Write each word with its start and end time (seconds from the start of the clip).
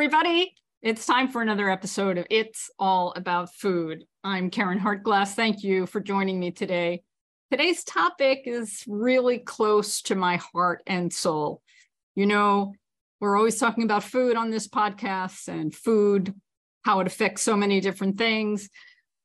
everybody. 0.00 0.54
It's 0.80 1.04
time 1.04 1.28
for 1.28 1.42
another 1.42 1.68
episode 1.68 2.16
of 2.16 2.24
It's 2.30 2.70
All 2.78 3.12
About 3.16 3.52
Food. 3.52 4.04
I'm 4.24 4.50
Caryn 4.50 4.78
Hartglass. 4.80 5.34
Thank 5.34 5.62
you 5.62 5.84
for 5.84 6.00
joining 6.00 6.40
me 6.40 6.52
today. 6.52 7.02
Today's 7.50 7.84
topic 7.84 8.44
is 8.46 8.82
really 8.88 9.40
close 9.40 10.00
to 10.04 10.14
my 10.14 10.36
heart 10.36 10.82
and 10.86 11.12
soul. 11.12 11.60
You 12.14 12.24
know, 12.24 12.72
we're 13.20 13.36
always 13.36 13.58
talking 13.58 13.84
about 13.84 14.02
food 14.02 14.36
on 14.36 14.48
this 14.48 14.68
podcast 14.68 15.48
and 15.48 15.74
food, 15.74 16.32
how 16.80 17.00
it 17.00 17.06
affects 17.06 17.42
so 17.42 17.54
many 17.54 17.82
different 17.82 18.16
things. 18.16 18.70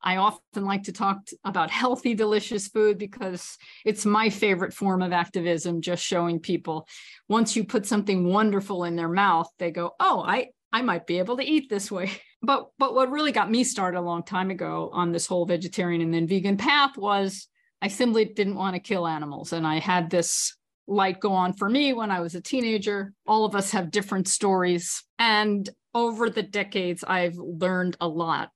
I 0.04 0.18
often 0.18 0.66
like 0.66 0.84
to 0.84 0.92
talk 0.92 1.20
about 1.46 1.72
healthy, 1.72 2.16
delicious 2.16 2.68
food 2.68 2.98
because 2.98 3.58
it's 3.86 4.06
my 4.06 4.30
favorite 4.30 4.74
form 4.74 5.02
of 5.02 5.14
activism, 5.14 5.82
just 5.82 6.06
showing 6.06 6.40
people 6.42 6.86
once 7.30 7.56
you 7.56 7.64
put 7.64 7.86
something 7.86 8.28
wonderful 8.28 8.84
in 8.84 8.98
their 8.98 9.08
mouth, 9.08 9.50
they 9.58 9.72
go, 9.72 9.96
Oh, 10.00 10.22
I, 10.22 10.50
I 10.76 10.82
might 10.82 11.08
be 11.08 11.20
able 11.20 11.38
to 11.38 11.44
eat 11.44 11.70
this 11.70 11.92
way. 11.92 12.12
But 12.42 12.70
but 12.78 12.94
what 12.94 13.10
really 13.10 13.32
got 13.32 13.50
me 13.50 13.64
started 13.64 13.98
a 13.98 14.02
long 14.02 14.22
time 14.22 14.52
ago 14.52 14.92
on 14.94 15.12
this 15.12 15.26
whole 15.26 15.48
vegetarian 15.48 16.02
and 16.02 16.14
then 16.14 16.28
vegan 16.28 16.58
path 16.58 16.96
was 16.96 17.48
I 17.82 17.88
simply 17.88 18.24
didn't 18.26 18.54
want 18.54 18.76
to 18.76 18.80
kill 18.80 19.08
animals. 19.08 19.52
And 19.52 19.66
I 19.66 19.80
had 19.80 20.12
this 20.12 20.56
light 20.86 21.20
go 21.20 21.34
on 21.34 21.54
for 21.54 21.68
me 21.68 21.94
when 21.94 22.12
I 22.12 22.20
was 22.20 22.36
a 22.36 22.42
teenager. 22.42 23.14
All 23.26 23.46
of 23.46 23.56
us 23.56 23.72
have 23.72 23.90
different 23.90 24.28
stories. 24.28 25.04
And 25.18 25.68
over 25.96 26.30
the 26.30 26.44
decades, 26.44 27.04
I've 27.04 27.38
learned 27.38 27.98
a 28.00 28.08
lot 28.08 28.52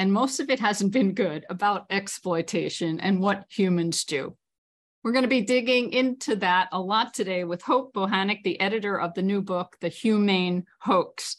and 0.00 0.14
most 0.14 0.40
of 0.40 0.48
it 0.48 0.60
hasn't 0.60 0.94
been 0.94 1.12
good 1.12 1.44
about 1.50 1.84
exploitation 1.90 3.00
and 3.00 3.20
what 3.20 3.44
humans 3.50 4.04
do. 4.04 4.34
We're 5.02 5.12
going 5.12 5.24
to 5.24 5.28
be 5.28 5.40
digging 5.40 5.94
into 5.94 6.36
that 6.36 6.68
a 6.72 6.80
lot 6.80 7.14
today 7.14 7.44
with 7.44 7.62
Hope 7.62 7.94
Bohanec, 7.94 8.42
the 8.42 8.60
editor 8.60 9.00
of 9.00 9.14
the 9.14 9.22
new 9.22 9.40
book, 9.40 9.76
The 9.80 9.88
Humane 9.88 10.66
Hoax. 10.80 11.36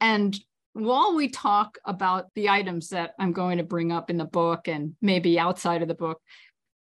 And 0.00 0.36
while 0.72 1.14
we 1.14 1.28
talk 1.28 1.78
about 1.84 2.34
the 2.34 2.48
items 2.48 2.88
that 2.88 3.12
I'm 3.20 3.32
going 3.32 3.58
to 3.58 3.64
bring 3.64 3.92
up 3.92 4.10
in 4.10 4.16
the 4.16 4.24
book 4.24 4.66
and 4.66 4.96
maybe 5.00 5.38
outside 5.38 5.82
of 5.82 5.88
the 5.88 5.94
book, 5.94 6.20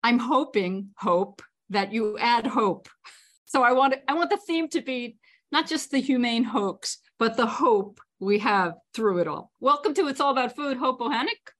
I'm 0.03 0.17
hoping, 0.17 0.89
Hope, 0.97 1.43
that 1.69 1.93
you 1.93 2.17
add 2.17 2.47
hope. 2.47 2.89
So 3.45 3.61
I 3.61 3.73
want 3.73 3.95
I 4.07 4.15
want 4.15 4.31
the 4.31 4.37
theme 4.37 4.67
to 4.69 4.81
be 4.81 5.17
not 5.51 5.67
just 5.67 5.91
the 5.91 5.99
humane 5.99 6.43
hoax, 6.43 6.97
but 7.19 7.37
the 7.37 7.45
hope 7.45 7.99
we 8.19 8.39
have 8.39 8.73
through 8.95 9.19
it 9.19 9.27
all. 9.27 9.51
Welcome 9.59 9.93
to 9.93 10.07
It's 10.07 10.19
All 10.19 10.31
About 10.31 10.55
Food, 10.55 10.77
Hope 10.77 10.99
Bohanec. 10.99 11.53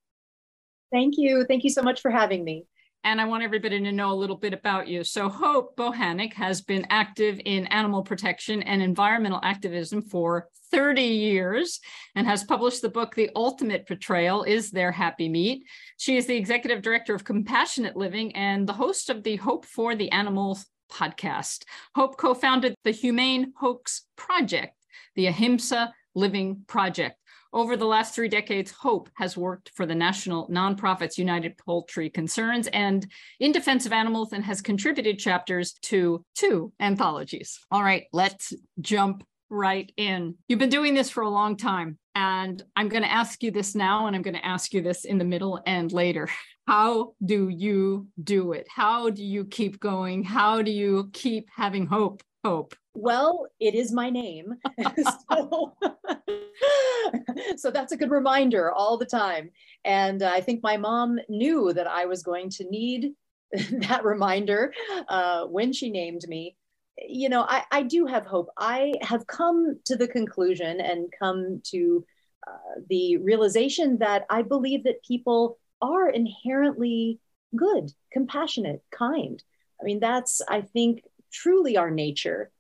Thank 0.92 1.16
you. 1.18 1.46
Thank 1.48 1.64
you 1.64 1.70
so 1.70 1.84
much 1.84 2.02
for 2.02 2.10
having 2.10 2.44
me. 2.44 2.66
And 3.06 3.22
I 3.22 3.26
want 3.26 3.44
everybody 3.44 3.80
to 3.80 3.92
know 3.92 4.12
a 4.12 4.16
little 4.16 4.36
bit 4.36 4.52
about 4.52 4.88
you. 4.88 5.04
So, 5.04 5.30
Hope 5.30 5.78
Bohanec 5.78 6.34
has 6.34 6.62
been 6.62 6.88
active 6.90 7.40
in 7.46 7.68
animal 7.68 8.02
protection 8.02 8.64
and 8.64 8.82
environmental 8.82 9.40
activism 9.44 10.02
for 10.02 10.48
30 10.72 11.04
years 11.04 11.80
and 12.16 12.26
has 12.26 12.44
published 12.44 12.82
the 12.82 12.90
book, 12.90 13.14
The 13.14 13.30
Ultimate 13.36 13.86
Betrayal 13.86 14.42
Is 14.42 14.72
There 14.72 14.92
Happy 14.92 15.30
Meat? 15.30 15.68
She 15.98 16.18
is 16.18 16.26
the 16.26 16.36
executive 16.36 16.82
director 16.82 17.14
of 17.14 17.24
Compassionate 17.24 17.96
Living 17.96 18.36
and 18.36 18.68
the 18.68 18.74
host 18.74 19.12
of 19.12 19.22
the 19.22 19.36
Hope 19.36 19.66
for 19.66 19.96
the 19.96 20.12
Animals 20.12 20.66
podcast. 20.92 21.66
Hope 21.94 22.18
co 22.18 22.34
founded 22.34 22.74
the 22.84 22.92
Humane 22.92 23.54
Hoax 23.56 24.08
Project, 24.16 24.74
the 25.16 25.28
Ahimsa 25.28 25.94
Living 26.16 26.64
Project. 26.66 27.20
Over 27.56 27.78
the 27.78 27.86
last 27.86 28.14
three 28.14 28.28
decades, 28.28 28.70
HOPE 28.72 29.10
has 29.14 29.38
worked 29.38 29.72
for 29.76 29.86
the 29.86 29.96
national 29.96 30.50
nonprofits 30.50 31.18
United 31.18 31.58
Poultry 31.58 32.10
Concerns 32.10 32.68
and 32.68 33.08
in 33.40 33.54
defense 33.54 33.86
of 33.86 33.94
animals 33.94 34.34
and 34.34 34.44
has 34.44 34.62
contributed 34.62 35.20
chapters 35.20 35.72
to 35.84 36.26
two 36.36 36.74
anthologies. 36.82 37.58
All 37.72 37.82
right, 37.82 38.08
let's 38.12 38.52
jump 38.82 39.26
right 39.50 39.90
in. 39.96 40.36
You've 40.50 40.60
been 40.60 40.68
doing 40.68 40.96
this 40.96 41.10
for 41.10 41.24
a 41.24 41.30
long 41.30 41.56
time, 41.56 41.98
and 42.14 42.62
I'm 42.76 42.90
going 42.90 43.04
to 43.04 43.12
ask 43.12 43.42
you 43.42 43.52
this 43.52 43.74
now, 43.74 44.08
and 44.08 44.18
I'm 44.18 44.22
going 44.22 44.36
to 44.36 44.46
ask 44.46 44.74
you 44.74 44.82
this 44.82 45.06
in 45.06 45.18
the 45.18 45.24
middle 45.24 45.62
and 45.66 45.90
later. 45.94 46.28
How 46.68 47.14
do 47.24 47.48
you 47.48 48.08
do 48.22 48.52
it? 48.52 48.68
How 48.70 49.12
do 49.12 49.24
you 49.24 49.46
keep 49.46 49.80
going? 49.80 50.24
How 50.24 50.62
do 50.62 50.72
you 50.72 51.10
keep 51.14 51.48
having 51.56 51.86
hope? 51.86 52.22
Hope. 52.44 52.76
Well, 52.96 53.48
it 53.60 53.76
is 53.76 53.92
my 53.92 54.10
name. 54.10 54.54
so, 55.32 55.76
so, 57.58 57.72
that's 57.72 57.92
a 57.92 57.98
good 57.98 58.10
reminder 58.10 58.72
all 58.72 58.98
the 58.98 59.06
time. 59.06 59.52
And 59.84 60.24
I 60.24 60.42
think 60.42 60.64
my 60.64 60.78
mom 60.78 61.20
knew 61.28 61.74
that 61.74 61.88
I 61.88 62.06
was 62.06 62.24
going 62.24 62.50
to 62.52 62.64
need 62.70 63.12
that 63.88 64.04
reminder 64.04 64.74
uh, 65.10 65.46
when 65.46 65.74
she 65.74 65.90
named 65.90 66.22
me. 66.28 66.56
You 66.98 67.28
know, 67.28 67.46
I, 67.48 67.64
I 67.72 67.84
do 67.84 68.06
have 68.06 68.26
hope. 68.26 68.48
I 68.58 68.94
have 69.02 69.28
come 69.28 69.78
to 69.86 69.98
the 69.98 70.08
conclusion 70.08 70.80
and 70.80 71.14
come 71.20 71.62
to 71.72 72.06
uh, 72.48 72.80
the 72.90 73.18
realization 73.18 73.98
that 73.98 74.26
I 74.30 74.42
believe 74.42 74.86
that 74.86 75.04
people 75.04 75.58
are 75.82 76.10
inherently 76.10 77.20
good, 77.56 77.92
compassionate, 78.14 78.82
kind. 78.92 79.44
I 79.82 79.84
mean, 79.84 80.00
that's, 80.00 80.42
I 80.48 80.62
think, 80.62 81.04
truly 81.34 81.76
our 81.76 81.92
nature. 81.92 82.52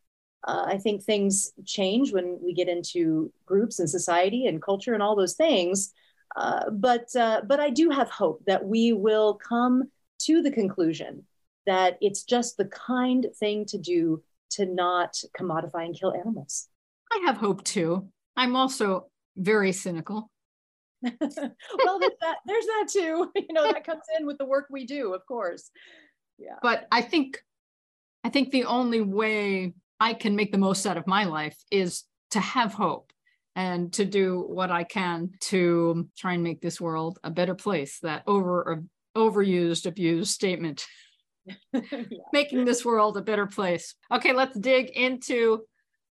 Uh, 0.45 0.63
I 0.67 0.77
think 0.77 1.03
things 1.03 1.51
change 1.65 2.13
when 2.13 2.39
we 2.41 2.53
get 2.53 2.69
into 2.69 3.31
groups 3.45 3.79
and 3.79 3.89
society 3.89 4.45
and 4.45 4.61
culture 4.61 4.93
and 4.93 5.01
all 5.01 5.15
those 5.15 5.33
things. 5.33 5.91
Uh, 6.35 6.69
but 6.69 7.15
uh, 7.15 7.41
but 7.47 7.59
I 7.59 7.69
do 7.69 7.89
have 7.89 8.09
hope 8.09 8.43
that 8.45 8.65
we 8.65 8.93
will 8.93 9.35
come 9.35 9.83
to 10.19 10.41
the 10.41 10.51
conclusion 10.51 11.23
that 11.65 11.97
it's 12.01 12.23
just 12.23 12.57
the 12.57 12.65
kind 12.65 13.25
thing 13.39 13.65
to 13.65 13.77
do 13.77 14.21
to 14.51 14.65
not 14.65 15.15
commodify 15.37 15.85
and 15.85 15.99
kill 15.99 16.13
animals. 16.13 16.67
I 17.11 17.23
have 17.25 17.37
hope 17.37 17.63
too. 17.63 18.07
I'm 18.37 18.55
also 18.55 19.07
very 19.35 19.71
cynical. 19.71 20.29
well, 21.01 21.99
there's 21.99 22.11
that, 22.21 22.37
there's 22.45 22.65
that 22.65 22.87
too. 22.91 23.31
You 23.35 23.53
know, 23.53 23.71
that 23.71 23.85
comes 23.85 24.03
in 24.19 24.25
with 24.25 24.37
the 24.37 24.45
work 24.45 24.67
we 24.69 24.85
do, 24.85 25.13
of 25.13 25.25
course. 25.25 25.69
Yeah. 26.37 26.57
But 26.61 26.87
I 26.91 27.01
think 27.01 27.41
I 28.23 28.29
think 28.29 28.51
the 28.51 28.65
only 28.65 29.01
way 29.01 29.73
I 29.99 30.13
can 30.13 30.35
make 30.35 30.51
the 30.51 30.57
most 30.57 30.85
out 30.85 30.97
of 30.97 31.07
my 31.07 31.23
life 31.25 31.57
is 31.71 32.03
to 32.31 32.39
have 32.39 32.73
hope 32.73 33.11
and 33.55 33.93
to 33.93 34.05
do 34.05 34.41
what 34.41 34.71
I 34.71 34.83
can 34.83 35.31
to 35.39 36.09
try 36.17 36.33
and 36.33 36.43
make 36.43 36.61
this 36.61 36.81
world 36.81 37.19
a 37.23 37.29
better 37.29 37.55
place. 37.55 37.99
That 38.01 38.23
over 38.27 38.83
overused, 39.15 39.85
abused 39.85 40.31
statement. 40.31 40.85
Making 42.33 42.65
this 42.65 42.83
world 42.83 43.17
a 43.17 43.21
better 43.21 43.45
place. 43.45 43.95
Okay, 44.11 44.33
let's 44.33 44.57
dig 44.57 44.89
into 44.89 45.61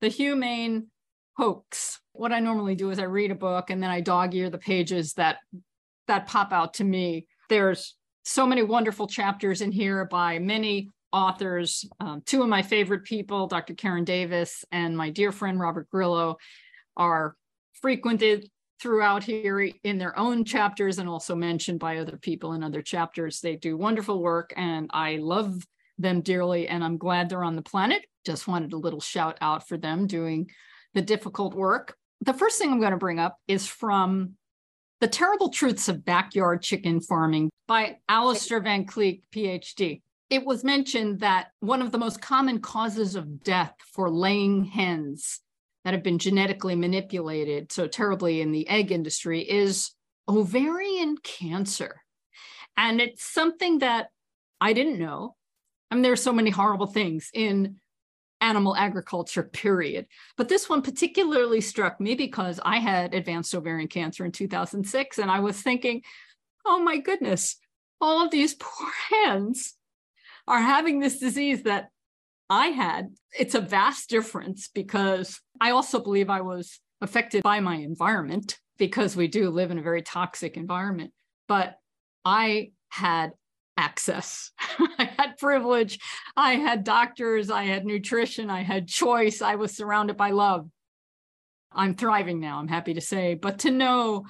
the 0.01 0.09
humane 0.09 0.89
hoax. 1.37 2.01
What 2.13 2.33
I 2.33 2.41
normally 2.41 2.75
do 2.75 2.91
is 2.91 2.99
I 2.99 3.05
read 3.05 3.31
a 3.31 3.37
book 3.37 3.71
and 3.71 3.83
then 3.83 3.91
I 3.91 4.01
dog 4.01 4.35
ear 4.35 4.51
the 4.51 4.59
pages 4.59 5.15
that 5.15 5.39
that 6.07 6.27
pop 6.27 6.53
out 6.53 6.75
to 6.75 6.85
me. 6.85 7.27
There's 7.49 7.97
so 8.25 8.47
many 8.47 8.63
wonderful 8.63 9.07
chapters 9.07 9.61
in 9.61 9.73
here 9.73 10.05
by 10.05 10.39
many 10.39 10.91
authors. 11.13 11.85
Um, 12.01 12.23
two 12.25 12.43
of 12.43 12.49
my 12.49 12.63
favorite 12.63 13.05
people, 13.05 13.47
Dr. 13.47 13.75
Karen 13.75 14.05
Davis 14.05 14.65
and 14.73 14.97
my 14.97 15.11
dear 15.11 15.33
friend 15.33 15.61
Robert 15.61 15.89
Grillo, 15.91 16.37
are 16.97 17.37
frequented 17.81 18.49
throughout 18.81 19.23
here 19.23 19.71
in 19.85 19.99
their 19.99 20.19
own 20.19 20.45
chapters 20.45 20.99
and 20.99 21.09
also 21.09 21.37
mentioned 21.37 21.79
by 21.79 21.99
other 21.99 22.17
people 22.17 22.53
in 22.53 22.65
other 22.65 22.83
chapters. 22.83 23.41
They 23.41 23.57
do 23.57 23.77
wonderful 23.77 24.21
work 24.21 24.53
and 24.57 24.91
I 24.93 25.17
love 25.17 25.65
them 25.99 26.21
dearly 26.21 26.67
and 26.67 26.83
I'm 26.83 26.99
glad 26.99 27.29
they're 27.29 27.45
on 27.45 27.55
the 27.55 27.63
planet. 27.63 28.03
Just 28.27 28.49
wanted 28.49 28.73
a 28.73 28.79
little 28.79 29.01
shout 29.01 29.39
out 29.41 29.69
for 29.69 29.77
them 29.77 30.07
doing 30.07 30.51
the 30.95 31.03
difficult 31.03 31.55
work. 31.55 31.97
The 32.23 32.35
first 32.35 32.59
thing 32.59 32.73
I'm 32.73 32.81
going 32.81 32.93
to 32.93 32.97
bring 32.97 33.21
up 33.21 33.37
is 33.47 33.67
from 33.67 34.35
The 35.01 35.09
Terrible 35.09 35.51
Truths 35.51 35.89
of 35.89 36.05
Backyard 36.05 36.63
Chicken 36.63 37.01
Farming 37.01 37.51
by 37.69 37.99
Alistair 38.09 38.61
Van 38.61 38.85
Cleek, 38.85 39.23
PhD 39.33 40.03
it 40.33 40.47
was 40.47 40.65
mentioned 40.65 41.21
that 41.21 41.49
one 41.61 41.83
of 41.83 41.93
the 41.93 41.99
most 41.99 42.23
common 42.23 42.59
causes 42.59 43.17
of 43.17 43.45
death 43.45 43.75
for 43.93 44.09
laying 44.09 44.65
hens 44.65 45.41
that 45.85 45.93
have 45.93 46.03
been 46.03 46.19
genetically 46.19 46.75
manipulated 46.75 47.71
so 47.71 47.87
terribly 47.87 48.41
in 48.41 48.51
the 48.51 48.67
egg 48.67 48.91
industry 48.91 49.43
is 49.43 49.91
ovarian 50.27 51.19
cancer. 51.23 52.01
And 52.79 52.99
it's 52.99 53.23
something 53.23 53.81
that 53.81 54.09
I 54.59 54.73
didn't 54.73 54.99
know. 54.99 55.37
I 55.91 55.97
mean, 55.97 56.03
there 56.03 56.13
are 56.13 56.17
so 56.17 56.33
many 56.33 56.49
horrible 56.49 56.87
things 56.87 57.29
in 57.35 57.77
animal 58.41 58.75
agriculture, 58.75 59.43
period. 59.53 60.07
But 60.39 60.49
this 60.49 60.67
one 60.67 60.81
particularly 60.81 61.61
struck 61.61 62.01
me 62.01 62.15
because 62.15 62.59
I 62.65 62.79
had 62.79 63.13
advanced 63.13 63.55
ovarian 63.55 63.89
cancer 63.89 64.25
in 64.25 64.33
2006. 64.33 65.19
And 65.19 65.31
I 65.31 65.41
was 65.41 65.61
thinking, 65.61 66.01
oh 66.65 66.79
my 66.83 66.97
goodness, 66.97 67.59
all 68.01 68.25
of 68.25 68.31
these 68.31 68.55
poor 68.59 68.91
hens 69.11 69.75
are 70.47 70.61
having 70.61 71.01
this 71.01 71.19
disease 71.19 71.63
that 71.65 71.89
I 72.51 72.69
had. 72.69 73.15
It's 73.39 73.55
a 73.55 73.61
vast 73.61 74.11
difference 74.11 74.69
because 74.69 75.41
I 75.61 75.71
also 75.71 76.01
believe 76.01 76.29
I 76.29 76.41
was 76.41 76.81
affected 77.01 77.43
by 77.43 77.61
my 77.61 77.77
environment 77.77 78.59
because 78.79 79.17
we 79.17 79.29
do 79.29 79.51
live 79.51 79.71
in 79.71 79.79
a 79.79 79.83
very 79.83 80.03
toxic 80.03 80.57
environment. 80.57 81.13
But 81.49 81.77
I 82.25 82.73
had 82.89 83.33
access. 83.77 84.51
I 84.99 85.11
had 85.17 85.39
privilege. 85.39 85.99
I 86.37 86.55
had 86.57 86.85
doctors. 86.85 87.51
I 87.51 87.65
had 87.65 87.85
nutrition. 87.85 88.51
I 88.51 88.63
had 88.63 88.87
choice. 88.89 89.43
I 89.43 89.57
was 89.57 89.77
surrounded 89.77 90.17
by 90.17 90.31
love. 90.31 90.69
I'm 91.75 91.95
thriving 91.95 92.39
now, 92.39 92.59
I'm 92.59 92.69
happy 92.69 92.95
to 92.95 93.01
say. 93.01 93.35
But 93.35 93.61
to 93.61 93.71
know 93.71 94.27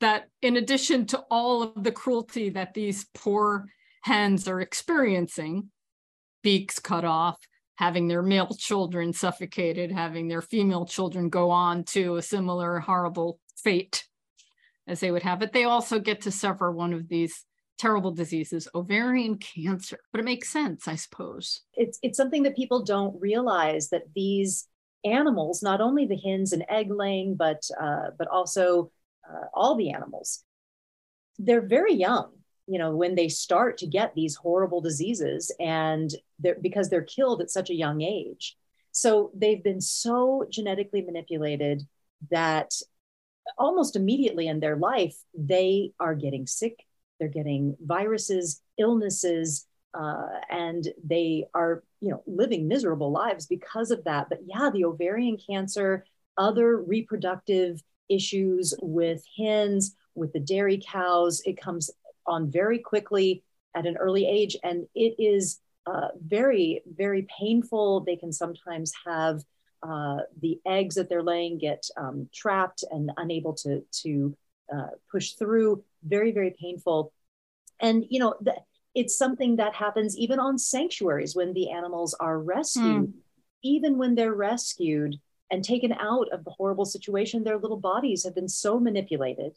that 0.00 0.28
in 0.42 0.56
addition 0.56 1.06
to 1.06 1.18
all 1.30 1.62
of 1.62 1.82
the 1.82 1.92
cruelty 1.92 2.50
that 2.50 2.74
these 2.74 3.06
poor 3.14 3.66
hens 4.02 4.46
are 4.48 4.60
experiencing, 4.60 5.70
beaks 6.42 6.78
cut 6.78 7.04
off, 7.04 7.38
having 7.76 8.08
their 8.08 8.22
male 8.22 8.54
children 8.56 9.12
suffocated, 9.12 9.90
having 9.90 10.28
their 10.28 10.42
female 10.42 10.84
children 10.84 11.28
go 11.28 11.50
on 11.50 11.84
to 11.84 12.16
a 12.16 12.22
similar 12.22 12.78
horrible 12.80 13.38
fate 13.56 14.04
as 14.86 15.00
they 15.00 15.10
would 15.10 15.22
have 15.22 15.42
it. 15.42 15.52
They 15.52 15.64
also 15.64 15.98
get 15.98 16.22
to 16.22 16.30
suffer 16.30 16.70
one 16.70 16.92
of 16.92 17.08
these 17.08 17.44
terrible 17.78 18.12
diseases, 18.12 18.68
ovarian 18.74 19.38
cancer. 19.38 19.98
But 20.12 20.20
it 20.20 20.24
makes 20.24 20.50
sense, 20.50 20.86
I 20.86 20.96
suppose. 20.96 21.62
It's 21.74 21.98
it's 22.02 22.16
something 22.16 22.42
that 22.42 22.56
people 22.56 22.84
don't 22.84 23.20
realize 23.20 23.88
that 23.90 24.02
these 24.14 24.68
animals, 25.04 25.62
not 25.62 25.80
only 25.80 26.06
the 26.06 26.16
hens 26.16 26.52
and 26.52 26.64
egg 26.68 26.90
laying, 26.90 27.34
but 27.36 27.62
uh, 27.80 28.10
but 28.18 28.28
also 28.28 28.90
uh, 29.28 29.46
all 29.54 29.76
the 29.76 29.90
animals, 29.90 30.44
they're 31.38 31.66
very 31.66 31.94
young 31.94 32.30
you 32.66 32.78
know 32.78 32.94
when 32.94 33.14
they 33.14 33.28
start 33.28 33.78
to 33.78 33.86
get 33.86 34.14
these 34.14 34.34
horrible 34.36 34.80
diseases 34.80 35.54
and 35.60 36.10
they're, 36.38 36.56
because 36.60 36.88
they're 36.88 37.02
killed 37.02 37.40
at 37.42 37.50
such 37.50 37.70
a 37.70 37.74
young 37.74 38.02
age. 38.02 38.56
So 38.92 39.30
they've 39.34 39.62
been 39.62 39.80
so 39.80 40.46
genetically 40.50 41.02
manipulated 41.02 41.82
that 42.30 42.72
almost 43.58 43.96
immediately 43.96 44.46
in 44.46 44.60
their 44.60 44.76
life 44.76 45.16
they 45.34 45.90
are 45.98 46.14
getting 46.14 46.46
sick 46.46 46.86
they're 47.18 47.28
getting 47.28 47.76
viruses 47.80 48.62
illnesses 48.78 49.66
uh, 49.94 50.26
and 50.50 50.88
they 51.04 51.44
are 51.54 51.84
you 52.00 52.10
know 52.10 52.22
living 52.26 52.66
miserable 52.66 53.12
lives 53.12 53.46
because 53.46 53.90
of 53.90 54.02
that. 54.04 54.28
But 54.28 54.40
yeah 54.44 54.70
the 54.72 54.84
ovarian 54.84 55.36
cancer 55.36 56.04
other 56.36 56.78
reproductive 56.78 57.80
issues 58.08 58.74
with 58.82 59.22
hens 59.38 59.94
with 60.14 60.32
the 60.32 60.40
dairy 60.40 60.82
cows 60.84 61.42
it 61.44 61.60
comes 61.60 61.90
on 62.26 62.50
very 62.50 62.78
quickly 62.78 63.42
at 63.74 63.86
an 63.86 63.96
early 63.96 64.26
age. 64.26 64.56
And 64.62 64.86
it 64.94 65.14
is 65.18 65.60
uh, 65.86 66.08
very, 66.24 66.82
very 66.86 67.26
painful. 67.38 68.00
They 68.00 68.16
can 68.16 68.32
sometimes 68.32 68.92
have 69.06 69.42
uh, 69.82 70.18
the 70.40 70.60
eggs 70.66 70.94
that 70.94 71.08
they're 71.08 71.22
laying 71.22 71.58
get 71.58 71.88
um, 71.96 72.28
trapped 72.32 72.84
and 72.90 73.10
unable 73.16 73.54
to, 73.54 73.82
to 74.02 74.36
uh, 74.72 74.88
push 75.10 75.32
through. 75.32 75.82
Very, 76.04 76.32
very 76.32 76.54
painful. 76.60 77.12
And, 77.80 78.04
you 78.08 78.20
know, 78.20 78.34
the, 78.40 78.54
it's 78.94 79.16
something 79.16 79.56
that 79.56 79.74
happens 79.74 80.16
even 80.16 80.38
on 80.38 80.58
sanctuaries 80.58 81.34
when 81.34 81.52
the 81.52 81.70
animals 81.70 82.14
are 82.20 82.38
rescued. 82.38 83.08
Mm. 83.08 83.12
Even 83.64 83.96
when 83.96 84.14
they're 84.14 84.34
rescued 84.34 85.20
and 85.50 85.64
taken 85.64 85.92
out 85.92 86.28
of 86.32 86.44
the 86.44 86.50
horrible 86.50 86.84
situation, 86.84 87.44
their 87.44 87.58
little 87.58 87.78
bodies 87.78 88.24
have 88.24 88.34
been 88.34 88.48
so 88.48 88.80
manipulated 88.80 89.56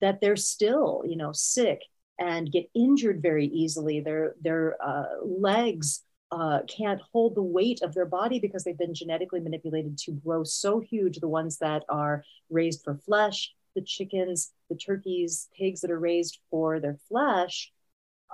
that 0.00 0.20
they're 0.20 0.36
still, 0.36 1.02
you 1.06 1.16
know, 1.16 1.32
sick 1.32 1.82
and 2.18 2.52
get 2.52 2.70
injured 2.74 3.20
very 3.22 3.46
easily. 3.46 4.00
Their 4.00 4.34
their 4.40 4.76
uh, 4.82 5.24
legs 5.24 6.02
uh, 6.30 6.60
can't 6.68 7.00
hold 7.12 7.34
the 7.34 7.42
weight 7.42 7.82
of 7.82 7.94
their 7.94 8.06
body 8.06 8.38
because 8.38 8.64
they've 8.64 8.78
been 8.78 8.94
genetically 8.94 9.40
manipulated 9.40 9.96
to 9.98 10.12
grow 10.12 10.44
so 10.44 10.80
huge. 10.80 11.18
The 11.18 11.28
ones 11.28 11.58
that 11.58 11.84
are 11.88 12.24
raised 12.50 12.82
for 12.82 12.96
flesh, 12.96 13.52
the 13.74 13.82
chickens, 13.82 14.52
the 14.68 14.76
turkeys, 14.76 15.48
pigs 15.56 15.80
that 15.80 15.90
are 15.90 15.98
raised 15.98 16.38
for 16.50 16.80
their 16.80 16.98
flesh, 17.08 17.72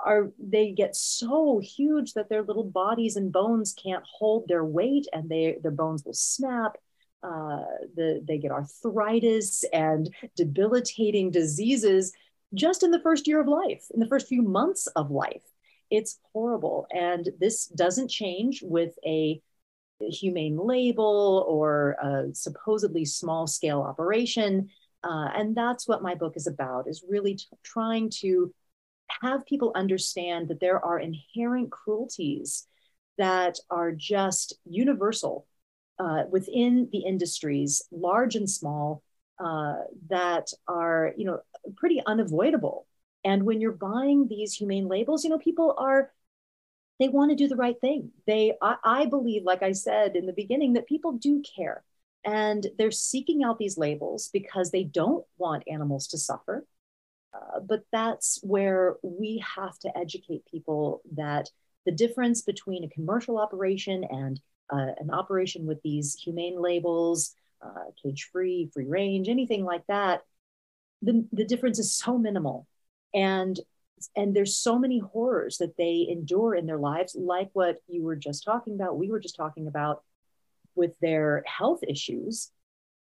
are 0.04 0.32
they 0.38 0.72
get 0.72 0.96
so 0.96 1.58
huge 1.58 2.14
that 2.14 2.28
their 2.28 2.42
little 2.42 2.64
bodies 2.64 3.16
and 3.16 3.32
bones 3.32 3.74
can't 3.74 4.04
hold 4.10 4.46
their 4.48 4.64
weight, 4.64 5.06
and 5.12 5.28
they 5.28 5.58
their 5.62 5.70
bones 5.70 6.04
will 6.04 6.14
snap. 6.14 6.76
Uh, 7.22 7.64
the, 7.96 8.24
they 8.26 8.38
get 8.38 8.50
arthritis 8.50 9.62
and 9.74 10.08
debilitating 10.36 11.30
diseases 11.30 12.14
just 12.54 12.82
in 12.82 12.90
the 12.90 13.00
first 13.00 13.26
year 13.26 13.40
of 13.40 13.48
life, 13.48 13.86
in 13.92 14.00
the 14.00 14.06
first 14.06 14.28
few 14.28 14.42
months 14.42 14.86
of 14.88 15.10
life. 15.10 15.42
It's 15.90 16.18
horrible. 16.32 16.86
And 16.92 17.28
this 17.38 17.66
doesn't 17.66 18.08
change 18.08 18.62
with 18.62 18.94
a 19.04 19.40
humane 20.00 20.56
label 20.56 21.44
or 21.48 21.96
a 22.02 22.34
supposedly 22.34 23.04
small 23.04 23.46
scale 23.46 23.82
operation. 23.82 24.70
Uh, 25.02 25.28
and 25.34 25.56
that's 25.56 25.88
what 25.88 26.02
my 26.02 26.14
book 26.14 26.36
is 26.36 26.46
about, 26.46 26.88
is 26.88 27.04
really 27.08 27.34
t- 27.34 27.46
trying 27.62 28.10
to 28.10 28.52
have 29.22 29.46
people 29.46 29.72
understand 29.74 30.48
that 30.48 30.60
there 30.60 30.84
are 30.84 30.98
inherent 30.98 31.70
cruelties 31.70 32.66
that 33.18 33.58
are 33.68 33.92
just 33.92 34.54
universal 34.64 35.46
uh, 35.98 36.22
within 36.30 36.88
the 36.92 37.00
industries, 37.00 37.82
large 37.90 38.36
and 38.36 38.48
small, 38.48 39.02
uh, 39.42 39.76
that 40.08 40.52
are, 40.68 41.12
you 41.16 41.24
know, 41.24 41.40
pretty 41.76 42.02
unavoidable. 42.06 42.86
And 43.24 43.44
when 43.44 43.60
you're 43.60 43.72
buying 43.72 44.28
these 44.28 44.54
humane 44.54 44.88
labels, 44.88 45.24
you 45.24 45.30
know, 45.30 45.38
people 45.38 45.74
are 45.78 46.12
they 46.98 47.08
want 47.08 47.30
to 47.30 47.36
do 47.36 47.48
the 47.48 47.56
right 47.56 47.80
thing. 47.80 48.10
They, 48.26 48.52
I, 48.60 48.76
I, 48.84 49.06
believe, 49.06 49.42
like 49.42 49.62
I 49.62 49.72
said 49.72 50.16
in 50.16 50.26
the 50.26 50.34
beginning, 50.34 50.74
that 50.74 50.86
people 50.86 51.12
do 51.12 51.42
care, 51.56 51.82
and 52.26 52.66
they're 52.76 52.90
seeking 52.90 53.42
out 53.42 53.58
these 53.58 53.78
labels 53.78 54.28
because 54.34 54.70
they 54.70 54.84
don't 54.84 55.24
want 55.38 55.64
animals 55.66 56.08
to 56.08 56.18
suffer. 56.18 56.66
Uh, 57.32 57.60
but 57.60 57.84
that's 57.90 58.38
where 58.42 58.96
we 59.02 59.42
have 59.56 59.78
to 59.78 59.96
educate 59.96 60.44
people 60.50 61.00
that 61.12 61.48
the 61.86 61.92
difference 61.92 62.42
between 62.42 62.84
a 62.84 62.88
commercial 62.88 63.38
operation 63.38 64.04
and 64.04 64.38
uh, 64.70 64.92
an 64.98 65.10
operation 65.10 65.66
with 65.66 65.80
these 65.82 66.14
humane 66.14 66.60
labels, 66.60 67.34
uh, 67.62 67.90
cage 68.02 68.28
free, 68.32 68.70
free 68.72 68.86
range, 68.86 69.28
anything 69.28 69.64
like 69.64 69.86
that, 69.88 70.22
the, 71.02 71.26
the 71.32 71.44
difference 71.44 71.78
is 71.78 71.92
so 71.92 72.18
minimal. 72.18 72.66
And 73.14 73.58
and 74.16 74.34
there's 74.34 74.56
so 74.56 74.78
many 74.78 74.98
horrors 74.98 75.58
that 75.58 75.76
they 75.76 76.06
endure 76.10 76.54
in 76.54 76.66
their 76.66 76.78
lives 76.78 77.14
like 77.14 77.50
what 77.52 77.76
you 77.86 78.02
were 78.02 78.16
just 78.16 78.44
talking 78.44 78.74
about 78.74 78.98
we 78.98 79.10
were 79.10 79.20
just 79.20 79.36
talking 79.36 79.66
about 79.66 80.02
with 80.74 80.92
their 81.00 81.44
health 81.46 81.80
issues 81.86 82.50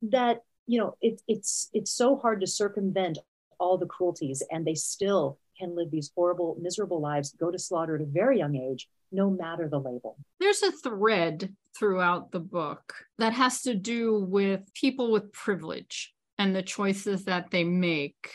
that 0.02 0.42
you 0.66 0.78
know 0.78 0.96
it, 1.00 1.20
it's 1.28 1.68
it's 1.72 1.90
so 1.90 2.16
hard 2.16 2.40
to 2.40 2.46
circumvent 2.46 3.18
all 3.58 3.76
the 3.76 3.86
cruelties 3.86 4.42
and 4.50 4.67
they 4.67 4.74
still 4.74 5.38
can 5.58 5.74
live 5.74 5.91
these 5.91 6.10
horrible 6.15 6.56
miserable 6.60 7.00
lives 7.00 7.34
go 7.38 7.50
to 7.50 7.58
slaughter 7.58 7.96
at 7.96 8.03
a 8.03 8.06
very 8.06 8.38
young 8.38 8.56
age 8.56 8.88
no 9.10 9.31
matter 9.31 9.69
the 9.69 9.79
label. 9.79 10.17
There's 10.41 10.62
a 10.62 10.72
thread 10.72 11.55
throughout 11.77 12.31
the 12.31 12.41
book 12.41 12.94
that 13.19 13.32
has 13.32 13.62
to 13.62 13.74
do 13.74 14.20
with 14.20 14.72
people 14.74 15.10
with 15.10 15.32
privilege 15.32 16.15
and 16.38 16.55
the 16.55 16.62
choices 16.62 17.24
that 17.24 17.50
they 17.50 17.65
make 17.65 18.34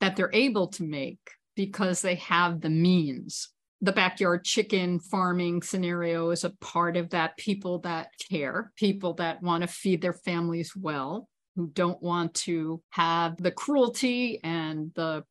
that 0.00 0.16
they're 0.16 0.30
able 0.32 0.66
to 0.66 0.82
make 0.82 1.20
because 1.54 2.02
they 2.02 2.16
have 2.16 2.60
the 2.60 2.70
means. 2.70 3.50
The 3.82 3.92
backyard 3.92 4.44
chicken 4.44 4.98
farming 4.98 5.62
scenario 5.62 6.30
is 6.30 6.44
a 6.44 6.50
part 6.60 6.96
of 6.96 7.10
that. 7.10 7.36
People 7.36 7.80
that 7.80 8.10
care 8.30 8.72
people 8.76 9.14
that 9.14 9.42
want 9.42 9.62
to 9.62 9.68
feed 9.68 10.00
their 10.00 10.12
families 10.12 10.74
well 10.76 11.28
who 11.56 11.68
don't 11.68 12.02
want 12.02 12.34
to 12.34 12.82
have 12.90 13.36
the 13.36 13.50
cruelty 13.50 14.40
and 14.42 14.92
the 14.94 15.24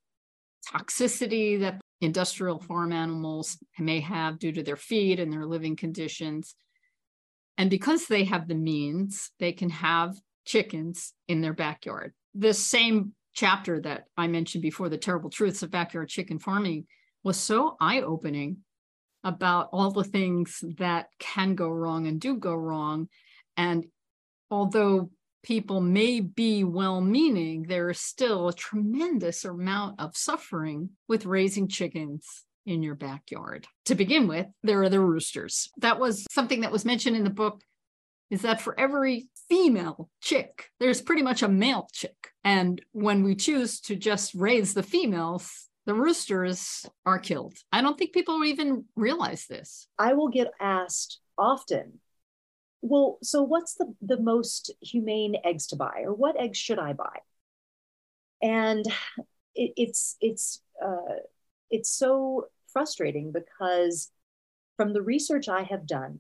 toxicity 0.68 1.60
that 1.60 1.82
industrial 2.02 2.60
farm 2.60 2.92
animals 2.92 3.58
may 3.80 4.00
have 4.00 4.40
due 4.40 4.52
to 4.52 4.64
their 4.64 4.76
feed 4.76 5.20
and 5.20 5.32
their 5.32 5.46
living 5.46 5.76
conditions 5.76 6.56
and 7.62 7.70
because 7.70 8.08
they 8.08 8.24
have 8.24 8.48
the 8.48 8.56
means 8.56 9.32
they 9.40 9.52
can 9.52 9.70
have 9.70 10.16
chickens 10.46 11.14
in 11.28 11.42
their 11.42 11.54
backyard. 11.54 12.12
This 12.34 12.58
same 12.58 13.14
chapter 13.34 13.80
that 13.82 14.06
I 14.18 14.28
mentioned 14.28 14.64
before, 14.64 14.90
The 14.90 14.98
Terrible 14.98 15.30
Truths 15.30 15.62
of 15.62 15.70
Backyard 15.70 16.10
Chicken 16.10 16.40
Farming, 16.40 16.88
was 17.24 17.38
so 17.38 17.78
eye 17.80 18.02
opening 18.02 18.58
about 19.24 19.70
all 19.72 19.92
the 19.92 20.04
things 20.04 20.64
that 20.80 21.10
can 21.20 21.54
go 21.54 21.70
wrong 21.70 22.08
and 22.08 22.20
do 22.20 22.36
go 22.36 22.56
wrong. 22.56 23.08
And 23.58 23.86
although 24.50 25.12
people 25.44 25.82
may 25.82 26.20
be 26.20 26.64
well 26.64 27.02
meaning, 27.02 27.64
there 27.64 27.90
is 27.90 28.00
still 28.00 28.48
a 28.48 28.54
tremendous 28.54 29.46
amount 29.46 30.00
of 30.00 30.16
suffering 30.16 30.90
with 31.08 31.26
raising 31.26 31.68
chickens 31.68 32.44
in 32.66 32.84
your 32.84 32.96
backyard. 32.96 33.68
To 33.86 33.96
begin 33.96 34.28
with, 34.28 34.48
there 34.64 34.82
are 34.84 34.90
the 34.90 35.00
roosters. 35.00 35.70
That 35.78 36.00
was 36.00 36.26
something 36.32 36.62
that 36.62 36.72
was 36.72 36.86
mentioned 36.86 37.16
in 37.16 37.24
the 37.24 37.30
book 37.30 37.62
is 38.30 38.44
that 38.44 38.62
for 38.62 38.80
every 38.80 39.28
female 39.50 40.10
chick, 40.22 40.70
there's 40.80 41.02
pretty 41.02 41.22
much 41.22 41.44
a 41.44 41.50
male 41.50 41.88
chick. 41.92 42.30
And 42.44 42.82
when 42.92 43.24
we 43.24 43.36
choose 43.36 43.82
to 43.82 43.96
just 43.96 44.34
raise 44.34 44.74
the 44.74 44.84
females, 44.84 45.68
the 45.86 45.94
roosters 45.94 46.86
are 47.06 47.20
killed. 47.20 47.54
I 47.72 47.82
don't 47.82 47.98
think 47.98 48.14
people 48.14 48.44
even 48.46 48.86
realize 48.96 49.48
this. 49.48 49.88
I 49.98 50.14
will 50.14 50.30
get 50.30 50.48
asked 50.60 51.20
often, 51.38 52.00
well, 52.82 53.18
so 53.22 53.44
what's 53.44 53.76
the, 53.76 53.94
the 54.02 54.20
most 54.20 54.72
humane 54.82 55.36
eggs 55.44 55.68
to 55.68 55.76
buy, 55.76 56.02
or 56.04 56.14
what 56.14 56.40
eggs 56.40 56.58
should 56.58 56.80
I 56.80 56.94
buy? 56.94 57.18
And 58.42 58.86
it, 59.56 59.74
it's 59.78 60.18
it's 60.20 60.62
uh, 60.84 61.20
it's 61.70 61.92
so 61.92 62.48
frustrating 62.74 63.32
because 63.32 64.12
from 64.78 64.94
the 64.94 65.02
research 65.02 65.48
I 65.48 65.64
have 65.64 65.86
done, 65.86 66.20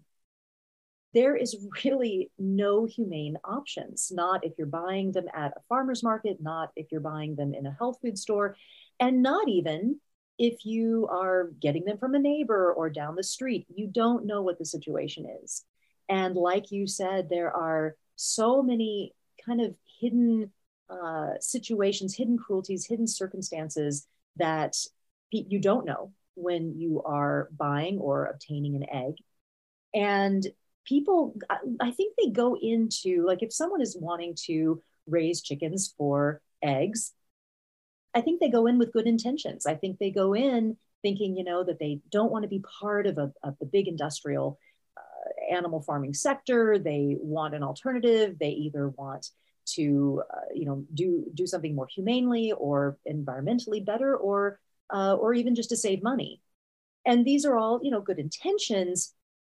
there 1.13 1.35
is 1.35 1.67
really 1.83 2.31
no 2.37 2.85
humane 2.85 3.37
options, 3.43 4.11
not 4.13 4.45
if 4.45 4.53
you're 4.57 4.67
buying 4.67 5.11
them 5.11 5.25
at 5.33 5.53
a 5.57 5.61
farmer's 5.67 6.03
market, 6.03 6.37
not 6.41 6.69
if 6.75 6.91
you're 6.91 7.01
buying 7.01 7.35
them 7.35 7.53
in 7.53 7.65
a 7.65 7.75
health 7.77 7.97
food 8.01 8.17
store, 8.17 8.55
and 8.99 9.23
not 9.23 9.49
even 9.49 9.99
if 10.37 10.65
you 10.65 11.07
are 11.11 11.51
getting 11.59 11.85
them 11.85 11.97
from 11.97 12.15
a 12.15 12.19
neighbor 12.19 12.73
or 12.73 12.89
down 12.89 13.15
the 13.15 13.23
street. 13.23 13.65
You 13.73 13.87
don't 13.87 14.25
know 14.25 14.41
what 14.41 14.57
the 14.57 14.65
situation 14.65 15.25
is. 15.43 15.65
And 16.11 16.35
like 16.35 16.71
you 16.71 16.87
said, 16.87 17.29
there 17.29 17.55
are 17.55 17.95
so 18.17 18.61
many 18.61 19.15
kind 19.45 19.61
of 19.61 19.73
hidden 20.01 20.51
uh, 20.89 21.35
situations, 21.39 22.17
hidden 22.17 22.37
cruelties, 22.37 22.85
hidden 22.85 23.07
circumstances 23.07 24.05
that 24.35 24.75
you 25.31 25.57
don't 25.57 25.85
know 25.85 26.11
when 26.35 26.77
you 26.77 27.01
are 27.03 27.47
buying 27.57 27.97
or 27.97 28.25
obtaining 28.25 28.75
an 28.75 28.85
egg. 28.91 29.13
And 29.93 30.45
people, 30.85 31.33
I 31.79 31.91
think 31.91 32.15
they 32.17 32.29
go 32.29 32.57
into 32.61 33.25
like 33.25 33.41
if 33.41 33.53
someone 33.53 33.81
is 33.81 33.97
wanting 33.97 34.35
to 34.47 34.83
raise 35.07 35.41
chickens 35.41 35.93
for 35.97 36.41
eggs, 36.61 37.13
I 38.13 38.19
think 38.19 38.41
they 38.41 38.49
go 38.49 38.67
in 38.67 38.77
with 38.77 38.91
good 38.91 39.07
intentions. 39.07 39.65
I 39.65 39.75
think 39.75 39.97
they 39.97 40.11
go 40.11 40.35
in 40.35 40.75
thinking, 41.03 41.37
you 41.37 41.45
know, 41.45 41.63
that 41.63 41.79
they 41.79 42.01
don't 42.11 42.33
want 42.33 42.43
to 42.43 42.49
be 42.49 42.61
part 42.81 43.07
of, 43.07 43.17
a, 43.17 43.31
of 43.43 43.55
the 43.59 43.65
big 43.65 43.87
industrial 43.87 44.59
animal 45.51 45.81
farming 45.81 46.13
sector. 46.13 46.79
They 46.79 47.17
want 47.19 47.53
an 47.53 47.63
alternative. 47.63 48.37
They 48.39 48.49
either 48.49 48.89
want 48.89 49.29
to, 49.75 50.23
uh, 50.33 50.53
you 50.53 50.65
know, 50.65 50.85
do 50.93 51.25
do 51.33 51.45
something 51.45 51.75
more 51.75 51.87
humanely 51.87 52.51
or 52.53 52.97
environmentally 53.07 53.85
better, 53.85 54.15
or 54.15 54.59
uh, 54.93 55.15
or 55.15 55.33
even 55.33 55.55
just 55.55 55.69
to 55.69 55.77
save 55.77 56.01
money. 56.01 56.41
And 57.05 57.25
these 57.25 57.45
are 57.45 57.57
all, 57.57 57.79
you 57.83 57.91
know, 57.91 58.01
good 58.01 58.19
intentions. 58.19 59.13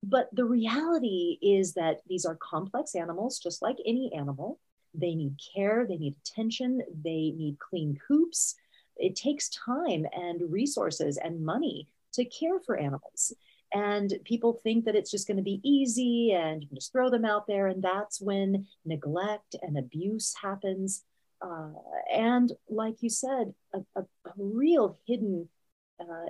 But 0.03 0.29
the 0.33 0.45
reality 0.45 1.37
is 1.41 1.73
that 1.73 2.01
these 2.07 2.25
are 2.25 2.35
complex 2.35 2.95
animals, 2.95 3.39
just 3.39 3.61
like 3.61 3.77
any 3.85 4.11
animal. 4.15 4.59
They 4.93 5.15
need 5.15 5.39
care, 5.55 5.85
they 5.87 5.97
need 5.97 6.15
attention, 6.25 6.81
they 7.03 7.33
need 7.37 7.57
clean 7.59 7.97
coops. 8.07 8.55
It 8.97 9.15
takes 9.15 9.49
time 9.49 10.05
and 10.13 10.51
resources 10.51 11.17
and 11.17 11.45
money 11.45 11.87
to 12.13 12.25
care 12.25 12.59
for 12.59 12.77
animals. 12.77 13.33
And 13.73 14.13
people 14.25 14.59
think 14.63 14.85
that 14.85 14.95
it's 14.95 15.11
just 15.11 15.27
going 15.27 15.37
to 15.37 15.43
be 15.43 15.61
easy 15.63 16.33
and 16.33 16.61
you 16.61 16.67
can 16.67 16.75
just 16.75 16.91
throw 16.91 17.09
them 17.09 17.25
out 17.25 17.47
there. 17.47 17.67
And 17.67 17.81
that's 17.81 18.19
when 18.19 18.67
neglect 18.85 19.55
and 19.61 19.77
abuse 19.77 20.33
happens. 20.41 21.03
Uh, 21.41 21.71
and 22.13 22.51
like 22.69 23.01
you 23.01 23.09
said, 23.09 23.53
a, 23.73 23.79
a, 23.95 24.01
a 24.01 24.33
real 24.37 24.99
hidden 25.07 25.47
uh, 25.99 26.29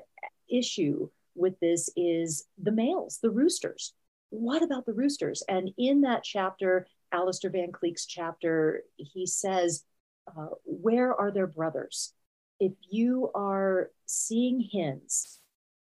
issue 0.50 1.10
with 1.36 1.60
this 1.60 1.90
is 1.96 2.46
the 2.62 2.72
males, 2.72 3.20
the 3.22 3.30
roosters. 3.30 3.94
What 4.30 4.64
about 4.64 4.86
the 4.86 4.94
roosters? 4.94 5.44
And 5.50 5.72
in 5.78 6.02
that 6.02 6.24
chapter, 6.24 6.88
Alistair 7.12 7.50
Van 7.50 7.72
Cleek's 7.72 8.06
chapter, 8.06 8.84
he 8.98 9.26
says, 9.26 9.84
uh, 10.28 10.48
Where 10.64 11.14
are 11.14 11.32
their 11.32 11.48
brothers? 11.48 12.14
If 12.60 12.74
you 12.90 13.32
are 13.34 13.90
seeing 14.06 14.70
hens, 14.72 15.40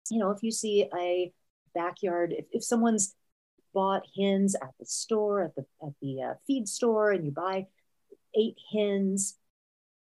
you 0.10 0.20
know, 0.20 0.32
if 0.32 0.42
you 0.42 0.52
see 0.52 0.88
a 0.98 1.32
backyard, 1.74 2.34
if, 2.38 2.46
if 2.52 2.64
someone's 2.64 3.16
bought 3.74 4.04
hens 4.18 4.56
at 4.56 4.74
the 4.80 4.86
store, 4.86 5.44
at 5.44 5.56
the, 5.56 5.66
at 5.82 5.94
the 6.02 6.22
uh, 6.22 6.34
feed 6.46 6.68
store, 6.68 7.12
and 7.12 7.26
you 7.26 7.32
buy 7.32 7.68
eight 8.36 8.58
hens, 8.74 9.38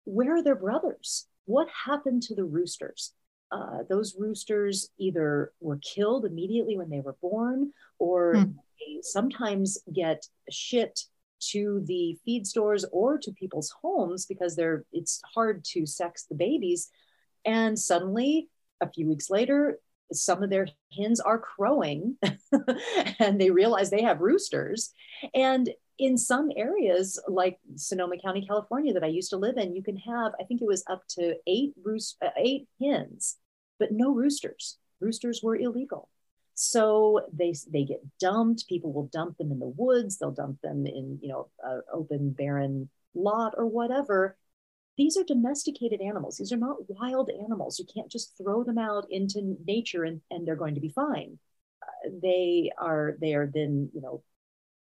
where 0.05 0.37
are 0.37 0.43
their 0.43 0.57
brothers? 0.57 1.27
What 1.45 1.69
happened 1.87 2.23
to 2.25 2.35
the 2.35 2.45
roosters? 2.45 3.13
Uh, 3.51 3.79
those 3.89 4.17
roosters 4.19 4.91
either 4.99 5.53
were 5.61 5.79
killed 5.79 6.27
immediately 6.27 6.77
when 6.77 6.91
they 6.91 7.01
were 7.01 7.17
born 7.23 7.73
or 7.99 8.35
hmm. 8.35 8.43
they 8.79 9.01
sometimes 9.03 9.79
get 9.93 10.27
shipped 10.51 11.07
to 11.41 11.83
the 11.87 12.19
feed 12.25 12.47
stores 12.47 12.85
or 12.93 13.17
to 13.19 13.33
people's 13.33 13.73
homes 13.83 14.27
because 14.27 14.55
they're 14.55 14.85
it's 14.93 15.23
hard 15.35 15.65
to 15.65 15.87
sex 15.87 16.25
the 16.29 16.35
babies 16.35 16.91
and 17.45 17.79
suddenly 17.79 18.49
a 18.81 18.91
few 18.91 19.07
weeks 19.07 19.31
later 19.31 19.79
some 20.13 20.43
of 20.43 20.51
their 20.51 20.67
hens 20.97 21.21
are 21.21 21.39
crowing 21.39 22.17
and 23.19 23.41
they 23.41 23.51
realize 23.51 23.91
they 23.91 24.03
have 24.03 24.21
roosters. 24.21 24.93
And 25.35 25.71
in 25.99 26.17
some 26.17 26.51
areas 26.57 27.21
like 27.27 27.59
sonoma 27.75 28.15
county 28.25 28.47
california 28.47 28.93
that 28.93 29.03
i 29.03 29.09
used 29.09 29.31
to 29.31 29.37
live 29.37 29.57
in 29.57 29.75
you 29.75 29.83
can 29.83 29.97
have 29.97 30.31
i 30.39 30.45
think 30.45 30.63
it 30.63 30.67
was 30.69 30.85
up 30.89 31.03
to 31.09 31.35
eight 31.49 31.73
roost 31.83 32.17
uh, 32.25 32.29
eight 32.37 32.69
hens 32.81 33.37
but 33.79 33.93
no 33.93 34.13
roosters. 34.13 34.79
Roosters 35.01 35.43
were 35.43 35.57
illegal. 35.57 36.09
So 36.55 37.23
they 37.33 37.55
they 37.71 37.85
get 37.85 38.03
dumped. 38.19 38.67
People 38.67 38.93
will 38.93 39.07
dump 39.07 39.39
them 39.39 39.53
in 39.53 39.61
the 39.61 39.69
woods. 39.77 40.19
They'll 40.19 40.33
dump 40.33 40.61
them 40.61 40.87
in 40.87 41.19
you 41.23 41.29
know 41.29 41.49
an 41.63 41.83
open 41.93 42.31
barren 42.31 42.89
lot 43.15 43.55
or 43.57 43.67
whatever 43.67 44.37
these 44.99 45.17
are 45.17 45.25
domesticated 45.25 46.01
animals. 46.03 46.37
These 46.37 46.53
are 46.53 46.59
not 46.59 46.77
wild 46.89 47.31
animals. 47.31 47.79
You 47.79 47.87
can't 47.93 48.11
just 48.11 48.37
throw 48.37 48.65
them 48.65 48.79
out 48.79 49.07
into 49.11 49.57
nature 49.65 50.05
and, 50.05 50.21
and 50.31 50.47
they're 50.47 50.57
going 50.57 50.75
to 50.75 50.81
be 50.81 50.89
fine. 50.89 51.39
Uh, 51.81 52.11
they 52.21 52.73
are 52.77 53.17
they 53.21 53.35
are 53.35 53.47
then 53.47 53.89
you 53.95 54.03
know 54.03 54.23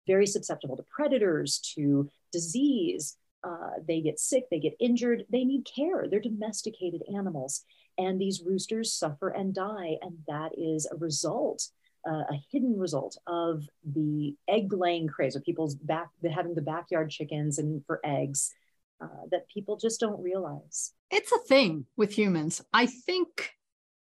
very 0.07 0.27
susceptible 0.27 0.77
to 0.77 0.85
predators, 0.85 1.59
to 1.75 2.09
disease. 2.33 3.17
Uh, 3.43 3.81
they 3.87 4.01
get 4.01 4.21
sick, 4.21 4.45
they 4.51 4.61
get 4.61 4.77
injured, 4.79 5.25
they 5.31 5.45
need 5.45 5.67
care. 5.67 6.07
They're 6.09 6.21
domesticated 6.21 7.03
animals. 7.13 7.65
And 7.99 8.21
these 8.21 8.43
roosters 8.47 8.93
suffer 8.93 9.31
and 9.31 9.53
die. 9.53 9.97
And 10.03 10.19
that 10.29 10.53
is 10.57 10.87
a 10.91 10.97
result, 10.97 11.69
uh, 12.09 12.25
a 12.31 12.41
hidden 12.53 12.79
result 12.79 13.19
of 13.27 13.65
the 13.85 14.37
egg 14.47 14.73
laying 14.73 15.09
craze, 15.09 15.35
of 15.35 15.45
people's 15.45 15.75
back, 15.75 16.11
having 16.33 16.55
the 16.55 16.63
backyard 16.63 17.11
chickens 17.11 17.59
and 17.59 17.85
for 17.87 18.01
eggs 18.05 18.53
uh, 19.01 19.27
that 19.31 19.49
people 19.49 19.77
just 19.77 20.01
don't 20.01 20.23
realize. 20.23 20.93
It's 21.11 21.33
a 21.33 21.39
thing 21.39 21.87
with 21.97 22.17
humans. 22.17 22.63
I 22.73 22.87
think 22.87 23.51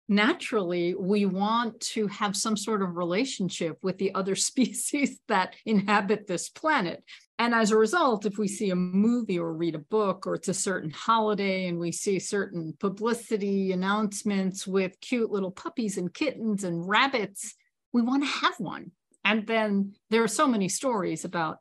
naturally 0.08 0.94
we 0.94 1.26
want 1.26 1.78
to 1.80 2.06
have 2.06 2.34
some 2.34 2.56
sort 2.56 2.82
of 2.82 2.96
relationship 2.96 3.78
with 3.82 3.98
the 3.98 4.14
other 4.14 4.34
species 4.50 5.20
that 5.28 5.54
inhabit 5.66 6.26
this 6.26 6.48
planet. 6.48 7.04
And 7.40 7.54
as 7.54 7.70
a 7.70 7.76
result, 7.76 8.26
if 8.26 8.36
we 8.36 8.48
see 8.48 8.70
a 8.70 8.76
movie 8.76 9.38
or 9.38 9.52
read 9.52 9.76
a 9.76 9.80
book 9.80 10.26
or 10.26 10.34
it's 10.34 10.48
a 10.48 10.54
certain 10.54 10.90
holiday 10.90 11.68
and 11.68 11.78
we 11.78 11.92
see 11.92 12.18
certain 12.18 12.74
publicity 12.80 13.70
announcements 13.70 14.66
with 14.66 15.00
cute 15.00 15.30
little 15.30 15.52
puppies 15.52 15.98
and 15.98 16.12
kittens 16.12 16.64
and 16.64 16.88
rabbits, 16.88 17.54
we 17.92 18.02
want 18.02 18.24
to 18.24 18.28
have 18.28 18.58
one. 18.58 18.90
And 19.24 19.46
then 19.46 19.94
there 20.10 20.24
are 20.24 20.28
so 20.28 20.48
many 20.48 20.68
stories 20.68 21.24
about 21.24 21.58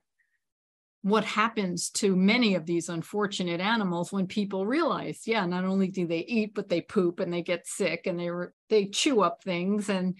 what 1.07 1.23
happens 1.23 1.89
to 1.89 2.15
many 2.15 2.55
of 2.55 2.65
these 2.65 2.89
unfortunate 2.89 3.61
animals 3.61 4.11
when 4.11 4.27
people 4.27 4.65
realize 4.65 5.21
yeah 5.25 5.45
not 5.45 5.63
only 5.63 5.87
do 5.87 6.05
they 6.05 6.19
eat 6.19 6.53
but 6.53 6.67
they 6.69 6.81
poop 6.81 7.19
and 7.19 7.31
they 7.31 7.41
get 7.41 7.65
sick 7.67 8.07
and 8.07 8.19
they 8.19 8.29
they 8.69 8.85
chew 8.85 9.21
up 9.21 9.43
things 9.43 9.89
and 9.89 10.15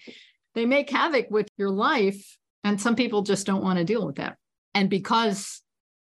they 0.58 0.66
make 0.66 0.90
havoc 0.90 1.30
with 1.30 1.48
your 1.58 1.70
life. 1.70 2.36
And 2.64 2.82
some 2.82 2.96
people 2.96 3.22
just 3.22 3.46
don't 3.46 3.64
want 3.64 3.78
to 3.78 3.86
deal 3.86 4.04
with 4.04 4.16
that. 4.16 4.38
And 4.74 4.90
because 4.90 5.62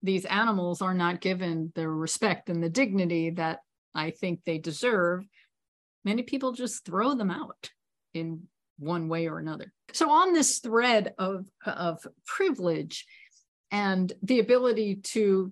these 0.01 0.23
animals 0.23 0.81
are 0.81 0.93
not 0.93 1.19
given 1.19 1.73
the 1.75 1.87
respect 1.89 2.49
and 2.49 2.63
the 2.63 2.69
dignity 2.69 3.31
that 3.31 3.59
i 3.95 4.11
think 4.11 4.39
they 4.45 4.59
deserve 4.59 5.25
many 6.05 6.21
people 6.21 6.51
just 6.51 6.85
throw 6.85 7.15
them 7.15 7.31
out 7.31 7.71
in 8.13 8.43
one 8.77 9.09
way 9.09 9.27
or 9.27 9.39
another. 9.39 9.73
So 9.91 10.11
on 10.11 10.33
this 10.33 10.59
thread 10.59 11.13
of 11.17 11.47
of 11.65 12.05
privilege 12.25 13.05
and 13.71 14.11
the 14.21 14.39
ability 14.39 14.95
to 15.03 15.51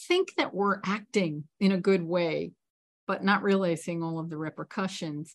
think 0.00 0.34
that 0.36 0.54
we're 0.54 0.80
acting 0.84 1.44
in 1.60 1.72
a 1.72 1.80
good 1.80 2.02
way, 2.02 2.52
but 3.06 3.24
not 3.24 3.42
realizing 3.42 4.02
all 4.02 4.18
of 4.18 4.30
the 4.30 4.36
repercussions. 4.36 5.34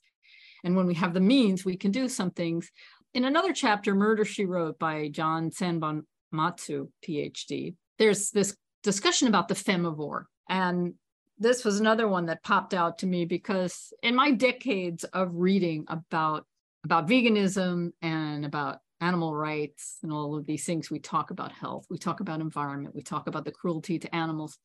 And 0.64 0.76
when 0.76 0.88
we 0.88 0.94
have 0.96 1.14
the 1.14 1.20
means, 1.20 1.66
we 1.66 1.76
can 1.76 1.92
do 1.92 2.08
some 2.08 2.32
things. 2.32 2.72
In 3.14 3.26
another 3.26 3.54
chapter, 3.54 3.94
Murder 3.94 4.26
She 4.26 4.46
Wrote 4.46 4.80
by 4.80 5.10
John 5.10 5.52
Sanbon 5.52 6.04
Matsu, 6.32 6.90
PhD, 7.06 7.76
there's 8.00 8.32
this 8.32 8.56
discussion 8.82 9.28
about 9.28 9.48
the 9.48 9.56
femivore. 9.56 10.26
And 10.50 10.94
this 11.38 11.66
was 11.66 11.80
another 11.80 12.08
one 12.08 12.28
that 12.28 12.44
popped 12.44 12.74
out 12.74 13.00
to 13.00 13.08
me 13.08 13.26
because 13.26 13.92
in 14.02 14.16
my 14.16 14.32
decades 14.32 15.04
of 15.04 15.30
reading 15.34 15.86
about 15.88 16.46
about 16.86 17.08
veganism 17.08 17.92
and 18.02 18.46
about 18.46 18.80
animal 19.04 19.36
rights 19.36 19.98
and 20.02 20.12
all 20.12 20.36
of 20.36 20.46
these 20.46 20.66
things. 20.66 20.90
We 20.90 21.00
talk 21.00 21.30
about 21.30 21.52
health, 21.52 21.86
we 21.90 21.98
talk 21.98 22.22
about 22.22 22.40
environment, 22.40 22.96
we 22.96 23.04
talk 23.04 23.28
about 23.28 23.46
the 23.46 23.52
cruelty 23.52 24.00
to 24.00 24.16
animals. 24.16 24.58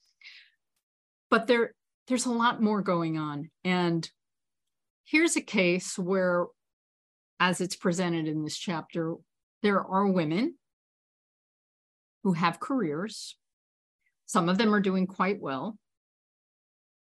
But 1.30 1.46
there, 1.46 1.74
there's 2.06 2.26
a 2.26 2.30
lot 2.30 2.62
more 2.62 2.80
going 2.80 3.18
on. 3.18 3.50
And 3.64 4.08
here's 5.04 5.36
a 5.36 5.42
case 5.42 5.98
where, 5.98 6.46
as 7.40 7.60
it's 7.60 7.76
presented 7.76 8.26
in 8.28 8.44
this 8.44 8.56
chapter, 8.56 9.16
there 9.62 9.80
are 9.84 10.06
women 10.06 10.54
who 12.22 12.32
have 12.32 12.60
careers. 12.60 13.36
Some 14.26 14.48
of 14.48 14.58
them 14.58 14.74
are 14.74 14.80
doing 14.80 15.06
quite 15.06 15.40
well. 15.40 15.78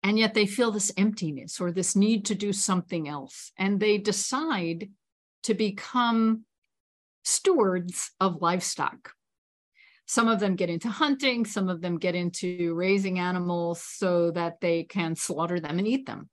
And 0.04 0.20
yet 0.20 0.34
they 0.36 0.46
feel 0.46 0.72
this 0.72 0.92
emptiness 0.98 1.60
or 1.60 1.72
this 1.72 1.96
need 1.96 2.26
to 2.26 2.36
do 2.36 2.54
something 2.54 3.08
else. 3.08 3.52
And 3.58 3.80
they 3.80 3.98
decide 3.98 4.90
to 5.44 5.54
become 5.54 6.46
stewards 7.26 8.12
of 8.22 8.42
livestock. 8.42 9.12
Some 10.06 10.28
of 10.28 10.40
them 10.40 10.56
get 10.56 10.70
into 10.70 10.88
hunting, 10.88 11.46
some 11.46 11.68
of 11.68 11.82
them 11.82 11.98
get 11.98 12.14
into 12.14 12.74
raising 12.76 13.18
animals 13.18 13.82
so 13.82 14.32
that 14.32 14.62
they 14.62 14.84
can 14.84 15.16
slaughter 15.16 15.60
them 15.60 15.80
and 15.80 15.88
eat 15.88 16.06
them. 16.06 16.30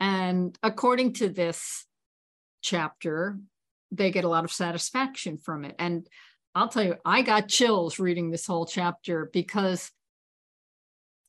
And 0.00 0.58
according 0.62 1.14
to 1.14 1.28
this 1.28 1.86
chapter, 2.60 3.38
they 3.92 4.10
get 4.10 4.24
a 4.24 4.28
lot 4.28 4.44
of 4.44 4.52
satisfaction 4.52 5.38
from 5.38 5.64
it. 5.64 5.76
And 5.78 6.06
I'll 6.54 6.68
tell 6.68 6.82
you, 6.82 6.96
I 7.04 7.22
got 7.22 7.48
chills 7.48 8.00
reading 8.00 8.30
this 8.30 8.46
whole 8.46 8.66
chapter 8.66 9.30
because 9.32 9.92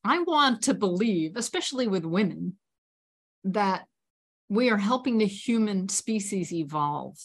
I 0.03 0.19
want 0.23 0.63
to 0.63 0.73
believe, 0.73 1.35
especially 1.35 1.87
with 1.87 2.05
women, 2.05 2.55
that 3.43 3.85
we 4.49 4.71
are 4.71 4.77
helping 4.77 5.19
the 5.19 5.27
human 5.27 5.87
species 5.89 6.51
evolve 6.51 7.17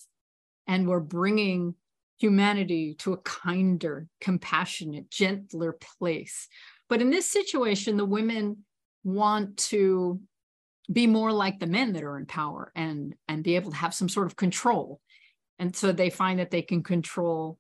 and 0.67 0.89
we're 0.89 1.01
bringing 1.01 1.75
humanity 2.19 2.95
to 3.01 3.13
a 3.13 3.19
kinder, 3.19 4.07
compassionate, 4.21 5.11
gentler 5.11 5.77
place. 5.99 6.49
But 6.89 7.01
in 7.01 7.11
this 7.11 7.29
situation, 7.29 7.97
the 7.97 8.05
women 8.05 8.65
want 9.03 9.57
to 9.57 10.21
be 10.91 11.07
more 11.07 11.33
like 11.33 11.59
the 11.59 11.67
men 11.67 11.95
that 11.95 12.05
are 12.05 12.19
in 12.19 12.27
power 12.27 12.71
and 12.75 13.15
and 13.27 13.43
be 13.43 13.57
able 13.57 13.71
to 13.71 13.77
have 13.77 13.95
some 13.95 14.09
sort 14.09 14.27
of 14.27 14.37
control. 14.37 15.01
And 15.59 15.75
so 15.75 15.93
they 15.93 16.11
find 16.11 16.41
that 16.41 16.51
they 16.51 16.63
can 16.63 16.83
control 16.83 17.59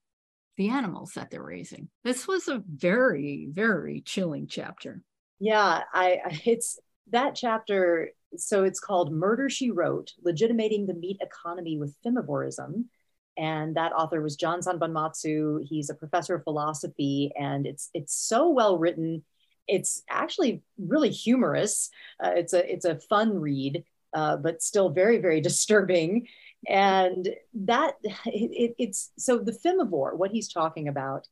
the 0.56 0.68
animals 0.68 1.12
that 1.14 1.30
they're 1.30 1.42
raising. 1.42 1.88
This 2.04 2.28
was 2.28 2.48
a 2.48 2.62
very 2.66 3.48
very 3.50 4.02
chilling 4.02 4.46
chapter. 4.46 5.02
Yeah 5.40 5.82
i 5.92 6.20
it's 6.44 6.78
that 7.10 7.34
chapter 7.34 8.10
so 8.36 8.64
it's 8.64 8.80
called 8.80 9.12
murder 9.12 9.48
she 9.48 9.70
wrote 9.70 10.12
legitimating 10.22 10.86
the 10.86 10.94
meat 10.94 11.18
economy 11.20 11.78
with 11.78 11.96
femivorism 12.04 12.84
and 13.36 13.76
that 13.76 13.92
author 13.92 14.20
was 14.22 14.36
john 14.36 14.60
sanbonmatsu 14.60 15.64
he's 15.66 15.90
a 15.90 15.94
professor 15.94 16.36
of 16.36 16.44
philosophy 16.44 17.32
and 17.38 17.66
it's 17.66 17.90
it's 17.94 18.14
so 18.14 18.48
well 18.48 18.78
written 18.78 19.22
it's 19.68 20.02
actually 20.08 20.62
really 20.78 21.10
humorous. 21.10 21.90
Uh, 22.22 22.32
it's 22.36 22.52
a 22.52 22.72
it's 22.72 22.84
a 22.84 23.00
fun 23.00 23.40
read, 23.40 23.84
uh, 24.12 24.36
but 24.36 24.62
still 24.62 24.90
very 24.90 25.18
very 25.18 25.40
disturbing. 25.40 26.26
And 26.66 27.28
that 27.54 27.94
it, 28.26 28.74
it's 28.78 29.12
so 29.18 29.38
the 29.38 29.52
femivore. 29.52 30.16
What 30.16 30.30
he's 30.30 30.52
talking 30.52 30.88
about, 30.88 31.26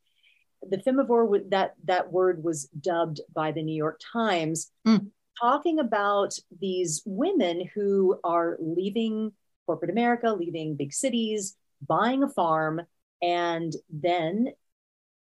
the 0.63 0.79
femivore 0.79 1.51
that 1.51 1.75
that 1.85 2.13
word 2.13 2.45
was 2.45 2.67
dubbed 2.67 3.21
by 3.35 3.53
the 3.53 3.63
New 3.63 3.75
York 3.77 4.01
Times, 4.13 4.71
mm. 4.87 5.09
Talking 5.41 5.79
about 5.79 6.35
these 6.61 7.03
women 7.05 7.69
who 7.75 8.19
are 8.25 8.57
leaving 8.61 9.33
corporate 9.67 9.91
America, 9.91 10.33
leaving 10.33 10.77
big 10.77 10.93
cities, 10.93 11.57
buying 11.87 12.23
a 12.23 12.29
farm, 12.29 12.83
and 13.23 13.73
then 13.91 14.49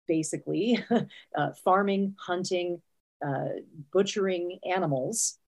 basically 0.08 0.82
uh, 1.36 1.50
farming, 1.64 2.14
hunting, 2.18 2.80
uh, 3.24 3.48
butchering 3.92 4.58
animals 4.64 5.38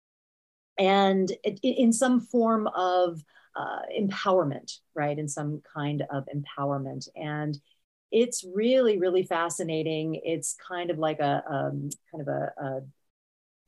and 0.79 1.31
it, 1.43 1.61
it, 1.63 1.79
in 1.79 1.93
some 1.93 2.21
form 2.21 2.67
of 2.69 3.23
uh, 3.57 3.81
empowerment, 3.99 4.79
right? 4.95 5.19
In 5.19 5.29
some 5.29 5.63
kind 5.75 6.05
of 6.11 6.27
empowerment. 6.35 7.09
And 7.15 7.59
it's 8.11 8.45
really, 8.55 8.99
really 8.99 9.23
fascinating. 9.25 10.21
It's 10.25 10.57
kind 10.67 10.91
of 10.91 10.99
like 10.99 11.21
a 11.21 11.43
um, 11.49 11.91
kind 12.11 12.23
of 12.23 12.29
a, 12.29 12.53
a 12.59 12.81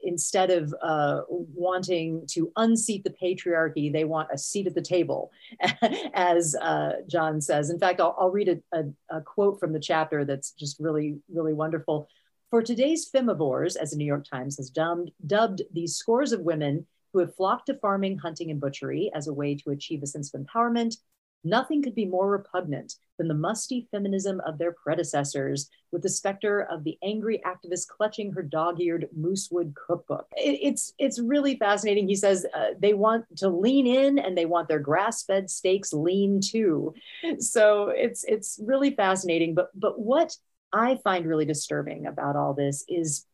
instead 0.07 0.51
of 0.51 0.75
uh, 0.83 1.21
wanting 1.29 2.25
to 2.29 2.51
unseat 2.57 3.05
the 3.05 3.11
patriarchy, 3.11 3.93
they 3.93 4.05
want 4.05 4.29
a 4.33 4.39
seat 4.39 4.67
at 4.67 4.75
the 4.75 4.81
table, 4.81 5.31
as 6.15 6.55
uh, 6.55 6.93
John 7.09 7.41
says. 7.41 7.71
In 7.71 7.79
fact, 7.79 8.01
I'll, 8.01 8.17
I'll 8.19 8.31
read 8.31 8.49
a, 8.49 8.79
a, 8.79 9.19
a, 9.19 9.21
quote 9.21 9.59
from 9.61 9.73
the 9.73 9.81
chapter 9.81 10.25
that's 10.25 10.53
just 10.53 10.79
really, 10.79 11.19
really 11.29 11.53
wonderful. 11.53 12.09
For 12.51 12.63
today's 12.63 13.11
femivores, 13.11 13.77
as 13.77 13.91
the 13.91 13.97
New 13.97 14.05
York 14.05 14.25
Times 14.25 14.57
has 14.57 14.71
dubbed, 14.71 15.11
dubbed 15.27 15.63
these 15.73 15.97
scores 15.97 16.33
of 16.33 16.41
women 16.41 16.87
who 17.13 17.19
have 17.19 17.35
flocked 17.35 17.67
to 17.67 17.75
farming, 17.75 18.19
hunting, 18.19 18.51
and 18.51 18.61
butchery 18.61 19.11
as 19.15 19.27
a 19.27 19.35
way 19.35 19.57
to 19.57 19.71
achieve 19.71 20.03
a 20.03 20.07
sense 20.07 20.33
of 20.33 20.41
empowerment, 20.41 20.97
nothing 21.45 21.83
could 21.83 21.95
be 21.95 22.07
more 22.07 22.29
repugnant 22.29 22.95
than 23.19 23.29
the 23.29 23.35
musty 23.35 23.89
feminism 23.91 24.41
of 24.47 24.59
their 24.59 24.73
predecessors, 24.73 25.71
with 25.93 26.03
the 26.03 26.09
specter 26.09 26.61
of 26.71 26.85
the 26.85 26.99
angry 27.03 27.41
activist 27.47 27.89
clutching 27.89 28.33
her 28.33 28.43
dog-eared 28.43 29.09
moosewood 29.17 29.75
cookbook. 29.75 30.27
It, 30.37 30.59
it's 30.63 30.93
it's 30.99 31.21
really 31.21 31.57
fascinating. 31.57 32.09
He 32.09 32.17
says 32.17 32.45
uh, 32.55 32.71
they 32.79 32.93
want 32.93 33.25
to 33.39 33.49
lean 33.49 33.87
in 33.87 34.19
and 34.19 34.37
they 34.37 34.45
want 34.45 34.69
their 34.69 34.81
grass-fed 34.81 35.49
steaks 35.49 35.93
lean 35.93 36.41
too. 36.41 36.93
So 37.39 37.89
it's 37.89 38.25
it's 38.25 38.59
really 38.63 38.91
fascinating. 38.95 39.55
But 39.55 39.69
but 39.75 39.99
what 39.99 40.37
I 40.73 40.99
find 41.05 41.27
really 41.27 41.47
disturbing 41.47 42.07
about 42.07 42.37
all 42.37 42.53
this 42.53 42.85
is 42.89 43.25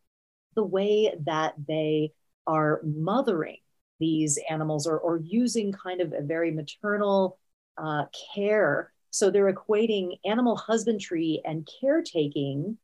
the 0.55 0.63
way 0.63 1.13
that 1.25 1.55
they 1.67 2.13
are 2.47 2.81
mothering 2.85 3.57
these 3.99 4.39
animals 4.51 4.87
or, 4.87 4.99
or 4.99 5.19
using 5.25 5.73
kind 5.73 6.01
of 6.01 6.13
a 6.13 6.23
very 6.23 6.51
maternal 6.51 7.39
uh, 7.77 8.05
care. 8.35 8.93
So 9.11 9.31
they're 9.31 9.53
equating 9.53 10.19
animal 10.25 10.57
husbandry 10.57 11.43
and 11.45 11.69
caretaking 11.81 12.79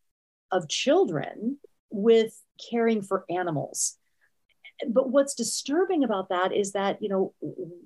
of 0.51 0.69
children 0.69 1.59
with 1.91 2.41
caring 2.71 3.03
for 3.03 3.25
animals. 3.31 3.97
But 4.89 5.11
what's 5.11 5.35
disturbing 5.35 6.05
about 6.05 6.29
that 6.29 6.53
is 6.55 6.73
that, 6.73 7.03
you 7.03 7.09
know, 7.09 7.35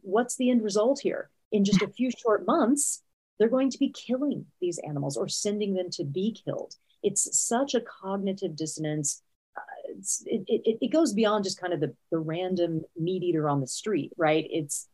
what's 0.03 0.37
the 0.37 0.51
end 0.51 0.63
result 0.63 1.01
here? 1.01 1.31
In 1.51 1.65
just 1.65 1.83
a 1.83 1.89
few 1.89 2.11
short 2.11 2.47
months, 2.47 3.03
they're 3.39 3.49
going 3.49 3.71
to 3.71 3.79
be 3.79 3.91
killing 3.91 4.47
these 4.61 4.79
animals 4.87 5.17
or 5.17 5.29
sending 5.29 5.75
them 5.75 5.91
to 5.93 6.05
be 6.05 6.37
killed. 6.45 6.75
It's 7.03 7.39
such 7.39 7.75
a 7.75 7.81
cognitive 7.81 8.57
dissonance. 8.57 9.23
Uh, 9.57 9.93
it, 10.27 10.45
it, 10.47 10.79
it 10.81 10.93
goes 10.93 11.13
beyond 11.13 11.45
just 11.45 11.61
kind 11.61 11.73
of 11.73 11.81
the, 11.81 11.95
the 12.11 12.19
random 12.19 12.83
meat 12.97 13.23
eater 13.23 13.49
on 13.49 13.61
the 13.61 13.67
street, 13.67 14.13
right? 14.17 14.47
It's 14.51 14.89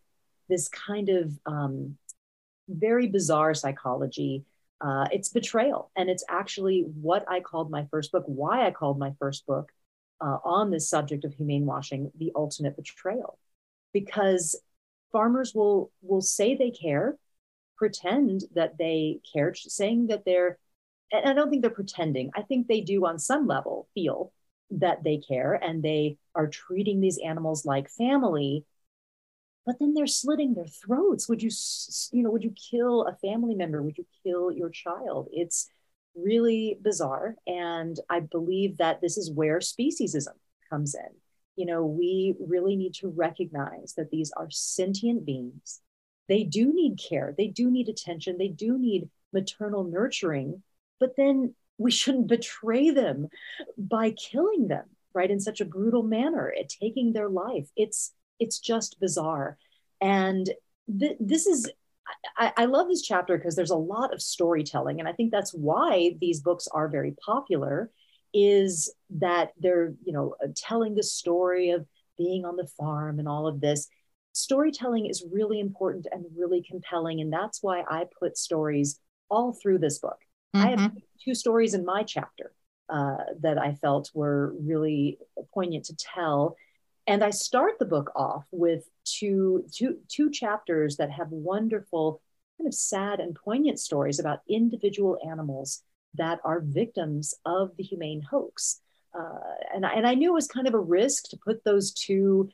this 0.48 0.68
kind 0.68 1.08
of 1.08 1.32
um, 1.46 1.96
very 2.68 3.06
bizarre 3.06 3.54
psychology. 3.54 4.44
Uh, 4.80 5.06
it's 5.10 5.28
betrayal. 5.28 5.90
And 5.96 6.08
it's 6.08 6.24
actually 6.28 6.82
what 7.00 7.24
I 7.28 7.40
called 7.40 7.70
my 7.70 7.86
first 7.90 8.12
book, 8.12 8.24
why 8.26 8.66
I 8.66 8.70
called 8.70 8.98
my 8.98 9.12
first 9.18 9.46
book 9.46 9.70
uh, 10.20 10.38
on 10.44 10.70
this 10.70 10.88
subject 10.88 11.24
of 11.24 11.34
humane 11.34 11.66
washing, 11.66 12.12
The 12.16 12.32
Ultimate 12.34 12.76
Betrayal. 12.76 13.38
Because 13.92 14.54
farmers 15.10 15.54
will 15.54 15.90
will 16.02 16.20
say 16.20 16.54
they 16.54 16.70
care 16.70 17.16
pretend 17.78 18.42
that 18.54 18.76
they 18.76 19.20
care, 19.32 19.54
saying 19.54 20.08
that 20.08 20.24
they're, 20.26 20.58
and 21.12 21.26
I 21.26 21.32
don't 21.32 21.48
think 21.48 21.62
they're 21.62 21.70
pretending. 21.70 22.30
I 22.34 22.42
think 22.42 22.66
they 22.66 22.80
do 22.82 23.06
on 23.06 23.18
some 23.18 23.46
level 23.46 23.88
feel 23.94 24.32
that 24.72 25.02
they 25.02 25.16
care 25.16 25.54
and 25.54 25.82
they 25.82 26.18
are 26.34 26.48
treating 26.48 27.00
these 27.00 27.18
animals 27.24 27.64
like 27.64 27.88
family 27.88 28.64
but 29.68 29.78
then 29.78 29.92
they're 29.92 30.06
slitting 30.06 30.54
their 30.54 30.66
throats. 30.66 31.28
Would 31.28 31.42
you 31.42 31.50
you 32.10 32.22
know 32.22 32.30
would 32.30 32.42
you 32.42 32.54
kill 32.70 33.02
a 33.02 33.14
family 33.16 33.54
member? 33.54 33.82
Would 33.82 33.98
you 33.98 34.06
kill 34.24 34.50
your 34.50 34.70
child? 34.70 35.28
It's 35.30 35.68
really 36.16 36.76
bizarre 36.82 37.36
and 37.46 38.00
i 38.10 38.18
believe 38.18 38.78
that 38.78 39.00
this 39.00 39.16
is 39.16 39.30
where 39.30 39.58
speciesism 39.58 40.34
comes 40.70 40.94
in. 40.94 41.10
You 41.56 41.66
know 41.66 41.84
we 41.84 42.34
really 42.40 42.76
need 42.76 42.94
to 42.94 43.08
recognize 43.08 43.92
that 43.98 44.10
these 44.10 44.32
are 44.38 44.50
sentient 44.50 45.26
beings. 45.26 45.80
They 46.28 46.44
do 46.44 46.72
need 46.72 46.98
care, 46.98 47.34
they 47.36 47.48
do 47.48 47.70
need 47.70 47.90
attention, 47.90 48.38
they 48.38 48.48
do 48.48 48.78
need 48.78 49.10
maternal 49.34 49.84
nurturing, 49.84 50.62
but 50.98 51.14
then 51.18 51.54
we 51.76 51.90
shouldn't 51.90 52.26
betray 52.26 52.88
them 52.88 53.28
by 53.76 54.12
killing 54.12 54.68
them, 54.68 54.86
right, 55.12 55.30
in 55.30 55.40
such 55.40 55.60
a 55.60 55.66
brutal 55.66 56.02
manner, 56.02 56.52
at 56.58 56.70
taking 56.70 57.12
their 57.12 57.28
life. 57.28 57.68
It's 57.76 58.12
it's 58.38 58.58
just 58.58 59.00
bizarre. 59.00 59.58
And 60.00 60.48
th- 60.98 61.16
this 61.20 61.46
is 61.46 61.70
I, 62.36 62.52
I, 62.56 62.64
love 62.64 62.88
this 62.88 63.02
chapter 63.02 63.36
because 63.36 63.54
there's 63.54 63.70
a 63.70 63.76
lot 63.76 64.14
of 64.14 64.22
storytelling, 64.22 64.98
and 64.98 65.08
I 65.08 65.12
think 65.12 65.30
that's 65.30 65.52
why 65.52 66.16
these 66.20 66.40
books 66.40 66.66
are 66.68 66.88
very 66.88 67.14
popular. 67.24 67.90
Is 68.32 68.94
that 69.10 69.52
they're 69.58 69.94
you 70.04 70.12
know 70.12 70.34
telling 70.56 70.94
the 70.94 71.02
story 71.02 71.70
of 71.70 71.86
being 72.16 72.44
on 72.44 72.56
the 72.56 72.68
farm 72.78 73.18
and 73.18 73.28
all 73.28 73.46
of 73.46 73.60
this, 73.60 73.88
storytelling 74.32 75.06
is 75.06 75.24
really 75.30 75.60
important 75.60 76.06
and 76.10 76.24
really 76.36 76.62
compelling. 76.62 77.20
And 77.20 77.32
that's 77.32 77.62
why 77.62 77.84
I 77.88 78.06
put 78.18 78.36
stories 78.36 78.98
all 79.30 79.52
through 79.52 79.78
this 79.78 79.98
book. 79.98 80.18
Mm-hmm. 80.54 80.66
I 80.66 80.70
have 80.70 80.78
mm-hmm. 80.80 80.98
two 81.24 81.34
stories 81.34 81.74
in 81.74 81.84
my 81.84 82.02
chapter 82.02 82.52
uh, 82.88 83.16
that 83.40 83.58
I 83.58 83.74
felt 83.74 84.10
were 84.14 84.54
really 84.60 85.18
poignant 85.52 85.86
to 85.86 85.96
tell. 85.96 86.56
And 87.08 87.24
I 87.24 87.30
start 87.30 87.78
the 87.78 87.86
book 87.86 88.12
off 88.14 88.46
with 88.52 88.84
two, 89.04 89.64
two, 89.72 89.96
two 90.08 90.30
chapters 90.30 90.98
that 90.98 91.10
have 91.10 91.30
wonderful, 91.30 92.20
kind 92.58 92.68
of 92.68 92.74
sad 92.74 93.18
and 93.18 93.34
poignant 93.34 93.80
stories 93.80 94.20
about 94.20 94.42
individual 94.48 95.18
animals 95.26 95.82
that 96.14 96.38
are 96.44 96.60
victims 96.60 97.34
of 97.46 97.74
the 97.78 97.82
humane 97.82 98.20
hoax. 98.20 98.80
Uh, 99.18 99.38
and, 99.74 99.86
I, 99.86 99.94
and 99.94 100.06
I 100.06 100.14
knew 100.14 100.30
it 100.30 100.34
was 100.34 100.48
kind 100.48 100.68
of 100.68 100.74
a 100.74 100.78
risk 100.78 101.30
to 101.30 101.38
put 101.38 101.64
those 101.64 101.92
two 101.92 102.50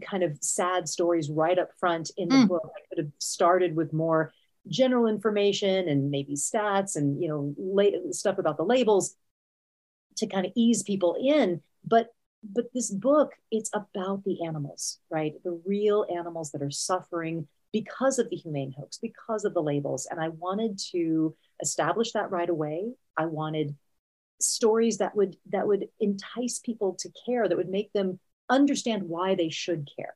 kind 0.00 0.22
of 0.22 0.38
sad 0.40 0.88
stories 0.88 1.28
right 1.28 1.58
up 1.58 1.70
front 1.80 2.12
in 2.16 2.28
the 2.28 2.36
mm. 2.36 2.48
book. 2.48 2.70
I 2.76 2.80
could 2.88 3.04
have 3.04 3.12
started 3.18 3.74
with 3.74 3.92
more 3.92 4.32
general 4.68 5.08
information 5.08 5.88
and 5.88 6.10
maybe 6.10 6.34
stats 6.34 6.96
and 6.96 7.20
you 7.20 7.28
know 7.28 7.54
la- 7.58 8.12
stuff 8.12 8.38
about 8.38 8.56
the 8.56 8.62
labels 8.62 9.14
to 10.16 10.26
kind 10.26 10.46
of 10.46 10.52
ease 10.54 10.82
people 10.82 11.16
in 11.20 11.60
but 11.84 12.14
but 12.52 12.66
this 12.74 12.90
book 12.90 13.32
it's 13.50 13.70
about 13.74 14.24
the 14.24 14.44
animals 14.44 14.98
right? 15.10 15.34
The 15.44 15.60
real 15.64 16.06
animals 16.14 16.50
that 16.52 16.62
are 16.62 16.70
suffering 16.70 17.46
because 17.72 18.20
of 18.20 18.30
the 18.30 18.36
humane 18.36 18.72
hoax 18.78 18.98
because 18.98 19.44
of 19.44 19.52
the 19.52 19.62
labels. 19.62 20.06
And 20.10 20.20
i 20.20 20.28
wanted 20.28 20.78
to 20.92 21.34
establish 21.60 22.12
that 22.12 22.30
right 22.30 22.48
away. 22.48 22.92
I 23.16 23.26
wanted 23.26 23.76
stories 24.40 24.98
that 24.98 25.16
would 25.16 25.36
that 25.50 25.66
would 25.66 25.88
entice 26.00 26.58
people 26.58 26.94
to 27.00 27.10
care 27.26 27.48
that 27.48 27.56
would 27.56 27.68
make 27.68 27.92
them 27.92 28.18
understand 28.50 29.02
why 29.04 29.34
they 29.34 29.48
should 29.48 29.88
care. 29.96 30.14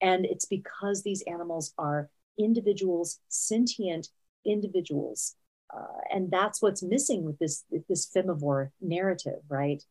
And 0.00 0.24
it's 0.26 0.44
because 0.44 1.02
these 1.02 1.22
animals 1.26 1.72
are 1.78 2.08
individuals 2.38 3.20
sentient 3.28 4.08
individuals. 4.44 5.34
Uh, 5.74 6.00
and 6.12 6.30
that's 6.30 6.60
what's 6.60 6.82
missing 6.82 7.24
with 7.24 7.38
this 7.38 7.64
this 7.88 8.10
femivore 8.14 8.70
narrative 8.80 9.40
right 9.48 9.82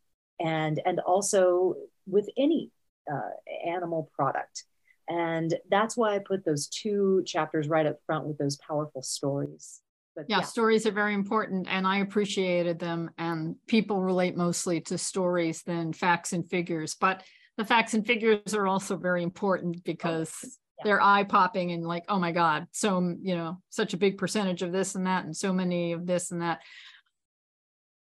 and 0.43 0.81
and 0.85 0.99
also 0.99 1.75
with 2.07 2.27
any 2.37 2.71
uh, 3.11 3.69
animal 3.69 4.09
product. 4.15 4.63
And 5.07 5.53
that's 5.69 5.97
why 5.97 6.15
i 6.15 6.19
put 6.19 6.45
those 6.45 6.67
two 6.67 7.23
chapters 7.25 7.67
right 7.67 7.85
up 7.85 7.97
front 8.05 8.25
with 8.25 8.37
those 8.37 8.57
powerful 8.57 9.01
stories. 9.01 9.81
But, 10.15 10.25
yeah, 10.27 10.37
yeah, 10.37 10.43
stories 10.43 10.85
are 10.85 10.91
very 10.91 11.13
important 11.13 11.67
and 11.69 11.87
i 11.87 11.99
appreciated 11.99 12.79
them 12.79 13.11
and 13.17 13.55
people 13.67 14.01
relate 14.01 14.35
mostly 14.35 14.81
to 14.81 14.97
stories 14.97 15.63
than 15.63 15.93
facts 15.93 16.33
and 16.33 16.49
figures. 16.49 16.95
But 16.95 17.23
the 17.57 17.65
facts 17.65 17.93
and 17.93 18.05
figures 18.05 18.53
are 18.53 18.67
also 18.67 18.97
very 18.97 19.23
important 19.23 19.83
because 19.83 20.33
oh, 20.43 20.47
yeah. 20.77 20.83
they're 20.83 21.01
eye 21.01 21.23
popping 21.23 21.71
and 21.71 21.85
like 21.85 22.05
oh 22.09 22.19
my 22.19 22.31
god 22.31 22.67
so 22.71 23.15
you 23.21 23.35
know 23.35 23.61
such 23.69 23.93
a 23.93 23.97
big 23.97 24.17
percentage 24.17 24.61
of 24.61 24.71
this 24.71 24.95
and 24.95 25.07
that 25.07 25.25
and 25.25 25.35
so 25.35 25.51
many 25.53 25.93
of 25.93 26.05
this 26.05 26.31
and 26.31 26.41
that. 26.41 26.61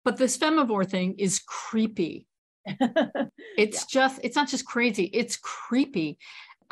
But 0.05 0.16
this 0.16 0.38
femivore 0.38 0.88
thing 0.88 1.16
is 1.18 1.40
creepy 1.40 2.26
it's 3.57 3.81
yeah. 3.81 3.87
just 3.88 4.20
it's 4.23 4.37
not 4.37 4.49
just 4.49 4.64
crazy 4.64 5.05
it's 5.05 5.37
creepy. 5.37 6.18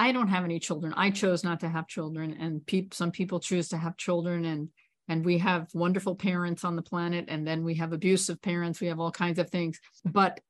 I 0.01 0.13
don't 0.13 0.29
have 0.29 0.45
any 0.45 0.61
children. 0.61 0.95
I 0.97 1.11
chose 1.11 1.43
not 1.43 1.61
to 1.61 1.69
have 1.69 1.89
children 1.89 2.37
and 2.39 2.65
pe- 2.65 2.89
some 2.93 3.11
people 3.11 3.41
choose 3.41 3.69
to 3.71 3.77
have 3.77 3.97
children 3.97 4.45
and 4.45 4.69
and 5.09 5.25
we 5.25 5.39
have 5.39 5.69
wonderful 5.75 6.15
parents 6.15 6.65
on 6.65 6.77
the 6.77 6.83
planet 6.83 7.25
and 7.29 7.47
then 7.47 7.65
we 7.65 7.75
have 7.77 7.93
abusive 7.93 8.41
parents 8.43 8.81
we 8.81 8.89
have 8.89 9.01
all 9.01 9.11
kinds 9.11 9.39
of 9.39 9.51
things. 9.51 9.81
But 10.05 10.41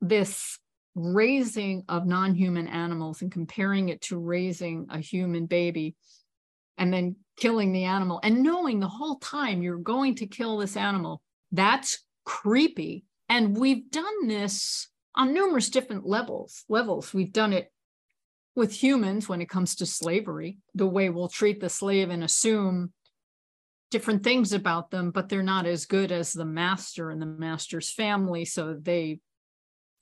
this 0.00 0.58
raising 0.94 1.84
of 1.88 2.06
non-human 2.06 2.68
animals 2.68 3.22
and 3.22 3.32
comparing 3.32 3.88
it 3.88 4.02
to 4.02 4.18
raising 4.18 4.86
a 4.90 4.98
human 4.98 5.46
baby 5.46 5.94
and 6.76 6.92
then 6.92 7.16
killing 7.36 7.72
the 7.72 7.84
animal 7.84 8.20
and 8.22 8.42
knowing 8.42 8.78
the 8.78 8.88
whole 8.88 9.16
time 9.16 9.62
you're 9.62 9.78
going 9.78 10.14
to 10.14 10.26
kill 10.26 10.58
this 10.58 10.76
animal 10.76 11.22
that's 11.50 12.04
creepy 12.24 13.04
and 13.32 13.56
we've 13.56 13.90
done 13.90 14.28
this 14.28 14.88
on 15.14 15.32
numerous 15.32 15.70
different 15.70 16.06
levels 16.06 16.64
levels. 16.68 17.14
We've 17.14 17.32
done 17.32 17.54
it 17.54 17.72
with 18.54 18.72
humans 18.72 19.26
when 19.26 19.40
it 19.40 19.48
comes 19.48 19.76
to 19.76 19.86
slavery 19.86 20.58
the 20.74 20.86
way 20.86 21.08
we'll 21.08 21.28
treat 21.28 21.58
the 21.58 21.70
slave 21.70 22.10
and 22.10 22.22
assume 22.22 22.92
different 23.90 24.22
things 24.22 24.52
about 24.52 24.90
them 24.90 25.10
but 25.10 25.30
they're 25.30 25.42
not 25.42 25.64
as 25.64 25.86
good 25.86 26.12
as 26.12 26.32
the 26.32 26.44
master 26.44 27.08
and 27.10 27.22
the 27.22 27.26
master's 27.26 27.90
family 27.90 28.44
so 28.44 28.74
they 28.74 29.18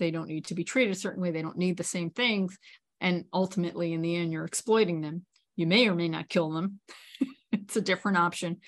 they 0.00 0.10
don't 0.10 0.28
need 0.28 0.46
to 0.46 0.54
be 0.54 0.64
treated 0.64 0.92
a 0.92 0.98
certain 0.98 1.22
way. 1.22 1.30
They 1.30 1.42
don't 1.42 1.58
need 1.58 1.76
the 1.76 1.84
same 1.84 2.10
things. 2.10 2.58
And 3.00 3.26
ultimately 3.32 3.92
in 3.92 4.02
the 4.02 4.16
end 4.16 4.32
you're 4.32 4.44
exploiting 4.44 5.02
them. 5.02 5.24
You 5.54 5.68
may 5.68 5.88
or 5.88 5.94
may 5.94 6.08
not 6.08 6.28
kill 6.28 6.50
them. 6.50 6.80
It's 7.52 7.76
a 7.76 7.80
different 7.80 8.16
option. 8.18 8.58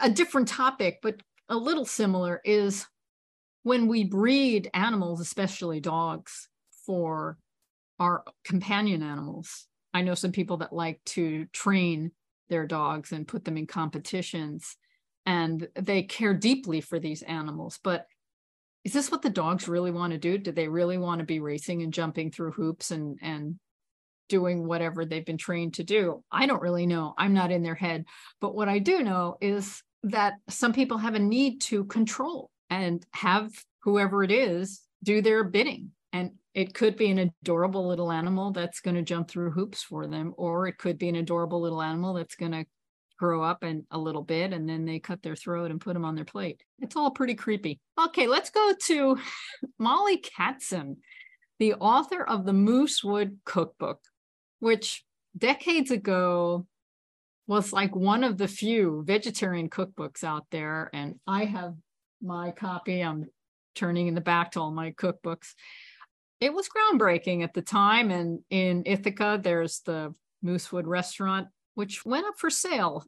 A 0.00 0.08
different 0.08 0.48
topic 0.48 1.00
but 1.02 1.16
a 1.50 1.56
little 1.56 1.84
similar 1.84 2.40
is 2.42 2.86
when 3.68 3.86
we 3.86 4.02
breed 4.02 4.70
animals, 4.72 5.20
especially 5.20 5.78
dogs, 5.78 6.48
for 6.86 7.36
our 7.98 8.24
companion 8.42 9.02
animals, 9.02 9.66
I 9.92 10.00
know 10.00 10.14
some 10.14 10.32
people 10.32 10.56
that 10.58 10.72
like 10.72 11.04
to 11.06 11.44
train 11.52 12.12
their 12.48 12.66
dogs 12.66 13.12
and 13.12 13.28
put 13.28 13.44
them 13.44 13.58
in 13.58 13.66
competitions 13.66 14.74
and 15.26 15.68
they 15.74 16.02
care 16.02 16.32
deeply 16.32 16.80
for 16.80 16.98
these 16.98 17.20
animals. 17.20 17.78
But 17.84 18.06
is 18.84 18.94
this 18.94 19.10
what 19.10 19.20
the 19.20 19.28
dogs 19.28 19.68
really 19.68 19.90
want 19.90 20.14
to 20.14 20.18
do? 20.18 20.38
Do 20.38 20.50
they 20.50 20.68
really 20.68 20.96
want 20.96 21.18
to 21.18 21.26
be 21.26 21.38
racing 21.38 21.82
and 21.82 21.92
jumping 21.92 22.30
through 22.30 22.52
hoops 22.52 22.90
and, 22.90 23.18
and 23.20 23.56
doing 24.30 24.66
whatever 24.66 25.04
they've 25.04 25.26
been 25.26 25.36
trained 25.36 25.74
to 25.74 25.84
do? 25.84 26.24
I 26.32 26.46
don't 26.46 26.62
really 26.62 26.86
know. 26.86 27.12
I'm 27.18 27.34
not 27.34 27.50
in 27.50 27.62
their 27.62 27.74
head. 27.74 28.06
But 28.40 28.54
what 28.54 28.70
I 28.70 28.78
do 28.78 29.02
know 29.02 29.36
is 29.42 29.82
that 30.04 30.36
some 30.48 30.72
people 30.72 30.96
have 30.96 31.14
a 31.14 31.18
need 31.18 31.60
to 31.62 31.84
control 31.84 32.50
and 32.70 33.04
have 33.12 33.52
whoever 33.82 34.22
it 34.22 34.30
is 34.30 34.82
do 35.02 35.22
their 35.22 35.44
bidding. 35.44 35.92
And 36.12 36.32
it 36.54 36.74
could 36.74 36.96
be 36.96 37.10
an 37.10 37.32
adorable 37.42 37.86
little 37.86 38.10
animal 38.10 38.52
that's 38.52 38.80
going 38.80 38.96
to 38.96 39.02
jump 39.02 39.28
through 39.28 39.52
hoops 39.52 39.82
for 39.82 40.06
them, 40.06 40.34
or 40.36 40.66
it 40.66 40.78
could 40.78 40.98
be 40.98 41.08
an 41.08 41.16
adorable 41.16 41.60
little 41.60 41.82
animal 41.82 42.14
that's 42.14 42.34
going 42.34 42.52
to 42.52 42.64
grow 43.18 43.42
up 43.42 43.62
and 43.64 43.84
a 43.90 43.98
little 43.98 44.22
bit 44.22 44.52
and 44.52 44.68
then 44.68 44.84
they 44.84 45.00
cut 45.00 45.20
their 45.22 45.34
throat 45.34 45.70
and 45.70 45.80
put 45.80 45.94
them 45.94 46.04
on 46.04 46.14
their 46.14 46.24
plate. 46.24 46.62
It's 46.78 46.96
all 46.96 47.10
pretty 47.10 47.34
creepy. 47.34 47.80
Okay, 48.00 48.26
let's 48.26 48.50
go 48.50 48.72
to 48.84 49.18
Mollie 49.78 50.22
Katzen, 50.22 50.96
the 51.58 51.74
author 51.74 52.22
of 52.22 52.46
the 52.46 52.52
Moosewood 52.52 53.38
Cookbook, 53.44 54.00
which 54.60 55.04
decades 55.36 55.90
ago 55.90 56.66
was 57.46 57.72
like 57.72 57.94
one 57.96 58.22
of 58.24 58.38
the 58.38 58.48
few 58.48 59.02
vegetarian 59.04 59.68
cookbooks 59.68 60.22
out 60.22 60.46
there. 60.50 60.90
And 60.92 61.16
I 61.26 61.44
have 61.46 61.74
my 62.22 62.50
copy. 62.50 63.00
I'm 63.00 63.26
turning 63.74 64.08
in 64.08 64.14
the 64.14 64.20
back 64.20 64.52
to 64.52 64.60
all 64.60 64.70
my 64.70 64.92
cookbooks. 64.92 65.54
It 66.40 66.52
was 66.52 66.68
groundbreaking 66.68 67.42
at 67.42 67.54
the 67.54 67.62
time. 67.62 68.10
And 68.10 68.40
in 68.50 68.82
Ithaca, 68.86 69.40
there's 69.42 69.80
the 69.80 70.14
Moosewood 70.44 70.86
restaurant, 70.86 71.48
which 71.74 72.04
went 72.04 72.26
up 72.26 72.38
for 72.38 72.50
sale 72.50 73.04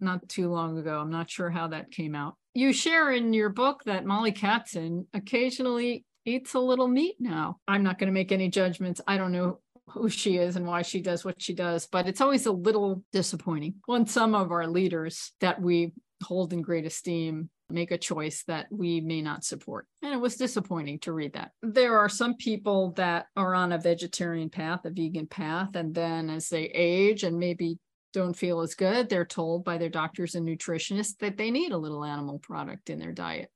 not 0.00 0.28
too 0.28 0.50
long 0.50 0.78
ago. 0.78 0.98
I'm 0.98 1.10
not 1.10 1.30
sure 1.30 1.50
how 1.50 1.68
that 1.68 1.90
came 1.90 2.14
out. 2.14 2.34
You 2.54 2.72
share 2.72 3.10
in 3.10 3.32
your 3.32 3.48
book 3.48 3.82
that 3.84 4.04
Mollie 4.04 4.32
Katzen 4.32 5.06
occasionally 5.14 6.04
eats 6.24 6.54
a 6.54 6.58
little 6.58 6.88
meat 6.88 7.16
now. 7.18 7.58
I'm 7.66 7.82
not 7.82 7.98
going 7.98 8.08
to 8.08 8.12
make 8.12 8.32
any 8.32 8.48
judgments. 8.48 9.00
I 9.06 9.16
don't 9.16 9.32
know 9.32 9.60
who 9.88 10.08
she 10.08 10.36
is 10.36 10.56
and 10.56 10.66
why 10.66 10.82
she 10.82 11.00
does 11.00 11.24
what 11.24 11.40
she 11.40 11.54
does, 11.54 11.86
but 11.86 12.06
it's 12.06 12.20
always 12.20 12.46
a 12.46 12.52
little 12.52 13.02
disappointing 13.12 13.74
when 13.86 14.06
some 14.06 14.34
of 14.34 14.50
our 14.50 14.66
leaders 14.66 15.32
that 15.40 15.60
we 15.60 15.92
hold 16.22 16.52
in 16.52 16.62
great 16.62 16.86
esteem 16.86 17.50
make 17.70 17.90
a 17.90 17.98
choice 17.98 18.44
that 18.46 18.66
we 18.70 19.00
may 19.00 19.22
not 19.22 19.44
support. 19.44 19.86
And 20.02 20.12
it 20.12 20.20
was 20.20 20.36
disappointing 20.36 20.98
to 21.00 21.12
read 21.12 21.32
that. 21.32 21.52
There 21.62 21.98
are 21.98 22.08
some 22.08 22.34
people 22.36 22.92
that 22.92 23.26
are 23.36 23.54
on 23.54 23.72
a 23.72 23.78
vegetarian 23.78 24.50
path, 24.50 24.84
a 24.84 24.90
vegan 24.90 25.26
path, 25.26 25.74
and 25.74 25.94
then 25.94 26.30
as 26.30 26.48
they 26.48 26.64
age 26.64 27.22
and 27.22 27.38
maybe 27.38 27.78
don't 28.12 28.36
feel 28.36 28.60
as 28.60 28.74
good, 28.74 29.08
they're 29.08 29.24
told 29.24 29.64
by 29.64 29.76
their 29.76 29.88
doctors 29.88 30.34
and 30.34 30.46
nutritionists 30.46 31.18
that 31.18 31.36
they 31.36 31.50
need 31.50 31.72
a 31.72 31.78
little 31.78 32.04
animal 32.04 32.38
product 32.38 32.90
in 32.90 32.98
their 32.98 33.12
diet. 33.12 33.50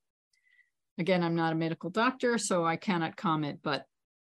Again, 0.98 1.22
I'm 1.22 1.36
not 1.36 1.52
a 1.52 1.56
medical 1.56 1.90
doctor, 1.90 2.38
so 2.38 2.66
I 2.66 2.76
cannot 2.76 3.16
comment, 3.16 3.60
but 3.62 3.84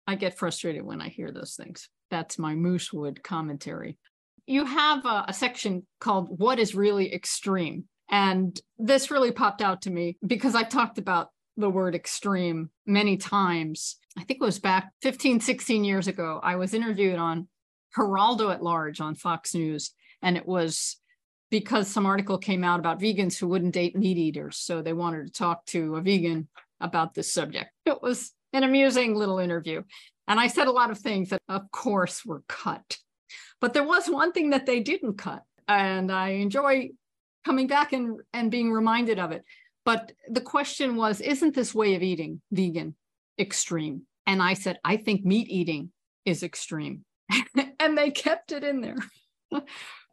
I 0.08 0.16
get 0.16 0.38
frustrated 0.38 0.84
when 0.84 1.02
I 1.02 1.10
hear 1.10 1.32
those 1.32 1.56
things. 1.56 1.90
That's 2.10 2.40
my 2.40 2.54
Moosewood 2.56 3.22
commentary. 3.22 3.98
You 4.46 4.66
have 4.66 5.06
a, 5.06 5.26
a 5.28 5.34
section 5.34 5.86
called 6.00 6.40
What 6.40 6.60
is 6.60 6.76
Really 6.76 7.14
Extreme? 7.14 7.86
And 8.14 8.62
this 8.78 9.10
really 9.10 9.32
popped 9.32 9.60
out 9.60 9.82
to 9.82 9.90
me 9.90 10.18
because 10.24 10.54
I 10.54 10.62
talked 10.62 11.00
about 11.00 11.30
the 11.58 11.68
word 11.68 11.96
extreme 11.96 12.70
many 12.86 13.18
times. 13.18 13.96
I 14.16 14.24
think 14.24 14.40
it 14.40 14.46
was 14.46 14.60
back 14.60 14.92
15, 15.02 15.40
16 15.40 15.84
years 15.84 16.08
ago. 16.08 16.40
I 16.44 16.58
was 16.58 16.76
interviewed 16.76 17.18
on 17.18 17.48
Geraldo 17.98 18.54
at 18.54 18.62
Large 18.62 19.02
on 19.02 19.16
Fox 19.16 19.56
News. 19.56 19.96
And 20.22 20.38
it 20.38 20.46
was 20.46 20.98
because 21.50 21.88
some 21.88 22.06
article 22.06 22.38
came 22.38 22.64
out 22.64 22.80
about 22.80 23.00
vegans 23.00 23.40
who 23.40 23.48
wouldn't 23.48 23.74
date 23.74 23.96
meat 23.96 24.20
eaters. 24.20 24.58
So 24.58 24.84
they 24.84 24.94
wanted 24.94 25.26
to 25.26 25.34
talk 25.34 25.66
to 25.68 25.96
a 25.96 26.02
vegan 26.02 26.50
about 26.80 27.16
this 27.16 27.34
subject. 27.34 27.72
It 27.88 28.00
was 28.00 28.32
an 28.54 28.62
amusing 28.62 29.16
little 29.16 29.40
interview. 29.40 29.82
And 30.28 30.40
I 30.40 30.46
said 30.46 30.68
a 30.68 30.72
lot 30.72 30.92
of 30.92 31.00
things 31.00 31.30
that, 31.30 31.42
of 31.50 31.72
course, 31.72 32.24
were 32.24 32.44
cut. 32.48 33.00
But 33.60 33.74
there 33.74 33.84
was 33.84 34.08
one 34.08 34.34
thing 34.34 34.52
that 34.52 34.68
they 34.68 34.82
didn't 34.82 35.18
cut. 35.18 35.42
And 35.68 36.12
I 36.12 36.30
enjoy 36.30 36.92
coming 37.46 37.68
back 37.68 37.94
and, 37.94 38.20
and 38.34 38.52
being 38.52 38.72
reminded 38.72 39.20
of 39.20 39.32
it. 39.32 39.44
But 39.86 40.14
the 40.30 40.42
question 40.42 40.96
was, 40.96 41.20
isn't 41.22 41.56
this 41.56 41.76
way 41.76 41.96
of 41.96 42.04
eating 42.04 42.42
vegan 42.52 42.96
extreme? 43.38 44.04
And 44.26 44.42
I 44.42 44.54
said, 44.54 44.80
I 44.84 44.98
think 44.98 45.26
meat 45.26 45.50
eating 45.50 45.92
is 46.26 46.44
extreme. 46.44 47.04
and 47.80 47.98
they 47.98 48.12
kept 48.12 48.52
it 48.52 48.64
in 48.64 48.82
there. 48.82 48.98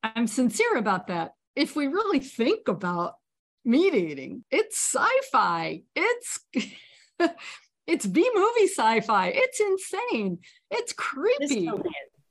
I'm 0.03 0.27
sincere 0.27 0.77
about 0.77 1.09
that. 1.09 1.33
If 1.55 1.77
we 1.77 1.87
really 1.87 2.21
think 2.21 2.69
about 2.69 3.15
meat 3.65 3.95
eating, 3.95 4.45
it's 4.51 4.79
sci-fi. 4.79 5.83
It's 5.95 6.41
it's 7.87 8.07
B 8.07 8.31
movie 8.35 8.67
sci-fi. 8.67 9.33
It's 9.35 9.61
insane. 9.61 10.39
It's 10.71 10.93
creepy. 10.93 11.67
Dystopian. 11.67 11.85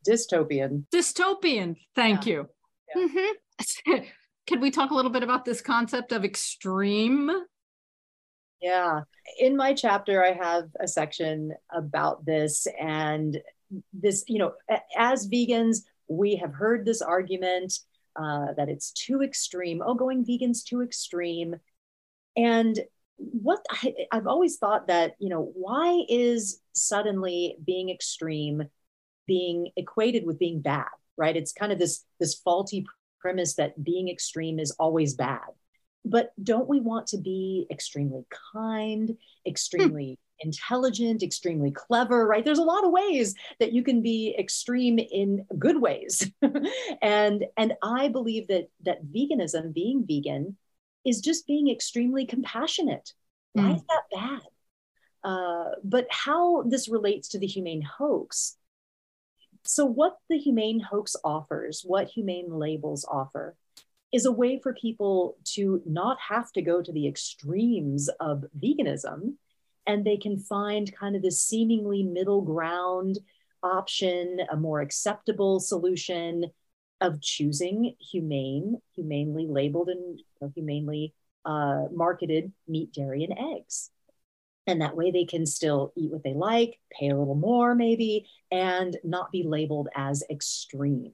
Dystopian. 0.07 0.83
Dystopian. 0.91 1.75
Thank 1.95 2.25
yeah. 2.25 2.33
you. 2.33 2.49
Yeah. 2.95 3.07
Mm-hmm. 3.07 4.03
Can 4.49 4.59
we 4.59 4.71
talk 4.71 4.89
a 4.89 4.95
little 4.95 5.11
bit 5.11 5.21
about 5.21 5.45
this 5.45 5.61
concept 5.61 6.11
of 6.11 6.25
extreme? 6.25 7.29
Yeah. 8.59 9.01
In 9.37 9.55
my 9.55 9.75
chapter, 9.75 10.25
I 10.25 10.33
have 10.33 10.69
a 10.79 10.87
section 10.87 11.53
about 11.71 12.25
this. 12.25 12.65
And 12.81 13.39
this, 13.93 14.23
you 14.27 14.39
know, 14.39 14.53
as 14.97 15.29
vegans, 15.29 15.83
we 16.07 16.35
have 16.37 16.51
heard 16.51 16.83
this 16.83 17.03
argument 17.03 17.77
uh, 18.19 18.47
that 18.57 18.69
it's 18.69 18.91
too 18.91 19.21
extreme. 19.21 19.83
Oh, 19.85 19.93
going 19.93 20.25
vegan's 20.25 20.63
too 20.63 20.81
extreme. 20.81 21.55
And 22.35 22.79
what 23.17 23.63
I, 23.69 23.93
I've 24.11 24.27
always 24.27 24.57
thought 24.57 24.87
that, 24.87 25.13
you 25.19 25.29
know, 25.29 25.51
why 25.53 26.05
is 26.09 26.59
suddenly 26.73 27.55
being 27.63 27.91
extreme 27.91 28.63
being 29.27 29.69
equated 29.77 30.25
with 30.25 30.39
being 30.39 30.59
bad, 30.59 30.87
right? 31.15 31.37
It's 31.37 31.53
kind 31.53 31.71
of 31.71 31.77
this 31.77 32.03
this 32.19 32.33
faulty 32.33 32.83
premise 33.19 33.55
that 33.55 33.83
being 33.83 34.09
extreme 34.09 34.59
is 34.59 34.71
always 34.71 35.13
bad. 35.13 35.47
But 36.05 36.31
don't 36.41 36.69
we 36.69 36.79
want 36.79 37.07
to 37.07 37.17
be 37.17 37.67
extremely 37.69 38.25
kind, 38.53 39.17
extremely 39.45 40.17
hmm. 40.41 40.47
intelligent, 40.47 41.23
extremely 41.23 41.71
clever, 41.71 42.25
right? 42.25 42.43
There's 42.45 42.59
a 42.59 42.63
lot 42.63 42.85
of 42.85 42.91
ways 42.91 43.35
that 43.59 43.73
you 43.73 43.83
can 43.83 44.01
be 44.01 44.35
extreme 44.39 44.97
in 44.97 45.45
good 45.57 45.81
ways. 45.81 46.29
and 47.01 47.45
and 47.57 47.73
I 47.83 48.07
believe 48.07 48.47
that 48.47 48.69
that 48.85 49.05
veganism, 49.05 49.73
being 49.73 50.05
vegan, 50.07 50.57
is 51.05 51.21
just 51.21 51.45
being 51.47 51.69
extremely 51.69 52.25
compassionate. 52.25 53.13
Why 53.53 53.63
hmm. 53.63 53.75
is 53.75 53.81
that 53.83 54.03
bad? 54.13 54.41
Uh, 55.21 55.71
but 55.83 56.07
how 56.09 56.63
this 56.63 56.87
relates 56.87 57.27
to 57.29 57.39
the 57.39 57.47
humane 57.47 57.81
hoax 57.81 58.55
so, 59.63 59.85
what 59.85 60.17
the 60.29 60.37
Humane 60.37 60.79
Hoax 60.79 61.15
offers, 61.23 61.83
what 61.85 62.07
Humane 62.07 62.51
Labels 62.51 63.05
offer, 63.09 63.55
is 64.11 64.25
a 64.25 64.31
way 64.31 64.59
for 64.61 64.73
people 64.73 65.37
to 65.43 65.81
not 65.85 66.17
have 66.29 66.51
to 66.53 66.61
go 66.61 66.81
to 66.81 66.91
the 66.91 67.07
extremes 67.07 68.09
of 68.19 68.45
veganism 68.59 69.35
and 69.85 70.05
they 70.05 70.17
can 70.17 70.37
find 70.37 70.95
kind 70.95 71.15
of 71.15 71.21
this 71.21 71.41
seemingly 71.41 72.03
middle 72.03 72.41
ground 72.41 73.19
option, 73.63 74.39
a 74.51 74.55
more 74.55 74.81
acceptable 74.81 75.59
solution 75.59 76.45
of 77.01 77.21
choosing 77.21 77.95
humane, 77.99 78.81
humanely 78.95 79.47
labeled 79.47 79.89
and 79.89 80.21
humanely 80.53 81.13
uh, 81.45 81.83
marketed 81.91 82.51
meat, 82.67 82.91
dairy, 82.93 83.23
and 83.23 83.37
eggs 83.37 83.91
and 84.69 84.81
that 84.81 84.95
way 84.95 85.11
they 85.11 85.25
can 85.25 85.45
still 85.45 85.91
eat 85.95 86.11
what 86.11 86.23
they 86.23 86.33
like 86.33 86.79
pay 86.91 87.09
a 87.09 87.17
little 87.17 87.35
more 87.35 87.75
maybe 87.75 88.27
and 88.51 88.97
not 89.03 89.31
be 89.31 89.43
labeled 89.43 89.89
as 89.95 90.23
extreme. 90.29 91.13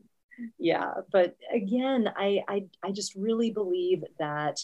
Yeah 0.60 0.92
but 1.12 1.36
again 1.54 2.10
I, 2.16 2.44
I 2.48 2.66
i 2.84 2.92
just 2.92 3.16
really 3.16 3.52
believe 3.52 4.04
that 4.20 4.60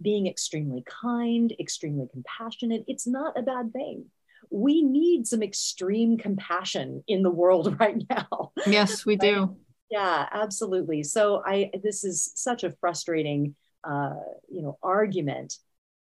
being 0.00 0.26
extremely 0.26 0.82
kind 0.86 1.54
extremely 1.60 2.06
compassionate 2.10 2.84
it's 2.88 3.06
not 3.06 3.38
a 3.38 3.42
bad 3.42 3.72
thing. 3.72 4.06
We 4.50 4.82
need 4.82 5.26
some 5.26 5.42
extreme 5.42 6.18
compassion 6.18 7.02
in 7.08 7.22
the 7.22 7.30
world 7.30 7.76
right 7.80 8.02
now. 8.08 8.52
Yes 8.66 9.04
we 9.04 9.16
do. 9.16 9.56
yeah 9.90 10.26
absolutely. 10.32 11.02
So 11.02 11.42
i 11.44 11.70
this 11.82 12.04
is 12.04 12.32
such 12.34 12.64
a 12.64 12.72
frustrating 12.80 13.54
uh, 13.84 14.14
you 14.48 14.62
know 14.62 14.78
argument 14.82 15.58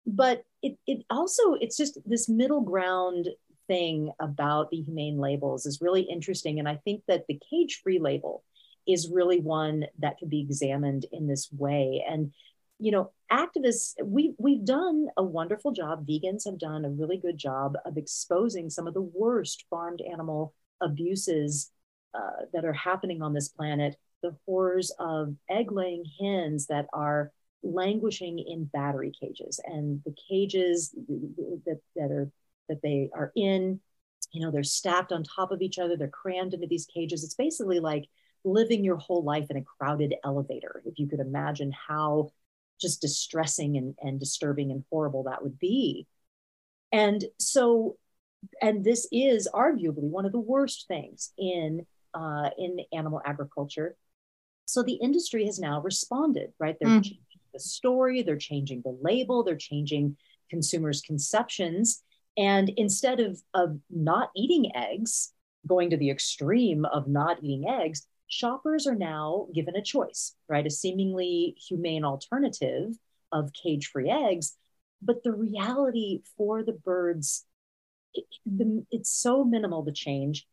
but 0.06 0.44
it, 0.62 0.78
it 0.88 1.06
also 1.10 1.54
it's 1.60 1.78
just 1.78 1.98
this 2.06 2.28
middle 2.30 2.62
ground 2.62 3.30
thing 3.68 4.12
about 4.20 4.70
the 4.70 4.82
humane 4.82 5.18
labels 5.18 5.66
is 5.66 5.82
really 5.82 6.02
interesting. 6.02 6.60
And 6.60 6.68
i 6.68 6.76
think 6.84 7.04
that 7.08 7.26
the 7.28 7.40
cage 7.50 7.82
free 7.84 8.00
label 8.00 8.44
is 8.86 9.10
really 9.10 9.40
one 9.40 9.86
that 10.00 10.18
could 10.18 10.30
be 10.30 10.42
examined 10.42 11.06
in 11.12 11.28
this 11.28 11.50
way. 11.52 12.04
And 12.08 12.34
you 12.80 12.92
know 12.92 13.12
activists 13.32 13.94
we 14.04 14.34
we've 14.38 14.66
done 14.66 15.08
a 15.18 15.24
wonderful 15.24 15.72
job. 15.72 16.06
Vegans 16.06 16.46
have 16.46 16.60
done 16.60 16.86
a 16.86 16.90
really 16.90 17.18
good 17.18 17.38
job 17.38 17.76
of 17.86 17.98
exposing 17.98 18.70
some 18.70 18.88
of 18.88 18.94
the 18.94 19.02
worst 19.02 19.66
farmed 19.70 20.02
animal 20.02 20.54
abuses 20.82 21.72
uh, 22.14 22.46
that 22.54 22.66
are 22.66 22.74
happening 22.74 23.22
on 23.22 23.34
this 23.34 23.50
planet. 23.50 23.96
The 24.22 24.36
horrors 24.46 24.92
of 25.00 25.36
egg 25.50 25.72
laying 25.72 26.06
hens 26.22 26.68
that 26.68 26.88
are 26.94 27.32
languishing 27.64 28.40
in 28.40 28.66
battery 28.66 29.12
cages 29.20 29.60
and 29.66 30.02
the 30.06 30.14
cages 30.30 30.92
that, 31.66 31.80
that 31.96 32.12
are 32.12 32.30
that 32.70 32.82
they 32.82 33.10
are 33.14 33.32
in 33.36 33.80
you 34.32 34.42
know 34.42 34.52
they're 34.52 34.64
stacked 34.64 35.12
on 35.12 35.24
top 35.24 35.52
of 35.52 35.62
each 35.62 35.80
other 35.80 35.96
they're 35.96 36.08
crammed 36.08 36.54
into 36.54 36.68
these 36.68 36.86
cages. 36.86 37.24
It's 37.24 37.36
basically 37.36 37.80
like 37.80 38.06
living 38.44 38.84
your 38.84 38.98
whole 38.98 39.24
life 39.24 39.48
in 39.50 39.58
a 39.58 39.64
crowded 39.64 40.16
elevator 40.26 40.82
if 40.86 41.00
you 41.00 41.08
could 41.08 41.20
imagine 41.20 41.72
how 41.72 42.32
just 42.82 43.02
distressing 43.02 43.78
and, 43.78 43.96
and 44.02 44.20
disturbing 44.20 44.72
and 44.72 44.84
horrible 44.90 45.24
that 45.24 45.42
would 45.42 45.58
be. 45.60 46.08
And 46.92 47.24
so 47.40 47.98
and 48.62 48.84
this 48.84 49.08
is 49.12 49.48
arguably 49.54 50.10
one 50.10 50.26
of 50.26 50.34
the 50.34 50.40
worst 50.40 50.88
things 50.88 51.32
in 51.38 51.86
uh, 52.14 52.50
in 52.58 52.80
animal 52.92 53.22
agriculture. 53.26 53.96
So 54.66 54.84
the 54.84 54.94
industry 54.96 55.46
has 55.46 55.60
now 55.60 55.82
responded 55.82 56.52
right? 56.60 56.76
They're 56.80 56.90
mm 56.90 57.18
the 57.54 57.60
story, 57.60 58.22
they're 58.22 58.38
changing 58.38 58.82
the 58.84 58.98
label, 59.02 59.44
they're 59.44 59.56
changing 59.56 60.18
consumers' 60.50 61.02
conceptions. 61.02 62.04
And 62.38 62.70
instead 62.78 63.20
of, 63.20 63.42
of 63.54 63.80
not 63.90 64.30
eating 64.36 64.76
eggs, 64.76 65.34
going 65.68 65.90
to 65.92 65.98
the 65.98 66.10
extreme 66.10 66.86
of 66.86 67.08
not 67.08 67.38
eating 67.44 67.70
eggs, 67.70 68.08
shoppers 68.28 68.88
are 68.88 68.96
now 68.96 69.48
given 69.54 69.76
a 69.76 69.82
choice, 69.82 70.36
right? 70.50 70.66
A 70.66 70.70
seemingly 70.70 71.56
humane 71.68 72.04
alternative 72.04 72.96
of 73.32 73.52
cage 73.54 73.88
free 73.88 74.10
eggs. 74.10 74.58
But 75.02 75.24
the 75.24 75.32
reality 75.32 76.22
for 76.38 76.64
the 76.64 76.74
birds, 76.74 77.46
it, 78.14 78.26
the, 78.46 78.86
it's 78.92 79.12
so 79.12 79.44
minimal 79.44 79.84
the 79.84 79.92
change. 79.92 80.48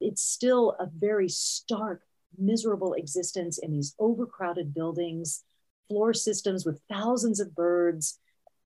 It's 0.00 0.22
still 0.22 0.76
a 0.78 0.86
very 0.92 1.28
stark, 1.28 2.02
miserable 2.38 2.94
existence 2.94 3.58
in 3.58 3.72
these 3.72 3.94
overcrowded 3.98 4.72
buildings 4.74 5.44
floor 5.90 6.14
systems 6.14 6.64
with 6.64 6.80
thousands 6.88 7.40
of 7.40 7.54
birds, 7.54 8.18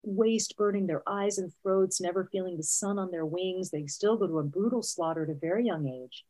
waste 0.03 0.57
burning 0.57 0.89
their 0.89 1.09
eyes 1.09 1.39
and 1.39 1.53
throats, 1.63 2.01
never 2.01 2.29
feeling 2.33 2.57
the 2.57 2.63
sun 2.65 2.99
on 2.99 3.13
their 3.13 3.25
wings. 3.25 3.71
They 3.71 3.87
still 3.87 4.17
go 4.17 4.27
to 4.27 4.41
a 4.41 4.45
brutal 4.45 4.83
slaughter 4.83 5.23
at 5.23 5.31
a 5.31 5.35
very 5.35 5.65
young 5.65 5.87
age. 5.87 6.25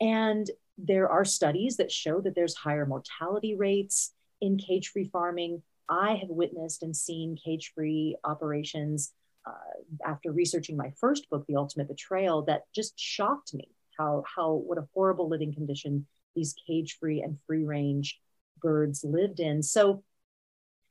And 0.00 0.48
there 0.76 1.08
are 1.08 1.24
studies 1.24 1.78
that 1.78 1.90
show 1.90 2.20
that 2.20 2.34
there's 2.34 2.54
higher 2.54 2.84
mortality 2.84 3.56
rates 3.56 4.12
in 4.42 4.58
cage 4.58 4.88
free 4.88 5.08
farming. 5.10 5.62
I 5.88 6.16
have 6.16 6.28
witnessed 6.28 6.82
and 6.82 6.94
seen 6.94 7.36
cage 7.42 7.72
free 7.74 8.16
operations 8.22 9.12
uh, 9.46 10.06
after 10.06 10.30
researching 10.30 10.76
my 10.76 10.92
first 11.00 11.28
book, 11.30 11.46
The 11.48 11.56
Ultimate 11.56 11.88
Betrayal, 11.88 12.42
that 12.42 12.64
just 12.74 12.98
shocked 12.98 13.54
me 13.54 13.68
how, 13.98 14.22
how 14.36 14.52
what 14.52 14.78
a 14.78 14.86
horrible 14.94 15.28
living 15.28 15.54
condition 15.54 16.06
these 16.36 16.54
cage 16.66 16.98
free 17.00 17.22
and 17.22 17.38
free 17.46 17.64
range 17.64 18.20
birds 18.60 19.02
lived 19.02 19.40
in. 19.40 19.62
So 19.62 20.04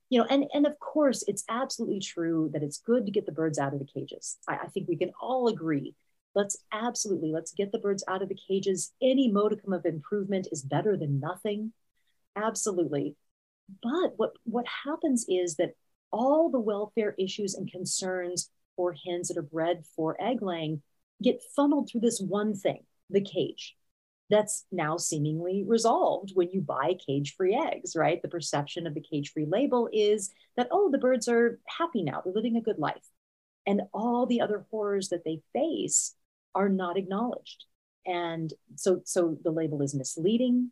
you 0.10 0.20
know, 0.20 0.26
and 0.30 0.46
and 0.54 0.66
of 0.66 0.78
course, 0.80 1.24
it's 1.28 1.44
absolutely 1.50 2.00
true 2.00 2.50
that 2.54 2.64
it's 2.64 2.80
good 2.80 3.06
to 3.06 3.12
get 3.12 3.26
the 3.26 3.32
birds 3.32 3.60
out 3.60 3.74
of 3.74 3.80
the 3.80 3.86
cages. 3.86 4.38
I, 4.48 4.56
I 4.64 4.68
think 4.68 4.88
we 4.88 4.98
can 4.98 5.12
all 5.22 5.48
agree. 5.48 5.96
Let's 6.36 6.58
absolutely 6.72 7.32
let's 7.32 7.54
get 7.54 7.72
the 7.72 7.80
birds 7.80 8.04
out 8.08 8.22
of 8.22 8.30
the 8.30 8.40
cages. 8.48 8.92
Any 9.02 9.32
modicum 9.32 9.74
of 9.74 9.86
improvement 9.86 10.48
is 10.52 10.64
better 10.64 10.98
than 10.98 11.20
nothing. 11.20 11.74
Absolutely. 12.36 13.16
But 13.84 14.14
what 14.18 14.32
what 14.46 14.66
happens 14.86 15.26
is 15.30 15.56
that 15.58 15.74
all 16.12 16.50
the 16.50 16.60
welfare 16.60 17.14
issues 17.20 17.54
and 17.54 17.72
concerns 17.72 18.50
for 18.76 18.96
hens 19.06 19.28
that 19.28 19.38
are 19.38 19.44
bred 19.44 19.84
for 19.96 20.20
egg 20.20 20.42
laying 20.42 20.82
get 21.22 21.42
funneled 21.56 21.90
through 21.90 22.02
this 22.02 22.20
one 22.20 22.56
thing, 22.56 22.84
the 23.10 23.22
cage 23.22 23.76
that's 24.30 24.66
now 24.72 24.98
seemingly 24.98 25.64
resolved 25.66 26.32
when 26.36 26.50
you 26.52 26.62
buy 26.62 26.96
cage 27.06 27.36
free 27.36 27.56
eggs, 27.56 27.96
right? 27.96 28.22
The 28.22 28.28
perception 28.28 28.86
of 28.86 28.94
the 28.94 29.02
cage 29.02 29.32
free 29.32 29.46
label 29.46 29.90
is 29.92 30.32
that, 30.56 30.68
oh, 30.72 30.92
the 30.92 30.98
birds 30.98 31.28
are 31.28 31.60
happy 31.66 32.04
now, 32.04 32.22
they're 32.24 32.34
living 32.34 32.56
a 32.56 32.62
good 32.62 32.80
life. 32.80 33.06
And 33.66 33.82
all 33.94 34.26
the 34.26 34.42
other 34.42 34.66
horrors 34.72 35.10
that 35.10 35.24
they 35.26 35.42
face 35.54 36.16
are 36.56 36.70
not 36.70 36.98
acknowledged. 36.98 37.66
And 38.06 38.54
so, 38.76 39.02
so 39.06 39.38
the 39.44 39.52
label 39.52 39.82
is 39.82 39.94
misleading. 39.94 40.72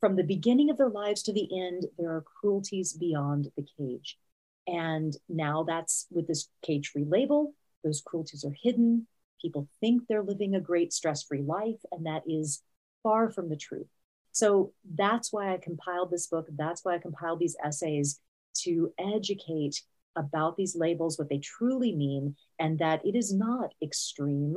From 0.00 0.16
the 0.16 0.24
beginning 0.24 0.70
of 0.70 0.76
their 0.76 0.90
lives 0.90 1.22
to 1.24 1.32
the 1.32 1.48
end, 1.66 1.86
there 1.98 2.10
are 2.10 2.24
cruelties 2.40 2.92
beyond 2.92 3.50
the 3.56 3.66
cage. 3.78 4.18
And 4.66 5.16
now 5.28 5.64
that's 5.64 6.06
with 6.10 6.26
this 6.26 6.48
cage 6.62 6.88
free 6.88 7.04
label, 7.04 7.54
those 7.82 8.02
cruelties 8.04 8.44
are 8.44 8.54
hidden, 8.62 9.06
People 9.40 9.68
think 9.80 10.02
they're 10.06 10.22
living 10.22 10.54
a 10.54 10.60
great 10.60 10.92
stress 10.92 11.22
free 11.22 11.42
life, 11.42 11.80
and 11.92 12.06
that 12.06 12.22
is 12.26 12.62
far 13.02 13.30
from 13.30 13.48
the 13.48 13.56
truth. 13.56 13.88
So 14.32 14.72
that's 14.96 15.32
why 15.32 15.52
I 15.52 15.58
compiled 15.58 16.10
this 16.10 16.26
book. 16.26 16.48
That's 16.56 16.84
why 16.84 16.94
I 16.94 16.98
compiled 16.98 17.38
these 17.38 17.56
essays 17.62 18.20
to 18.62 18.92
educate 18.98 19.80
about 20.16 20.56
these 20.56 20.76
labels, 20.76 21.18
what 21.18 21.28
they 21.28 21.38
truly 21.38 21.94
mean, 21.94 22.36
and 22.58 22.78
that 22.78 23.04
it 23.04 23.14
is 23.14 23.32
not 23.32 23.74
extreme 23.82 24.56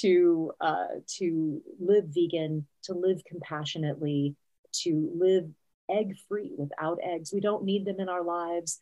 to 0.00 0.52
uh, 0.60 0.86
to 1.18 1.62
live 1.78 2.06
vegan, 2.08 2.66
to 2.82 2.94
live 2.94 3.22
compassionately, 3.24 4.34
to 4.72 5.10
live 5.16 5.48
egg 5.88 6.16
free 6.28 6.52
without 6.56 6.98
eggs. 7.02 7.32
We 7.32 7.40
don't 7.40 7.64
need 7.64 7.84
them 7.84 8.00
in 8.00 8.08
our 8.08 8.24
lives. 8.24 8.80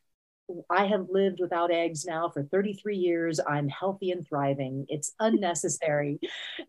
I 0.70 0.86
have 0.86 1.06
lived 1.10 1.40
without 1.40 1.70
eggs 1.70 2.04
now 2.04 2.28
for 2.28 2.42
33 2.42 2.96
years. 2.96 3.40
I'm 3.46 3.68
healthy 3.68 4.10
and 4.10 4.26
thriving. 4.26 4.86
It's 4.88 5.12
unnecessary. 5.20 6.20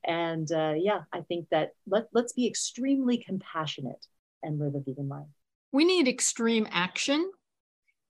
and 0.05 0.49
uh, 0.51 0.73
yeah, 0.77 1.01
I 1.11 1.21
think 1.21 1.47
that 1.51 1.73
let, 1.87 2.07
let's 2.13 2.33
be 2.33 2.47
extremely 2.47 3.17
compassionate 3.17 4.05
and 4.43 4.59
live 4.59 4.75
a 4.75 4.79
vegan 4.79 5.09
life. 5.09 5.27
We 5.71 5.85
need 5.85 6.07
extreme 6.07 6.67
action. 6.71 7.31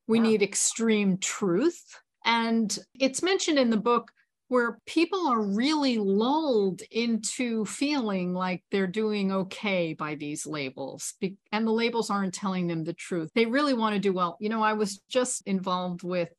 We 0.07 0.19
yeah. 0.19 0.25
need 0.25 0.43
extreme 0.43 1.17
truth. 1.17 1.99
And 2.25 2.77
it's 2.99 3.23
mentioned 3.23 3.59
in 3.59 3.69
the 3.69 3.77
book 3.77 4.11
where 4.47 4.79
people 4.85 5.27
are 5.27 5.41
really 5.41 5.97
lulled 5.97 6.81
into 6.91 7.65
feeling 7.65 8.33
like 8.33 8.63
they're 8.71 8.87
doing 8.87 9.31
okay 9.31 9.93
by 9.93 10.15
these 10.15 10.45
labels 10.45 11.13
and 11.51 11.65
the 11.65 11.71
labels 11.71 12.09
aren't 12.09 12.33
telling 12.33 12.67
them 12.67 12.83
the 12.83 12.93
truth. 12.93 13.31
They 13.33 13.45
really 13.45 13.73
want 13.73 13.93
to 13.93 13.99
do 13.99 14.13
well. 14.13 14.37
You 14.39 14.49
know 14.49 14.61
i 14.61 14.73
was 14.73 14.99
just 15.09 15.45
involved 15.47 16.03
with 16.03 16.29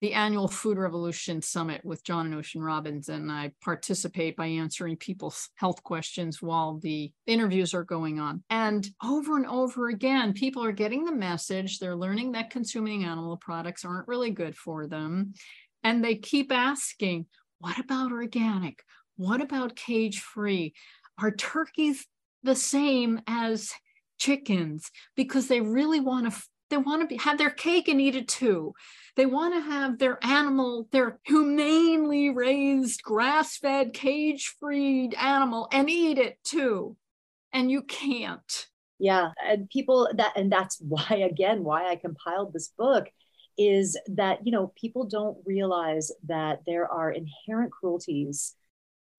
the 0.00 0.12
annual 0.12 0.48
food 0.48 0.76
revolution 0.76 1.40
summit 1.40 1.82
with 1.84 2.04
john 2.04 2.26
and 2.26 2.34
ocean 2.34 2.62
robbins 2.62 3.08
and 3.08 3.30
i 3.30 3.50
participate 3.62 4.36
by 4.36 4.46
answering 4.46 4.96
people's 4.96 5.48
health 5.54 5.82
questions 5.82 6.42
while 6.42 6.78
the 6.78 7.10
interviews 7.26 7.72
are 7.72 7.84
going 7.84 8.20
on. 8.20 8.42
And 8.50 8.86
over 9.02 9.36
and 9.36 9.46
over 9.46 9.88
again 9.88 10.32
people 10.32 10.64
are 10.64 10.72
getting 10.72 11.04
the 11.04 11.14
message 11.14 11.78
they're 11.78 11.96
learning 11.96 12.32
that 12.32 12.50
consuming 12.50 13.04
animal 13.04 13.36
products 13.36 13.84
aren't 13.84 14.08
really 14.08 14.30
good 14.30 14.56
for 14.56 14.86
them 14.86 15.34
and 15.82 16.02
they 16.02 16.16
keep 16.16 16.50
asking 16.50 17.26
what 17.64 17.78
about 17.78 18.12
organic? 18.12 18.82
What 19.16 19.40
about 19.40 19.74
cage 19.74 20.20
free? 20.20 20.74
Are 21.18 21.30
turkeys 21.30 22.06
the 22.42 22.54
same 22.54 23.22
as 23.26 23.72
chickens? 24.18 24.90
Because 25.16 25.48
they 25.48 25.62
really 25.62 25.98
want 25.98 26.30
to 26.30 26.42
they 26.68 26.76
want 26.76 27.08
to 27.08 27.16
have 27.16 27.38
their 27.38 27.50
cake 27.50 27.88
and 27.88 28.02
eat 28.02 28.16
it 28.16 28.28
too. 28.28 28.74
They 29.16 29.24
want 29.24 29.54
to 29.54 29.60
have 29.60 29.98
their 29.98 30.18
animal, 30.22 30.88
their 30.92 31.20
humanely 31.24 32.28
raised, 32.28 33.02
grass 33.02 33.56
fed, 33.56 33.94
cage 33.94 34.54
free 34.60 35.10
animal 35.18 35.68
and 35.72 35.88
eat 35.88 36.18
it 36.18 36.36
too. 36.44 36.98
And 37.50 37.70
you 37.70 37.80
can't. 37.80 38.66
Yeah. 38.98 39.30
And 39.42 39.70
people 39.70 40.10
that, 40.16 40.32
and 40.36 40.52
that's 40.52 40.78
why, 40.80 41.26
again, 41.30 41.64
why 41.64 41.88
I 41.88 41.96
compiled 41.96 42.52
this 42.52 42.68
book 42.76 43.06
is 43.56 43.98
that 44.06 44.44
you 44.46 44.52
know 44.52 44.72
people 44.80 45.04
don't 45.04 45.38
realize 45.44 46.10
that 46.26 46.60
there 46.66 46.90
are 46.90 47.10
inherent 47.10 47.70
cruelties 47.72 48.54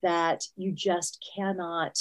that 0.04 0.44
you 0.56 0.72
just 0.72 1.24
cannot 1.36 1.98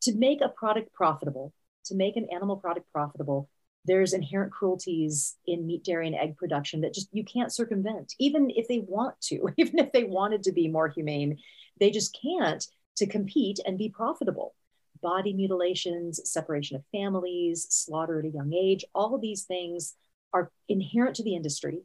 to 0.00 0.14
make 0.14 0.40
a 0.40 0.48
product 0.48 0.92
profitable 0.92 1.52
to 1.84 1.94
make 1.94 2.16
an 2.16 2.26
animal 2.32 2.56
product 2.56 2.90
profitable 2.92 3.48
there's 3.88 4.12
inherent 4.12 4.52
cruelties 4.52 5.36
in 5.46 5.66
meat 5.66 5.82
dairy 5.82 6.06
and 6.06 6.14
egg 6.14 6.36
production 6.36 6.82
that 6.82 6.94
just 6.94 7.08
you 7.10 7.24
can't 7.24 7.52
circumvent. 7.52 8.14
Even 8.18 8.50
if 8.50 8.68
they 8.68 8.80
want 8.80 9.18
to 9.22 9.48
even 9.56 9.78
if 9.78 9.90
they 9.92 10.04
wanted 10.04 10.44
to 10.44 10.52
be 10.52 10.68
more 10.68 10.88
humane 10.88 11.38
they 11.80 11.90
just 11.90 12.16
can't 12.20 12.66
to 12.96 13.06
compete 13.06 13.58
and 13.64 13.78
be 13.78 13.88
profitable. 13.88 14.54
Body 15.00 15.32
mutilations 15.32 16.20
separation 16.24 16.76
of 16.76 16.84
families 16.92 17.66
slaughter 17.70 18.18
at 18.18 18.26
a 18.26 18.30
young 18.30 18.52
age 18.52 18.84
all 18.94 19.18
these 19.18 19.44
things 19.44 19.94
are 20.32 20.50
inherent 20.68 21.16
to 21.16 21.22
the 21.22 21.34
industry. 21.34 21.82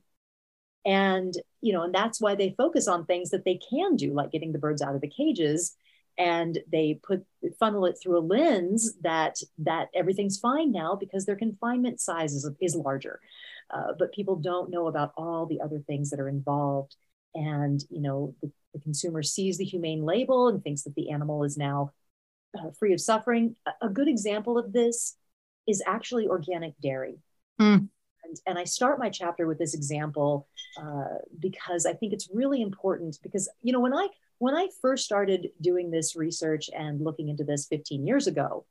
And 0.85 1.33
you 1.61 1.71
know 1.71 1.83
and 1.83 1.95
that's 1.95 2.19
why 2.19 2.35
they 2.35 2.55
focus 2.57 2.87
on 2.87 3.05
things 3.05 3.29
that 3.29 3.45
they 3.45 3.57
can 3.69 3.95
do 3.95 4.13
like 4.13 4.31
getting 4.31 4.51
the 4.51 4.59
birds 4.59 4.81
out 4.81 4.95
of 4.95 5.01
the 5.01 5.09
cages. 5.09 5.75
And 6.17 6.59
they 6.71 6.99
put 7.01 7.25
funnel 7.59 7.85
it 7.85 7.97
through 8.01 8.19
a 8.19 8.21
lens 8.21 8.93
that 9.01 9.37
that 9.59 9.87
everything's 9.95 10.37
fine 10.37 10.71
now 10.71 10.95
because 10.95 11.25
their 11.25 11.35
confinement 11.35 11.99
size 12.01 12.33
is, 12.33 12.49
is 12.61 12.75
larger. 12.75 13.19
Uh, 13.73 13.93
but 13.97 14.13
people 14.13 14.35
don't 14.35 14.69
know 14.69 14.87
about 14.87 15.13
all 15.17 15.45
the 15.45 15.61
other 15.61 15.79
things 15.87 16.09
that 16.09 16.19
are 16.19 16.29
involved. 16.29 16.95
And 17.33 17.83
you 17.89 18.01
know 18.01 18.35
the, 18.41 18.51
the 18.73 18.79
consumer 18.81 19.23
sees 19.23 19.57
the 19.57 19.65
humane 19.65 20.03
label 20.03 20.49
and 20.49 20.61
thinks 20.61 20.83
that 20.83 20.95
the 20.95 21.11
animal 21.11 21.43
is 21.43 21.57
now 21.57 21.93
uh, 22.57 22.71
free 22.77 22.93
of 22.93 23.01
suffering. 23.01 23.55
A, 23.65 23.87
a, 23.87 23.89
good 23.89 24.07
example 24.07 24.57
of 24.57 24.73
this 24.73 25.15
is 25.67 25.81
actually 25.85 26.27
organic 26.27 26.73
dairy. 26.81 27.19
Mm. 27.59 27.89
And, 28.23 28.37
and 28.45 28.57
I 28.57 28.63
start 28.63 28.99
my 28.99 29.09
chapter 29.09 29.47
with 29.47 29.59
this 29.59 29.73
example 29.73 30.47
uh, 30.77 31.19
because 31.39 31.85
I 31.85 31.93
think 31.93 32.13
it's 32.13 32.29
really 32.33 32.61
important 32.61 33.19
because, 33.21 33.49
you 33.61 33.73
know, 33.73 33.79
when 33.79 33.93
I, 33.93 34.07
when 34.39 34.55
I 34.55 34.67
first 34.81 35.05
started 35.05 35.49
doing 35.61 35.91
this 35.91 36.15
research 36.15 36.69
and 36.75 37.01
looking 37.01 37.29
into 37.29 37.43
this 37.43 37.67
15 37.67 38.05
years 38.05 38.27
ago, 38.27 38.65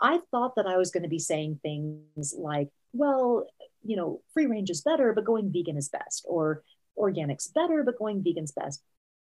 I 0.00 0.18
thought 0.32 0.56
that 0.56 0.66
I 0.66 0.76
was 0.76 0.90
going 0.90 1.04
to 1.04 1.08
be 1.08 1.20
saying 1.20 1.60
things 1.62 2.34
like, 2.36 2.70
well, 2.92 3.46
you 3.84 3.96
know, 3.96 4.20
free 4.34 4.46
range 4.46 4.68
is 4.68 4.82
better, 4.82 5.12
but 5.12 5.24
going 5.24 5.52
vegan 5.52 5.76
is 5.76 5.88
best, 5.88 6.24
or 6.28 6.62
organic's 6.96 7.46
better, 7.48 7.84
but 7.84 7.98
going 7.98 8.22
vegan's 8.22 8.52
best. 8.52 8.82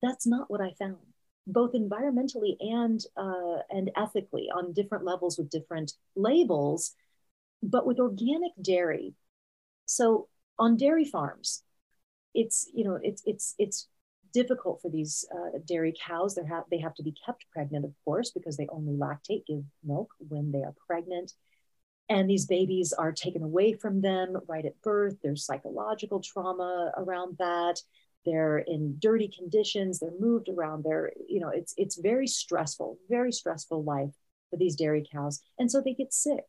That's 0.00 0.26
not 0.26 0.50
what 0.50 0.60
I 0.60 0.72
found, 0.78 0.96
both 1.46 1.72
environmentally 1.72 2.56
and 2.60 3.04
uh, 3.16 3.58
and 3.68 3.90
ethically 3.96 4.48
on 4.54 4.72
different 4.72 5.04
levels 5.04 5.38
with 5.38 5.50
different 5.50 5.92
labels. 6.14 6.94
But 7.62 7.86
with 7.86 7.98
organic 7.98 8.52
dairy, 8.62 9.14
so 9.90 10.28
on 10.58 10.76
dairy 10.76 11.04
farms, 11.04 11.64
it's 12.34 12.70
you 12.72 12.84
know 12.84 12.98
it's 13.02 13.22
it's 13.26 13.54
it's 13.58 13.88
difficult 14.32 14.80
for 14.80 14.90
these 14.90 15.26
uh, 15.34 15.58
dairy 15.66 15.92
cows. 16.06 16.34
They 16.34 16.46
have 16.46 16.64
they 16.70 16.78
have 16.78 16.94
to 16.94 17.02
be 17.02 17.14
kept 17.26 17.44
pregnant, 17.52 17.84
of 17.84 17.92
course, 18.04 18.30
because 18.30 18.56
they 18.56 18.68
only 18.70 18.94
lactate, 18.94 19.46
give 19.46 19.64
milk 19.82 20.10
when 20.28 20.52
they 20.52 20.62
are 20.62 20.74
pregnant. 20.86 21.32
And 22.08 22.28
these 22.28 22.46
babies 22.46 22.92
are 22.92 23.12
taken 23.12 23.42
away 23.42 23.72
from 23.72 24.00
them 24.00 24.36
right 24.48 24.64
at 24.64 24.80
birth. 24.82 25.16
There's 25.22 25.46
psychological 25.46 26.20
trauma 26.20 26.92
around 26.96 27.36
that. 27.38 27.80
They're 28.26 28.58
in 28.58 28.96
dirty 28.98 29.28
conditions. 29.28 29.98
They're 29.98 30.10
moved 30.18 30.48
around. 30.48 30.84
They're, 30.84 31.12
you 31.28 31.40
know, 31.40 31.48
it's 31.48 31.74
it's 31.76 31.96
very 31.96 32.26
stressful, 32.28 32.98
very 33.08 33.32
stressful 33.32 33.82
life 33.82 34.14
for 34.50 34.56
these 34.56 34.76
dairy 34.76 35.04
cows. 35.10 35.40
And 35.58 35.70
so 35.70 35.80
they 35.80 35.94
get 35.94 36.12
sick 36.12 36.44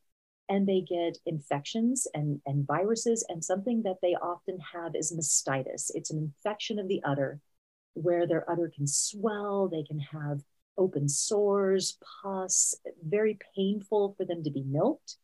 and 0.52 0.68
they 0.68 0.82
get 0.82 1.18
infections 1.26 2.08
and, 2.14 2.42
and 2.46 2.68
viruses. 2.68 3.26
And 3.30 3.44
something 3.44 3.84
that 3.84 4.00
they 4.02 4.16
often 4.16 4.60
have 4.74 4.96
is 4.96 5.14
mastitis. 5.14 5.92
It's 5.96 6.12
an 6.12 6.18
infection 6.18 6.78
of 6.78 6.90
the 6.90 7.02
udder 7.06 7.40
where 7.94 8.28
their 8.28 8.50
udder 8.52 8.70
can 8.76 8.86
swell, 8.86 9.70
they 9.70 9.84
can 9.84 10.00
have 10.00 10.42
open 10.78 11.08
sores, 11.08 11.98
pus, 12.22 12.76
very 13.02 13.40
painful 13.56 14.14
for 14.18 14.26
them 14.26 14.44
to 14.44 14.52
be 14.52 14.64
milked. 14.64 15.16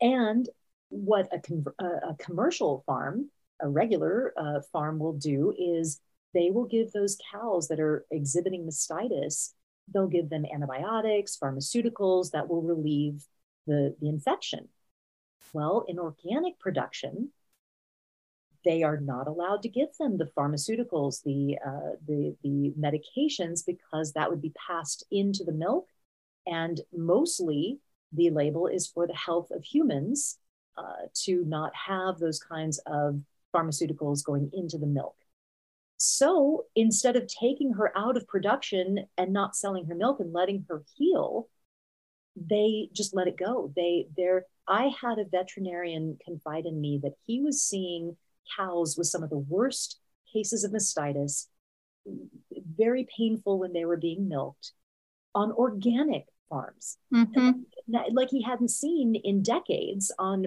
And 0.00 0.48
what 0.88 1.28
a, 1.32 1.38
con- 1.38 1.64
a 1.78 2.14
commercial 2.18 2.82
farm, 2.84 3.30
a 3.62 3.68
regular 3.68 4.34
uh, 4.36 4.60
farm 4.72 4.98
will 4.98 5.12
do 5.12 5.54
is 5.56 6.00
they 6.34 6.50
will 6.50 6.66
give 6.66 6.90
those 6.90 7.16
cows 7.32 7.68
that 7.68 7.78
are 7.78 8.04
exhibiting 8.10 8.66
mastitis, 8.66 9.52
they'll 9.92 10.08
give 10.08 10.30
them 10.30 10.44
antibiotics, 10.52 11.38
pharmaceuticals 11.40 12.32
that 12.32 12.48
will 12.48 12.62
relieve 12.62 13.24
the, 13.66 13.94
the 14.00 14.08
infection. 14.08 14.68
Well, 15.52 15.84
in 15.88 15.98
organic 15.98 16.58
production, 16.58 17.30
they 18.64 18.82
are 18.82 18.98
not 18.98 19.28
allowed 19.28 19.62
to 19.62 19.68
give 19.68 19.88
them 19.98 20.18
the 20.18 20.30
pharmaceuticals, 20.36 21.22
the, 21.22 21.56
uh, 21.64 21.96
the, 22.06 22.36
the 22.42 22.74
medications, 22.78 23.64
because 23.64 24.12
that 24.12 24.28
would 24.28 24.42
be 24.42 24.52
passed 24.66 25.04
into 25.10 25.44
the 25.44 25.52
milk. 25.52 25.88
And 26.46 26.80
mostly 26.92 27.78
the 28.12 28.30
label 28.30 28.66
is 28.66 28.86
for 28.86 29.06
the 29.06 29.14
health 29.14 29.50
of 29.50 29.64
humans 29.64 30.38
uh, 30.76 31.06
to 31.24 31.44
not 31.46 31.72
have 31.74 32.18
those 32.18 32.40
kinds 32.40 32.78
of 32.86 33.20
pharmaceuticals 33.54 34.24
going 34.24 34.50
into 34.52 34.78
the 34.78 34.86
milk. 34.86 35.16
So 35.96 36.66
instead 36.74 37.16
of 37.16 37.26
taking 37.26 37.72
her 37.74 37.96
out 37.96 38.16
of 38.16 38.28
production 38.28 39.06
and 39.16 39.32
not 39.32 39.56
selling 39.56 39.86
her 39.86 39.94
milk 39.94 40.20
and 40.20 40.32
letting 40.32 40.66
her 40.68 40.82
heal, 40.96 41.48
they 42.36 42.88
just 42.92 43.14
let 43.14 43.28
it 43.28 43.36
go. 43.36 43.72
They 43.74 44.08
they're 44.16 44.44
I 44.68 44.90
had 45.00 45.18
a 45.18 45.24
veterinarian 45.24 46.18
confide 46.24 46.66
in 46.66 46.80
me 46.80 47.00
that 47.02 47.14
he 47.26 47.40
was 47.40 47.62
seeing 47.62 48.16
cows 48.56 48.96
with 48.96 49.06
some 49.06 49.22
of 49.22 49.30
the 49.30 49.38
worst 49.38 49.98
cases 50.32 50.64
of 50.64 50.72
mastitis, 50.72 51.46
very 52.76 53.06
painful 53.16 53.58
when 53.58 53.72
they 53.72 53.84
were 53.84 53.96
being 53.96 54.28
milked 54.28 54.72
on 55.34 55.52
organic 55.52 56.26
farms, 56.48 56.98
mm-hmm. 57.12 57.50
like 57.88 58.30
he 58.30 58.42
hadn't 58.42 58.70
seen 58.70 59.14
in 59.14 59.42
decades 59.42 60.12
on, 60.18 60.46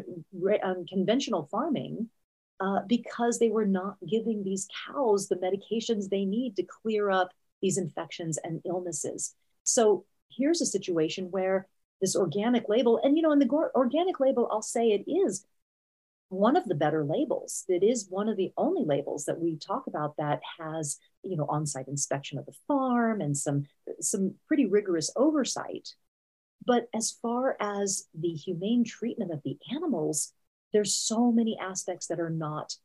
on 0.63 0.85
conventional 0.87 1.47
farming. 1.51 2.09
Uh, 2.61 2.81
because 2.89 3.39
they 3.39 3.47
were 3.47 3.65
not 3.65 3.95
giving 4.05 4.43
these 4.43 4.67
cows 4.85 5.29
the 5.29 5.35
medications 5.37 6.09
they 6.09 6.25
need 6.25 6.57
to 6.57 6.63
clear 6.63 7.09
up 7.09 7.29
these 7.61 7.77
infections 7.77 8.37
and 8.43 8.61
illnesses. 8.65 9.33
So 9.63 10.03
here's 10.29 10.59
a 10.59 10.65
situation 10.65 11.31
where 11.31 11.69
this 12.01 12.15
organic 12.15 12.69
label. 12.69 12.99
And, 13.03 13.17
you 13.17 13.23
know, 13.23 13.31
in 13.31 13.39
the 13.39 13.49
organic 13.75 14.19
label, 14.19 14.47
I'll 14.51 14.61
say 14.61 14.89
it 14.89 15.09
is 15.09 15.45
one 16.29 16.55
of 16.55 16.65
the 16.65 16.75
better 16.75 17.03
labels. 17.03 17.65
It 17.67 17.83
is 17.83 18.07
one 18.09 18.29
of 18.29 18.37
the 18.37 18.53
only 18.55 18.83
labels 18.85 19.25
that 19.25 19.39
we 19.39 19.57
talk 19.57 19.87
about 19.87 20.15
that 20.17 20.41
has, 20.59 20.97
you 21.23 21.35
know, 21.35 21.45
on-site 21.49 21.87
inspection 21.87 22.37
of 22.37 22.45
the 22.45 22.55
farm 22.67 23.19
and 23.19 23.35
some 23.35 23.65
some 23.99 24.35
pretty 24.47 24.65
rigorous 24.65 25.11
oversight. 25.15 25.89
But 26.65 26.87
as 26.93 27.17
far 27.21 27.57
as 27.59 28.07
the 28.13 28.29
humane 28.29 28.83
treatment 28.83 29.31
of 29.31 29.41
the 29.43 29.57
animals, 29.73 30.33
there's 30.71 30.93
so 30.93 31.31
many 31.31 31.57
aspects 31.59 32.07
that 32.07 32.19
are 32.19 32.29
not 32.29 32.75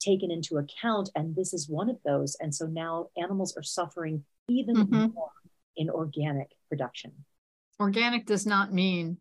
taken 0.00 0.30
into 0.30 0.58
account. 0.58 1.08
And 1.14 1.34
this 1.34 1.54
is 1.54 1.68
one 1.68 1.88
of 1.88 1.96
those. 2.04 2.36
And 2.40 2.54
so 2.54 2.66
now 2.66 3.08
animals 3.16 3.56
are 3.56 3.62
suffering 3.62 4.24
even 4.48 4.76
mm-hmm. 4.76 5.14
more 5.14 5.30
in 5.76 5.88
organic 5.88 6.50
production. 6.68 7.12
Organic 7.82 8.26
does 8.26 8.46
not 8.46 8.72
mean 8.72 9.18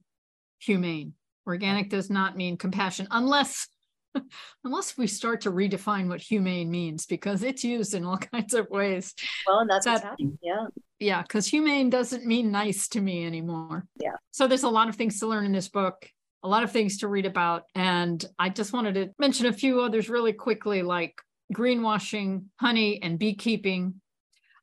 humane. 0.60 1.14
Organic 1.48 1.90
does 1.90 2.12
not 2.12 2.38
mean 2.38 2.58
compassion 2.58 3.08
unless 3.10 3.68
unless 4.64 4.98
we 4.98 5.08
start 5.08 5.42
to 5.42 5.52
redefine 5.52 6.08
what 6.08 6.22
humane 6.22 6.70
means 6.70 7.08
because 7.08 7.42
it's 7.42 7.64
used 7.64 7.96
in 7.96 8.06
all 8.06 8.18
kinds 8.34 8.54
of 8.54 8.70
ways. 8.70 9.16
Well, 9.48 9.60
and 9.60 9.70
that's 9.70 9.86
that, 9.86 9.94
what's 9.94 10.04
happening. 10.04 10.38
Yeah. 10.44 10.68
Yeah, 11.00 11.24
because 11.24 11.48
humane 11.48 11.90
doesn't 11.90 12.24
mean 12.24 12.52
nice 12.52 12.88
to 12.90 13.02
me 13.02 13.26
anymore. 13.26 13.88
Yeah. 14.00 14.12
So 14.30 14.48
there's 14.48 14.62
a 14.62 14.70
lot 14.70 14.90
of 14.90 14.96
things 14.96 15.20
to 15.22 15.28
learn 15.28 15.46
in 15.46 15.52
this 15.52 15.70
book, 15.70 16.08
a 16.44 16.48
lot 16.48 16.62
of 16.62 16.72
things 16.72 17.00
to 17.00 17.08
read 17.08 17.26
about. 17.26 17.64
And 17.74 18.24
I 18.38 18.50
just 18.50 18.74
wanted 18.74 18.94
to 18.94 19.10
mention 19.18 19.48
a 19.48 19.54
few 19.54 19.82
others 19.82 20.08
really 20.08 20.34
quickly, 20.34 20.84
like 20.84 21.16
greenwashing, 21.52 22.46
honey, 22.60 23.02
and 23.02 23.18
beekeeping. 23.18 23.96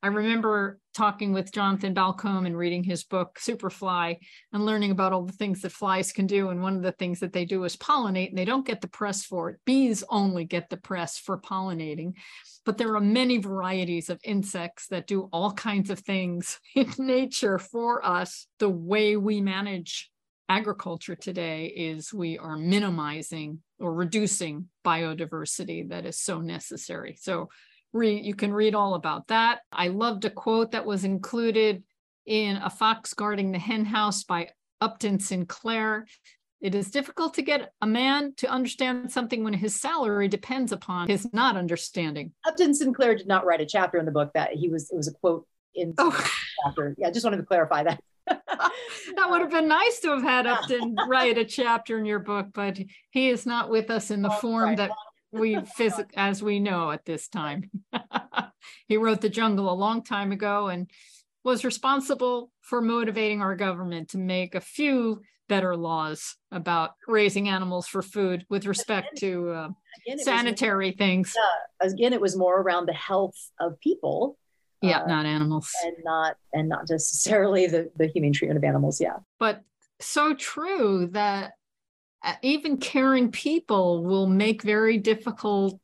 I 0.01 0.07
remember 0.07 0.79
talking 0.93 1.33
with 1.33 1.51
Jonathan 1.51 1.93
Balcombe 1.93 2.45
and 2.45 2.57
reading 2.57 2.85
his 2.85 3.03
book, 3.03 3.37
Superfly, 3.37 4.17
and 4.53 4.65
learning 4.65 4.91
about 4.91 5.11
all 5.11 5.23
the 5.23 5.33
things 5.33 5.61
that 5.61 5.73
flies 5.73 6.13
can 6.13 6.25
do. 6.25 6.49
And 6.49 6.61
one 6.61 6.77
of 6.77 6.83
the 6.83 6.93
things 6.93 7.19
that 7.19 7.33
they 7.33 7.43
do 7.43 7.65
is 7.65 7.75
pollinate, 7.75 8.29
and 8.29 8.37
they 8.37 8.45
don't 8.45 8.65
get 8.65 8.79
the 8.79 8.87
press 8.87 9.25
for 9.25 9.49
it. 9.49 9.59
Bees 9.65 10.03
only 10.09 10.45
get 10.45 10.69
the 10.69 10.77
press 10.77 11.17
for 11.17 11.37
pollinating. 11.37 12.13
But 12.65 12.77
there 12.77 12.95
are 12.95 13.01
many 13.01 13.39
varieties 13.39 14.09
of 14.09 14.21
insects 14.23 14.87
that 14.87 15.07
do 15.07 15.29
all 15.33 15.51
kinds 15.51 15.89
of 15.89 15.99
things 15.99 16.59
in 16.75 16.89
nature 16.97 17.59
for 17.59 18.05
us. 18.05 18.47
The 18.59 18.69
way 18.69 19.17
we 19.17 19.41
manage 19.41 20.09
agriculture 20.47 21.15
today 21.15 21.65
is 21.65 22.13
we 22.13 22.37
are 22.37 22.57
minimizing 22.57 23.59
or 23.79 23.93
reducing 23.93 24.69
biodiversity 24.85 25.89
that 25.89 26.05
is 26.05 26.19
so 26.19 26.39
necessary. 26.39 27.17
So 27.19 27.49
read 27.93 28.25
you 28.25 28.35
can 28.35 28.53
read 28.53 28.75
all 28.75 28.95
about 28.95 29.27
that. 29.27 29.59
I 29.71 29.87
loved 29.87 30.25
a 30.25 30.29
quote 30.29 30.71
that 30.71 30.85
was 30.85 31.03
included 31.03 31.83
in 32.25 32.57
a 32.57 32.69
fox 32.69 33.13
guarding 33.13 33.51
the 33.51 33.59
hen 33.59 33.85
house 33.85 34.23
by 34.23 34.49
upton 34.81 35.19
sinclair. 35.19 36.05
It 36.61 36.75
is 36.75 36.91
difficult 36.91 37.35
to 37.35 37.41
get 37.41 37.71
a 37.81 37.87
man 37.87 38.33
to 38.37 38.47
understand 38.47 39.11
something 39.11 39.43
when 39.43 39.53
his 39.53 39.79
salary 39.79 40.27
depends 40.27 40.71
upon 40.71 41.07
his 41.07 41.27
not 41.33 41.55
understanding. 41.55 42.33
Upton 42.45 42.73
sinclair 42.73 43.15
did 43.15 43.27
not 43.27 43.45
write 43.45 43.61
a 43.61 43.65
chapter 43.65 43.97
in 43.97 44.05
the 44.05 44.11
book 44.11 44.31
that 44.33 44.51
he 44.53 44.69
was 44.69 44.91
it 44.91 44.97
was 44.97 45.07
a 45.07 45.13
quote 45.13 45.47
in 45.73 45.93
oh. 45.97 46.11
chapter. 46.65 46.95
Yeah 46.97 47.07
i 47.07 47.11
just 47.11 47.23
wanted 47.23 47.37
to 47.37 47.45
clarify 47.45 47.83
that. 47.83 48.01
That 49.15 49.29
would 49.29 49.41
have 49.41 49.49
been 49.49 49.67
nice 49.67 49.99
to 50.01 50.09
have 50.09 50.23
had 50.23 50.47
Upton 50.47 50.95
write 51.07 51.37
a 51.37 51.45
chapter 51.45 51.97
in 51.97 52.05
your 52.05 52.19
book, 52.19 52.47
but 52.53 52.79
he 53.09 53.29
is 53.29 53.45
not 53.45 53.69
with 53.69 53.89
us 53.89 54.11
in 54.11 54.21
the 54.21 54.31
oh, 54.31 54.37
form 54.37 54.69
right. 54.69 54.77
that 54.77 54.91
we 55.31 55.59
physic 55.75 56.11
as 56.15 56.41
we 56.41 56.59
know 56.59 56.91
at 56.91 57.05
this 57.05 57.27
time. 57.27 57.69
he 58.87 58.97
wrote 58.97 59.21
The 59.21 59.29
Jungle 59.29 59.71
a 59.71 59.73
long 59.73 60.03
time 60.03 60.31
ago 60.31 60.67
and 60.67 60.89
was 61.43 61.63
responsible 61.63 62.51
for 62.61 62.81
motivating 62.81 63.41
our 63.41 63.55
government 63.55 64.09
to 64.09 64.17
make 64.17 64.55
a 64.55 64.61
few 64.61 65.21
better 65.47 65.75
laws 65.75 66.35
about 66.51 66.91
raising 67.07 67.49
animals 67.49 67.87
for 67.87 68.01
food 68.01 68.45
with 68.49 68.65
respect 68.65 69.17
to 69.17 69.49
uh, 69.49 69.69
again, 70.05 70.19
sanitary 70.19 70.91
was, 70.91 70.97
things. 70.97 71.35
Again, 71.81 72.13
it 72.13 72.21
was 72.21 72.37
more 72.37 72.61
around 72.61 72.87
the 72.87 72.93
health 72.93 73.35
of 73.59 73.79
people. 73.79 74.37
Yeah, 74.81 75.01
uh, 75.01 75.07
not 75.07 75.25
animals, 75.25 75.73
and 75.83 75.95
not 76.05 76.37
and 76.53 76.69
not 76.69 76.89
necessarily 76.89 77.67
the 77.67 77.91
the 77.97 78.07
humane 78.07 78.31
treatment 78.31 78.57
of 78.57 78.63
animals. 78.63 79.01
Yeah, 79.01 79.17
but 79.37 79.61
so 79.99 80.33
true 80.33 81.09
that 81.11 81.53
even 82.41 82.77
caring 82.77 83.31
people 83.31 84.03
will 84.03 84.27
make 84.27 84.61
very 84.61 84.97
difficult 84.97 85.79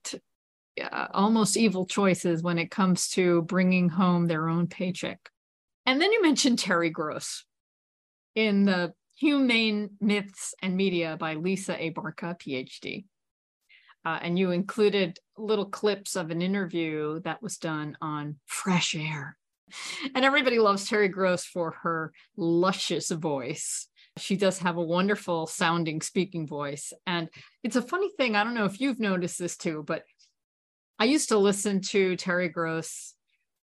uh, 0.81 1.07
almost 1.13 1.55
evil 1.55 1.85
choices 1.85 2.43
when 2.43 2.57
it 2.57 2.69
comes 2.71 3.09
to 3.09 3.43
bringing 3.43 3.89
home 3.89 4.27
their 4.27 4.49
own 4.49 4.67
paycheck. 4.67 5.29
And 5.85 6.01
then 6.01 6.11
you 6.11 6.21
mentioned 6.21 6.59
terry 6.59 6.89
gross 6.89 7.45
in 8.33 8.65
the 8.65 8.93
humane 9.17 9.91
myths 10.01 10.53
and 10.61 10.75
media 10.75 11.15
by 11.17 11.35
lisa 11.35 11.73
abarca 11.73 12.37
phd 12.37 13.05
uh, 14.05 14.19
and 14.21 14.37
you 14.37 14.51
included 14.51 15.19
little 15.35 15.65
clips 15.65 16.15
of 16.15 16.29
an 16.29 16.41
interview 16.41 17.19
that 17.21 17.41
was 17.41 17.57
done 17.57 17.97
on 18.01 18.35
fresh 18.45 18.95
air. 18.95 19.35
And 20.13 20.23
everybody 20.23 20.59
loves 20.59 20.87
terry 20.87 21.07
gross 21.07 21.43
for 21.43 21.71
her 21.81 22.13
luscious 22.37 23.09
voice 23.09 23.87
she 24.17 24.37
does 24.37 24.59
have 24.59 24.77
a 24.77 24.81
wonderful 24.81 25.47
sounding 25.47 26.01
speaking 26.01 26.47
voice. 26.47 26.93
And 27.05 27.29
it's 27.63 27.75
a 27.75 27.81
funny 27.81 28.09
thing. 28.17 28.35
I 28.35 28.43
don't 28.43 28.53
know 28.53 28.65
if 28.65 28.79
you've 28.79 28.99
noticed 28.99 29.39
this 29.39 29.57
too, 29.57 29.83
but 29.85 30.03
I 30.97 31.05
used 31.05 31.29
to 31.29 31.37
listen 31.37 31.81
to 31.89 32.15
Terry 32.15 32.47
Gross 32.47 33.13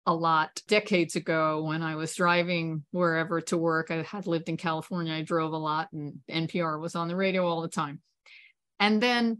a 0.06 0.14
lot 0.14 0.62
decades 0.68 1.16
ago 1.16 1.64
when 1.64 1.82
I 1.82 1.96
was 1.96 2.14
driving 2.16 2.84
wherever 2.92 3.42
to 3.42 3.58
work. 3.58 3.90
I 3.90 4.04
had 4.04 4.28
lived 4.28 4.50
in 4.50 4.58
California. 4.58 5.14
I 5.14 5.22
drove 5.22 5.54
a 5.54 5.58
lot 5.58 5.88
and 5.94 6.20
NPR 6.30 6.80
was 6.80 6.96
on 6.96 7.08
the 7.08 7.16
radio 7.16 7.48
all 7.48 7.62
the 7.62 7.70
time. 7.70 8.02
And 8.80 9.02
then 9.02 9.40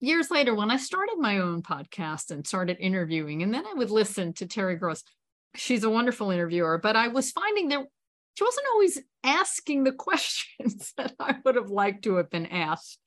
years 0.00 0.30
later, 0.30 0.54
when 0.54 0.70
I 0.70 0.76
started 0.76 1.16
my 1.18 1.38
own 1.38 1.62
podcast 1.62 2.30
and 2.30 2.46
started 2.46 2.78
interviewing, 2.80 3.42
and 3.42 3.54
then 3.54 3.64
I 3.66 3.74
would 3.74 3.90
listen 3.90 4.32
to 4.34 4.46
Terry 4.46 4.76
Gross. 4.76 5.04
She's 5.54 5.84
a 5.84 5.90
wonderful 5.90 6.30
interviewer, 6.30 6.78
but 6.78 6.96
I 6.96 7.08
was 7.08 7.32
finding 7.32 7.68
there 7.68 7.84
she 8.40 8.44
wasn't 8.44 8.66
always 8.72 8.98
asking 9.22 9.84
the 9.84 9.92
questions 10.08 10.94
that 10.96 11.12
I 11.20 11.36
would 11.44 11.56
have 11.56 11.68
liked 11.68 12.04
to 12.04 12.16
have 12.16 12.30
been 12.30 12.46
asked. 12.46 12.98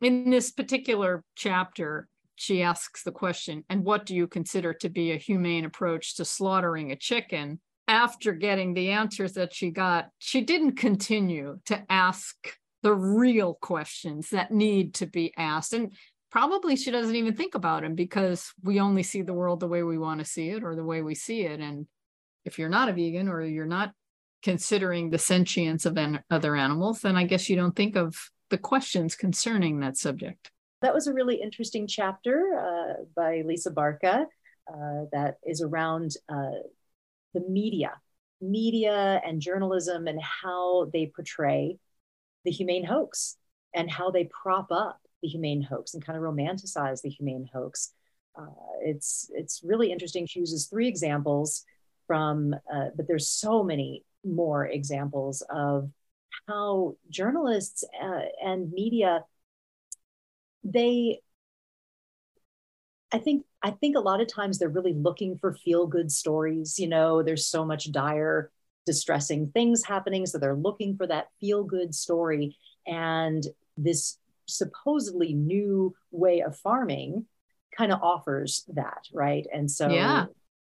In 0.00 0.30
this 0.30 0.50
particular 0.52 1.22
chapter, 1.36 2.08
she 2.36 2.62
asks 2.62 3.02
the 3.02 3.12
question, 3.12 3.64
and 3.68 3.84
what 3.84 4.06
do 4.06 4.14
you 4.14 4.26
consider 4.26 4.72
to 4.74 4.88
be 4.88 5.12
a 5.12 5.18
humane 5.18 5.66
approach 5.66 6.16
to 6.16 6.24
slaughtering 6.24 6.92
a 6.92 6.96
chicken? 6.96 7.60
After 7.86 8.32
getting 8.32 8.72
the 8.72 8.92
answers 8.92 9.34
that 9.34 9.54
she 9.54 9.70
got, 9.70 10.08
she 10.18 10.40
didn't 10.40 10.76
continue 10.76 11.60
to 11.66 11.84
ask 11.90 12.34
the 12.82 12.94
real 12.94 13.54
questions 13.60 14.30
that 14.30 14.50
need 14.50 14.94
to 14.94 15.06
be 15.06 15.34
asked. 15.36 15.74
And 15.74 15.92
probably 16.30 16.76
she 16.76 16.90
doesn't 16.90 17.16
even 17.16 17.34
think 17.34 17.54
about 17.54 17.82
them 17.82 17.94
because 17.94 18.50
we 18.62 18.80
only 18.80 19.02
see 19.02 19.20
the 19.20 19.34
world 19.34 19.60
the 19.60 19.68
way 19.68 19.82
we 19.82 19.98
want 19.98 20.20
to 20.20 20.24
see 20.24 20.48
it 20.48 20.64
or 20.64 20.74
the 20.74 20.84
way 20.84 21.02
we 21.02 21.14
see 21.14 21.42
it. 21.42 21.60
And 21.60 21.86
if 22.46 22.58
you're 22.58 22.70
not 22.70 22.88
a 22.88 22.94
vegan 22.94 23.28
or 23.28 23.42
you're 23.42 23.66
not 23.66 23.92
considering 24.44 25.08
the 25.08 25.18
sentience 25.18 25.86
of 25.86 25.96
an, 25.96 26.22
other 26.30 26.54
animals, 26.54 27.00
then 27.00 27.16
I 27.16 27.24
guess 27.24 27.48
you 27.48 27.56
don't 27.56 27.74
think 27.74 27.96
of 27.96 28.14
the 28.50 28.58
questions 28.58 29.16
concerning 29.16 29.80
that 29.80 29.96
subject. 29.96 30.50
That 30.82 30.94
was 30.94 31.06
a 31.06 31.14
really 31.14 31.40
interesting 31.40 31.86
chapter 31.86 32.54
uh, 32.54 33.04
by 33.16 33.42
Lisa 33.46 33.70
Barca 33.70 34.26
uh, 34.68 35.04
that 35.12 35.38
is 35.46 35.62
around 35.62 36.14
uh, 36.28 36.60
the 37.32 37.40
media, 37.48 37.94
media 38.42 39.20
and 39.24 39.40
journalism 39.40 40.06
and 40.06 40.20
how 40.20 40.90
they 40.92 41.10
portray 41.16 41.78
the 42.44 42.50
humane 42.50 42.84
hoax 42.84 43.38
and 43.74 43.90
how 43.90 44.10
they 44.10 44.28
prop 44.42 44.70
up 44.70 45.00
the 45.22 45.28
humane 45.28 45.62
hoax 45.62 45.94
and 45.94 46.04
kind 46.04 46.18
of 46.18 46.22
romanticize 46.22 47.00
the 47.00 47.08
humane 47.08 47.48
hoax. 47.50 47.92
Uh, 48.38 48.44
it's 48.82 49.30
it's 49.32 49.62
really 49.64 49.90
interesting. 49.90 50.26
She 50.26 50.40
uses 50.40 50.66
three 50.66 50.86
examples 50.86 51.64
from, 52.06 52.52
uh, 52.52 52.88
but 52.94 53.06
there's 53.08 53.28
so 53.28 53.62
many 53.62 54.04
more 54.24 54.66
examples 54.66 55.42
of 55.50 55.90
how 56.48 56.96
journalists 57.10 57.84
uh, 58.02 58.20
and 58.42 58.72
media 58.72 59.24
they 60.62 61.20
i 63.12 63.18
think 63.18 63.44
i 63.62 63.70
think 63.70 63.96
a 63.96 64.00
lot 64.00 64.20
of 64.20 64.32
times 64.32 64.58
they're 64.58 64.68
really 64.68 64.94
looking 64.94 65.36
for 65.38 65.54
feel 65.54 65.86
good 65.86 66.10
stories 66.10 66.78
you 66.78 66.88
know 66.88 67.22
there's 67.22 67.46
so 67.46 67.64
much 67.64 67.92
dire 67.92 68.50
distressing 68.86 69.50
things 69.52 69.84
happening 69.84 70.26
so 70.26 70.38
they're 70.38 70.54
looking 70.54 70.96
for 70.96 71.06
that 71.06 71.28
feel 71.40 71.64
good 71.64 71.94
story 71.94 72.56
and 72.86 73.46
this 73.76 74.18
supposedly 74.46 75.32
new 75.32 75.94
way 76.10 76.40
of 76.40 76.56
farming 76.56 77.24
kind 77.76 77.92
of 77.92 78.02
offers 78.02 78.64
that 78.74 79.04
right 79.12 79.46
and 79.52 79.70
so 79.70 79.88
yeah. 79.88 80.26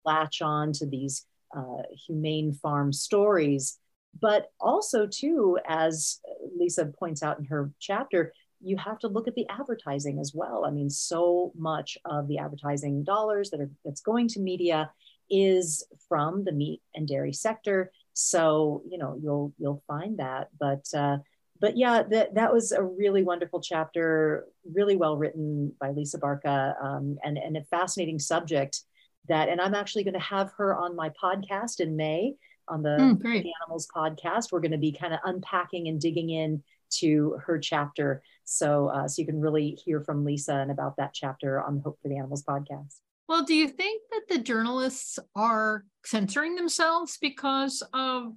latch 0.05 0.41
on 0.43 0.73
to 0.73 0.87
these 0.87 1.27
uh, 1.57 1.83
humane 2.07 2.53
farm 2.53 2.93
stories. 2.93 3.79
But 4.21 4.51
also, 4.59 5.07
too, 5.07 5.59
as 5.69 6.21
Lisa 6.59 6.87
points 6.87 7.23
out 7.23 7.39
in 7.39 7.45
her 7.47 7.71
chapter, 7.79 8.33
you 8.61 8.77
have 8.77 8.99
to 9.01 9.09
look 9.09 9.29
at 9.29 9.35
the 9.35 9.49
advertising 9.49 10.19
as 10.19 10.33
well. 10.35 10.65
I 10.65 10.71
mean, 10.71 10.91
so 10.91 11.53
much 11.57 11.97
of 12.05 12.27
the 12.27 12.39
advertising 12.39 13.05
dollars 13.05 13.51
that 13.51 13.61
are 13.61 13.71
that's 13.85 14.01
going 14.01 14.29
to 14.29 14.41
media 14.41 14.91
is 15.31 15.85
from 16.09 16.45
the 16.45 16.53
meat 16.53 16.81
and 16.95 17.07
dairy 17.07 17.33
sector. 17.33 17.93
So 18.15 18.83
you 18.89 18.99
know 18.99 19.19
you'll 19.23 19.53
you'll 19.59 19.83
find 19.87 20.19
that. 20.19 20.49
But 20.59 20.87
uh, 20.97 21.19
but 21.61 21.77
yeah, 21.77 22.03
that 22.11 22.35
that 22.35 22.53
was 22.53 22.73
a 22.73 22.83
really 22.83 23.23
wonderful 23.23 23.61
chapter, 23.61 24.47
really 24.73 24.97
well 24.97 25.17
written 25.17 25.73
by 25.81 25.91
Lisa 25.91 26.19
Barca, 26.19 26.75
um, 26.83 27.19
and 27.23 27.39
and 27.39 27.57
a 27.57 27.65
fascinating 27.65 28.19
subject 28.19 28.81
that, 29.29 29.49
and 29.49 29.61
I'm 29.61 29.75
actually 29.75 30.05
going 30.05 30.15
to 30.15 30.21
have 30.21 30.53
her 30.57 30.75
on 30.75 30.97
my 30.97 31.11
podcast 31.11 31.81
in 31.81 31.97
May 31.97 32.35
on 32.69 32.83
the 32.83 32.91
Mm, 32.91 33.23
the 33.23 33.53
Animals 33.63 33.89
podcast. 33.95 34.53
We're 34.53 34.61
going 34.61 34.73
to 34.73 34.79
be 34.79 34.93
kind 34.93 35.13
of 35.13 35.21
unpacking 35.25 35.89
and 35.89 36.01
digging 36.01 36.31
in 36.31 36.63
to 36.91 37.39
her 37.45 37.59
chapter. 37.59 38.23
So, 38.45 38.89
uh, 38.89 39.09
so 39.09 39.21
you 39.21 39.27
can 39.27 39.41
really 39.41 39.79
hear 39.85 40.01
from 40.01 40.25
Lisa 40.25 40.55
and 40.55 40.71
about 40.71 40.97
that 40.97 41.13
chapter 41.15 41.63
on 41.63 41.77
the 41.77 41.83
Hope 41.83 41.99
for 42.01 42.09
the 42.09 42.17
Animals 42.17 42.45
podcast. 42.45 43.01
Well, 43.29 43.45
do 43.45 43.55
you 43.55 43.69
think 43.69 44.03
that 44.11 44.23
the 44.29 44.39
journalists 44.39 45.19
are 45.37 45.85
censoring 46.05 46.55
themselves 46.55 47.19
because 47.21 47.83
of 47.93 48.33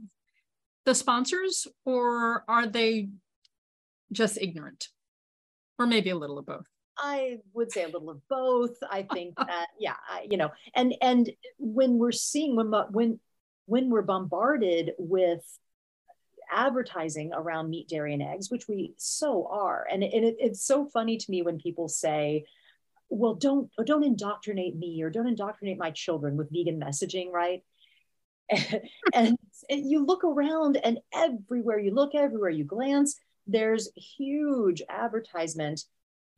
the 0.85 0.93
sponsors, 0.93 1.65
or 1.85 2.43
are 2.47 2.67
they 2.67 3.09
just 4.11 4.37
ignorant? 4.41 4.89
Or 5.79 5.87
maybe 5.87 6.09
a 6.09 6.17
little 6.17 6.37
of 6.37 6.45
both. 6.45 6.65
I 7.01 7.39
would 7.53 7.71
say 7.71 7.83
a 7.83 7.87
little 7.87 8.11
of 8.11 8.27
both. 8.29 8.77
I 8.89 9.03
think 9.13 9.35
that, 9.35 9.67
yeah, 9.79 9.95
I, 10.07 10.27
you 10.29 10.37
know, 10.37 10.51
and 10.75 10.95
and 11.01 11.29
when 11.57 11.97
we're 11.97 12.11
seeing 12.11 12.55
when 12.55 12.71
when 12.91 13.19
when 13.65 13.89
we're 13.89 14.01
bombarded 14.03 14.93
with 14.97 15.43
advertising 16.53 17.31
around 17.33 17.69
meat, 17.69 17.87
dairy, 17.87 18.13
and 18.13 18.21
eggs, 18.21 18.51
which 18.51 18.67
we 18.67 18.93
so 18.97 19.47
are, 19.47 19.87
and, 19.91 20.03
and 20.03 20.25
it, 20.25 20.35
it's 20.39 20.65
so 20.65 20.85
funny 20.85 21.17
to 21.17 21.31
me 21.31 21.41
when 21.41 21.57
people 21.57 21.89
say, 21.89 22.45
"Well, 23.09 23.33
don't 23.35 23.71
oh, 23.77 23.83
don't 23.83 24.03
indoctrinate 24.03 24.77
me 24.77 25.01
or 25.01 25.09
don't 25.09 25.27
indoctrinate 25.27 25.79
my 25.79 25.91
children 25.91 26.37
with 26.37 26.51
vegan 26.51 26.79
messaging," 26.79 27.31
right? 27.31 27.63
and, 29.13 29.37
and 29.69 29.89
you 29.89 30.05
look 30.05 30.23
around, 30.23 30.77
and 30.77 30.99
everywhere 31.13 31.79
you 31.79 31.93
look, 31.93 32.13
everywhere 32.15 32.49
you 32.49 32.65
glance, 32.65 33.15
there's 33.47 33.89
huge 33.95 34.81
advertisement 34.89 35.85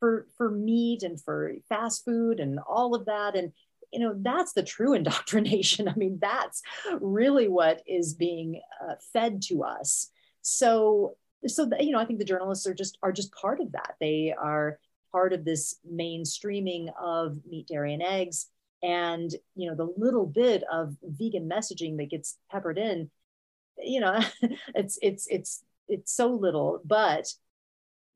for 0.04 0.26
for 0.36 0.50
meat 0.50 1.02
and 1.02 1.18
for 1.18 1.54
fast 1.66 2.04
food 2.04 2.38
and 2.38 2.58
all 2.68 2.94
of 2.94 3.06
that. 3.06 3.34
And 3.34 3.52
you 3.90 4.00
know 4.00 4.14
that's 4.18 4.52
the 4.52 4.62
true 4.62 4.92
indoctrination. 4.98 5.88
I 5.88 5.94
mean 5.94 6.18
that's 6.20 6.60
really 7.00 7.48
what 7.48 7.80
is 7.86 8.12
being 8.12 8.60
uh, 8.82 8.96
fed 9.14 9.40
to 9.48 9.64
us. 9.64 10.10
So 10.42 11.16
so 11.46 11.64
the, 11.66 11.82
you 11.82 11.92
know 11.92 11.98
i 11.98 12.06
think 12.06 12.18
the 12.18 12.24
journalists 12.24 12.66
are 12.66 12.72
just 12.74 12.98
are 13.02 13.12
just 13.12 13.34
part 13.34 13.60
of 13.60 13.72
that. 13.72 13.94
They 13.98 14.34
are 14.38 14.78
part 15.10 15.32
of 15.32 15.44
this 15.44 15.76
mainstreaming 15.90 16.92
of 17.00 17.38
meat 17.48 17.68
dairy 17.68 17.94
and 17.94 18.02
eggs. 18.02 18.50
And 18.82 19.30
you 19.54 19.70
know 19.70 19.74
the 19.74 19.90
little 19.96 20.26
bit 20.26 20.64
of 20.70 20.94
vegan 21.02 21.48
messaging 21.48 21.96
that 21.96 22.10
gets 22.10 22.36
peppered 22.50 22.76
in 22.76 23.10
you 23.78 24.00
know 24.00 24.20
it's 24.74 24.98
it's 25.00 25.26
it's 25.28 25.64
it's 25.88 26.12
so 26.12 26.28
little 26.28 26.80
but 26.84 27.26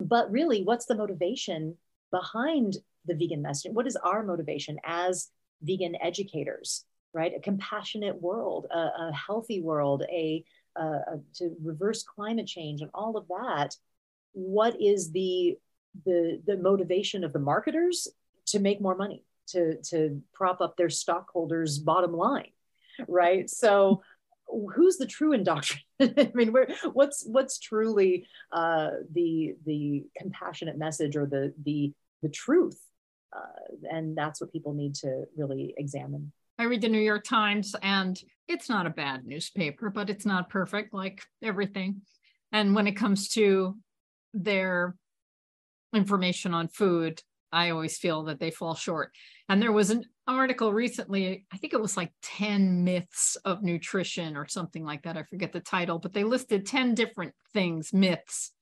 but 0.01 0.31
really 0.31 0.63
what's 0.63 0.87
the 0.87 0.95
motivation 0.95 1.77
behind 2.11 2.77
the 3.07 3.15
vegan 3.15 3.43
message 3.43 3.73
what 3.73 3.87
is 3.87 3.97
our 3.97 4.23
motivation 4.23 4.79
as 4.85 5.29
vegan 5.63 5.97
educators 6.03 6.85
right? 7.13 7.33
A 7.37 7.41
compassionate 7.41 8.21
world 8.21 8.67
a, 8.71 8.79
a 8.79 9.13
healthy 9.13 9.61
world 9.61 10.03
a, 10.11 10.45
a, 10.77 10.83
a, 10.83 11.21
to 11.35 11.55
reverse 11.63 12.03
climate 12.03 12.47
change 12.47 12.81
and 12.81 12.91
all 12.95 13.17
of 13.17 13.27
that. 13.29 13.75
What 14.33 14.81
is 14.81 15.11
the 15.13 15.57
the 16.05 16.41
the 16.47 16.57
motivation 16.57 17.25
of 17.25 17.33
the 17.33 17.39
marketers 17.39 18.09
to 18.47 18.61
make 18.61 18.81
more 18.81 18.95
money 18.95 19.25
to 19.49 19.81
to 19.83 20.23
prop 20.33 20.61
up 20.61 20.77
their 20.77 20.91
stockholders 20.91 21.79
bottom 21.79 22.13
line 22.13 22.51
right? 23.07 23.49
So 23.49 24.03
who's 24.49 24.97
the 24.97 25.07
true 25.07 25.37
indoctrinator? 25.37 25.81
I 26.01 26.31
mean, 26.35 26.55
what's 26.93 27.25
what's 27.27 27.59
truly 27.59 28.27
uh, 28.53 28.91
the 29.13 29.55
the 29.65 30.05
compassionate 30.17 30.79
message 30.79 31.17
or 31.17 31.27
the 31.27 31.53
the 31.65 31.93
the 32.23 32.29
truth, 32.29 32.81
uh, 33.37 33.87
and 33.91 34.17
that's 34.17 34.41
what 34.41 34.53
people 34.53 34.75
need 34.75 34.95
to 34.97 35.25
really 35.37 35.75
examine. 35.77 36.33
I 36.59 36.65
read 36.65 36.81
the 36.81 36.89
New 36.89 36.99
York 36.99 37.25
Times, 37.25 37.75
and 37.83 38.21
it's 38.49 38.69
not 38.69 38.87
a 38.87 38.91
bad 38.91 39.25
newspaper, 39.25 39.91
but 39.91 40.11
it's 40.11 40.27
not 40.27 40.51
perfect, 40.51 40.93
like 40.93 41.23
everything. 41.43 42.03
And 42.51 42.75
when 42.75 42.87
it 42.87 42.97
comes 42.97 43.29
to 43.31 43.77
their 44.35 44.97
information 45.95 46.55
on 46.55 46.69
food, 46.69 47.23
I 47.53 47.71
always 47.71 47.97
feel 47.99 48.25
that 48.25 48.41
they 48.41 48.51
fall 48.51 48.75
short. 48.75 49.13
And 49.49 49.63
there 49.63 49.73
was 49.73 49.91
an 49.91 50.05
article 50.27 50.73
recently, 50.73 51.47
I 51.51 51.57
think 51.57 51.73
it 51.73 51.81
was 51.81 51.97
like 51.97 52.13
10 52.23 52.85
myths 52.85 53.37
of 53.45 53.63
nutrition 53.63 54.37
or 54.37 54.47
something 54.47 54.85
like 54.85 55.03
that. 55.05 55.17
I 55.17 55.23
forget 55.23 55.53
the 55.53 55.61
title, 55.61 55.99
but 55.99 56.13
they 56.13 56.25
listed 56.25 56.67
10 56.67 56.95
different 56.95 57.35
things, 57.55 57.93
myths. 57.93 58.53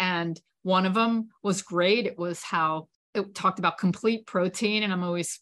And 0.00 0.40
one 0.62 0.86
of 0.86 0.94
them 0.94 1.28
was 1.42 1.62
great. 1.62 2.06
It 2.06 2.18
was 2.18 2.42
how 2.42 2.88
it 3.14 3.34
talked 3.34 3.60
about 3.60 3.78
complete 3.78 4.26
protein. 4.26 4.82
And 4.82 4.92
I'm 4.92 5.04
always 5.04 5.40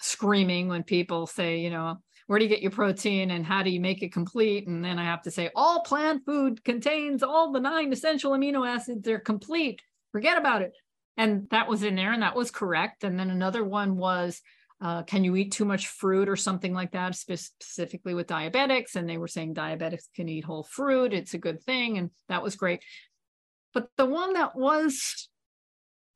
screaming 0.00 0.68
when 0.68 0.84
people 0.84 1.26
say, 1.26 1.58
you 1.58 1.70
know, 1.70 1.96
where 2.28 2.38
do 2.38 2.44
you 2.44 2.50
get 2.50 2.62
your 2.62 2.70
protein 2.70 3.32
and 3.32 3.44
how 3.44 3.62
do 3.62 3.70
you 3.70 3.80
make 3.80 4.02
it 4.02 4.12
complete? 4.12 4.68
And 4.68 4.84
then 4.84 4.98
I 4.98 5.04
have 5.04 5.22
to 5.22 5.30
say, 5.30 5.50
all 5.56 5.80
plant 5.80 6.24
food 6.24 6.62
contains 6.62 7.22
all 7.22 7.50
the 7.50 7.60
nine 7.60 7.92
essential 7.92 8.32
amino 8.32 8.68
acids. 8.68 9.02
They're 9.02 9.18
complete. 9.18 9.80
Forget 10.12 10.38
about 10.38 10.62
it. 10.62 10.72
And 11.18 11.50
that 11.50 11.68
was 11.68 11.82
in 11.82 11.96
there 11.96 12.12
and 12.12 12.22
that 12.22 12.36
was 12.36 12.50
correct. 12.50 13.04
And 13.04 13.18
then 13.18 13.28
another 13.28 13.64
one 13.64 13.96
was 13.96 14.40
uh, 14.80 15.02
can 15.02 15.24
you 15.24 15.34
eat 15.34 15.50
too 15.50 15.64
much 15.64 15.88
fruit 15.88 16.28
or 16.28 16.36
something 16.36 16.72
like 16.72 16.92
that, 16.92 17.16
specifically 17.16 18.14
with 18.14 18.28
diabetics? 18.28 18.94
And 18.94 19.08
they 19.08 19.18
were 19.18 19.26
saying 19.26 19.54
diabetics 19.54 20.04
can 20.14 20.28
eat 20.28 20.44
whole 20.44 20.62
fruit. 20.62 21.12
It's 21.12 21.34
a 21.34 21.38
good 21.38 21.62
thing. 21.62 21.98
And 21.98 22.10
that 22.28 22.44
was 22.44 22.54
great. 22.54 22.80
But 23.74 23.88
the 23.96 24.06
one 24.06 24.34
that 24.34 24.54
was, 24.54 25.28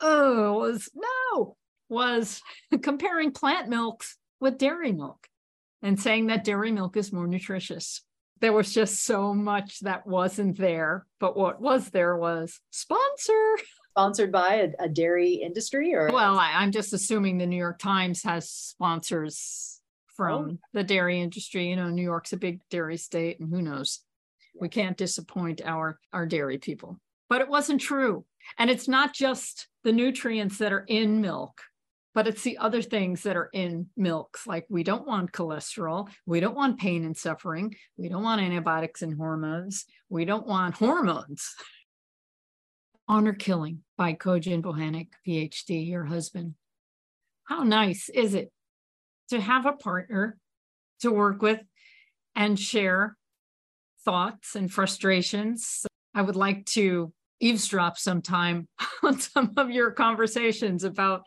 oh, 0.00 0.58
was 0.58 0.88
no, 0.94 1.56
was 1.88 2.40
comparing 2.82 3.32
plant 3.32 3.68
milks 3.68 4.16
with 4.38 4.58
dairy 4.58 4.92
milk 4.92 5.26
and 5.82 5.98
saying 5.98 6.28
that 6.28 6.44
dairy 6.44 6.70
milk 6.70 6.96
is 6.96 7.12
more 7.12 7.26
nutritious. 7.26 8.02
There 8.40 8.52
was 8.52 8.72
just 8.72 9.04
so 9.04 9.34
much 9.34 9.80
that 9.80 10.06
wasn't 10.06 10.56
there. 10.56 11.04
But 11.18 11.36
what 11.36 11.60
was 11.60 11.90
there 11.90 12.16
was 12.16 12.60
sponsor. 12.70 13.56
sponsored 13.92 14.32
by 14.32 14.54
a, 14.54 14.84
a 14.84 14.88
dairy 14.88 15.34
industry 15.34 15.94
or? 15.94 16.10
Well 16.12 16.38
I, 16.38 16.62
am 16.62 16.72
just 16.72 16.92
assuming 16.92 17.38
the 17.38 17.46
new 17.46 17.56
york 17.56 17.78
times 17.78 18.22
has 18.22 18.50
sponsors 18.50 19.80
from 20.16 20.58
oh. 20.62 20.66
the 20.72 20.84
dairy 20.84 21.20
industry. 21.20 21.68
You 21.68 21.76
know 21.76 21.88
new 21.88 22.02
york's 22.02 22.32
a 22.32 22.38
big 22.38 22.60
dairy 22.70 22.96
state 22.96 23.40
and 23.40 23.52
who 23.52 23.62
knows? 23.62 24.00
We 24.58 24.68
can't 24.68 24.96
disappoint 24.96 25.60
our 25.64 25.98
our 26.12 26.26
dairy 26.26 26.58
people. 26.58 26.98
But 27.28 27.40
it 27.40 27.48
wasn't 27.48 27.80
true. 27.80 28.24
And 28.58 28.70
it's 28.70 28.88
not 28.88 29.14
just 29.14 29.68
the 29.84 29.92
nutrients 29.92 30.58
that 30.58 30.72
are 30.72 30.84
in 30.86 31.20
milk 31.20 31.62
but 32.14 32.28
it's 32.28 32.42
the 32.42 32.58
other 32.58 32.82
things 32.82 33.22
that 33.22 33.36
are 33.36 33.48
in 33.52 33.86
milks. 33.96 34.46
Like 34.46 34.66
we 34.68 34.82
don't 34.82 35.06
want 35.06 35.32
cholesterol. 35.32 36.08
We 36.26 36.40
don't 36.40 36.54
want 36.54 36.78
pain 36.78 37.04
and 37.04 37.16
suffering. 37.16 37.74
We 37.96 38.08
don't 38.08 38.22
want 38.22 38.42
antibiotics 38.42 39.02
and 39.02 39.16
hormones. 39.16 39.86
We 40.08 40.24
don't 40.24 40.46
want 40.46 40.74
hormones 40.74 41.54
Honor 43.08 43.32
Killing 43.32 43.82
by 43.96 44.14
Kojin 44.14 44.62
Bohanec, 44.62 45.08
PhD, 45.26 45.88
your 45.88 46.04
husband. 46.04 46.54
How 47.44 47.62
nice 47.62 48.08
is 48.08 48.34
it 48.34 48.52
to 49.30 49.40
have 49.40 49.66
a 49.66 49.72
partner 49.72 50.38
to 51.00 51.10
work 51.10 51.42
with 51.42 51.60
and 52.34 52.58
share 52.58 53.16
thoughts 54.04 54.54
and 54.54 54.72
frustrations? 54.72 55.84
I 56.14 56.22
would 56.22 56.36
like 56.36 56.64
to 56.66 57.12
eavesdrop 57.40 57.98
sometime 57.98 58.68
on 59.02 59.18
some 59.20 59.52
of 59.56 59.70
your 59.70 59.90
conversations 59.90 60.84
about 60.84 61.26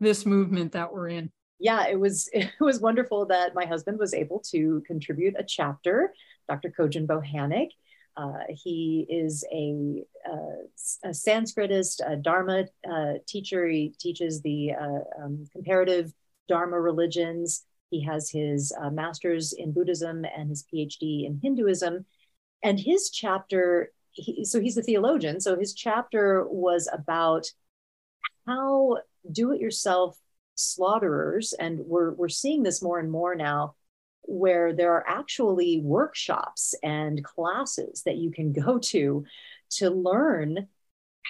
this 0.00 0.24
movement 0.24 0.72
that 0.72 0.92
we're 0.92 1.08
in. 1.08 1.30
Yeah, 1.58 1.88
it 1.88 1.98
was 1.98 2.28
it 2.32 2.50
was 2.60 2.80
wonderful 2.80 3.26
that 3.26 3.54
my 3.54 3.66
husband 3.66 3.98
was 3.98 4.14
able 4.14 4.40
to 4.50 4.82
contribute 4.86 5.34
a 5.38 5.44
chapter, 5.44 6.12
Dr. 6.48 6.72
Kojin 6.78 7.06
Bohanec, 7.06 7.68
uh, 8.16 8.44
he 8.48 9.06
is 9.08 9.44
a, 9.52 10.02
uh, 10.28 11.08
a, 11.08 11.10
Sanskritist, 11.10 12.00
a 12.06 12.16
Dharma 12.16 12.64
uh, 12.90 13.14
teacher. 13.26 13.68
He 13.68 13.94
teaches 13.98 14.40
the 14.40 14.72
uh, 14.72 15.22
um, 15.22 15.46
comparative 15.52 16.12
Dharma 16.48 16.80
religions. 16.80 17.64
He 17.90 18.02
has 18.04 18.30
his 18.30 18.72
uh, 18.80 18.90
master's 18.90 19.52
in 19.52 19.72
Buddhism 19.72 20.24
and 20.24 20.48
his 20.48 20.64
PhD 20.72 21.26
in 21.26 21.40
Hinduism. 21.42 22.06
And 22.62 22.80
his 22.80 23.10
chapter, 23.10 23.92
he, 24.12 24.44
so 24.44 24.60
he's 24.60 24.78
a 24.78 24.82
theologian, 24.82 25.40
so 25.40 25.58
his 25.58 25.74
chapter 25.74 26.44
was 26.48 26.88
about 26.92 27.46
how 28.46 28.98
do 29.30 29.52
it 29.52 29.60
yourself 29.60 30.18
slaughterers, 30.54 31.52
and 31.52 31.80
we're, 31.80 32.12
we're 32.12 32.28
seeing 32.28 32.62
this 32.62 32.82
more 32.82 32.98
and 32.98 33.10
more 33.10 33.34
now 33.34 33.74
where 34.26 34.72
there 34.72 34.92
are 34.92 35.04
actually 35.06 35.80
workshops 35.82 36.74
and 36.82 37.22
classes 37.24 38.02
that 38.04 38.16
you 38.16 38.30
can 38.30 38.52
go 38.64 38.78
to 38.78 39.24
to 39.68 39.90
learn 39.90 40.68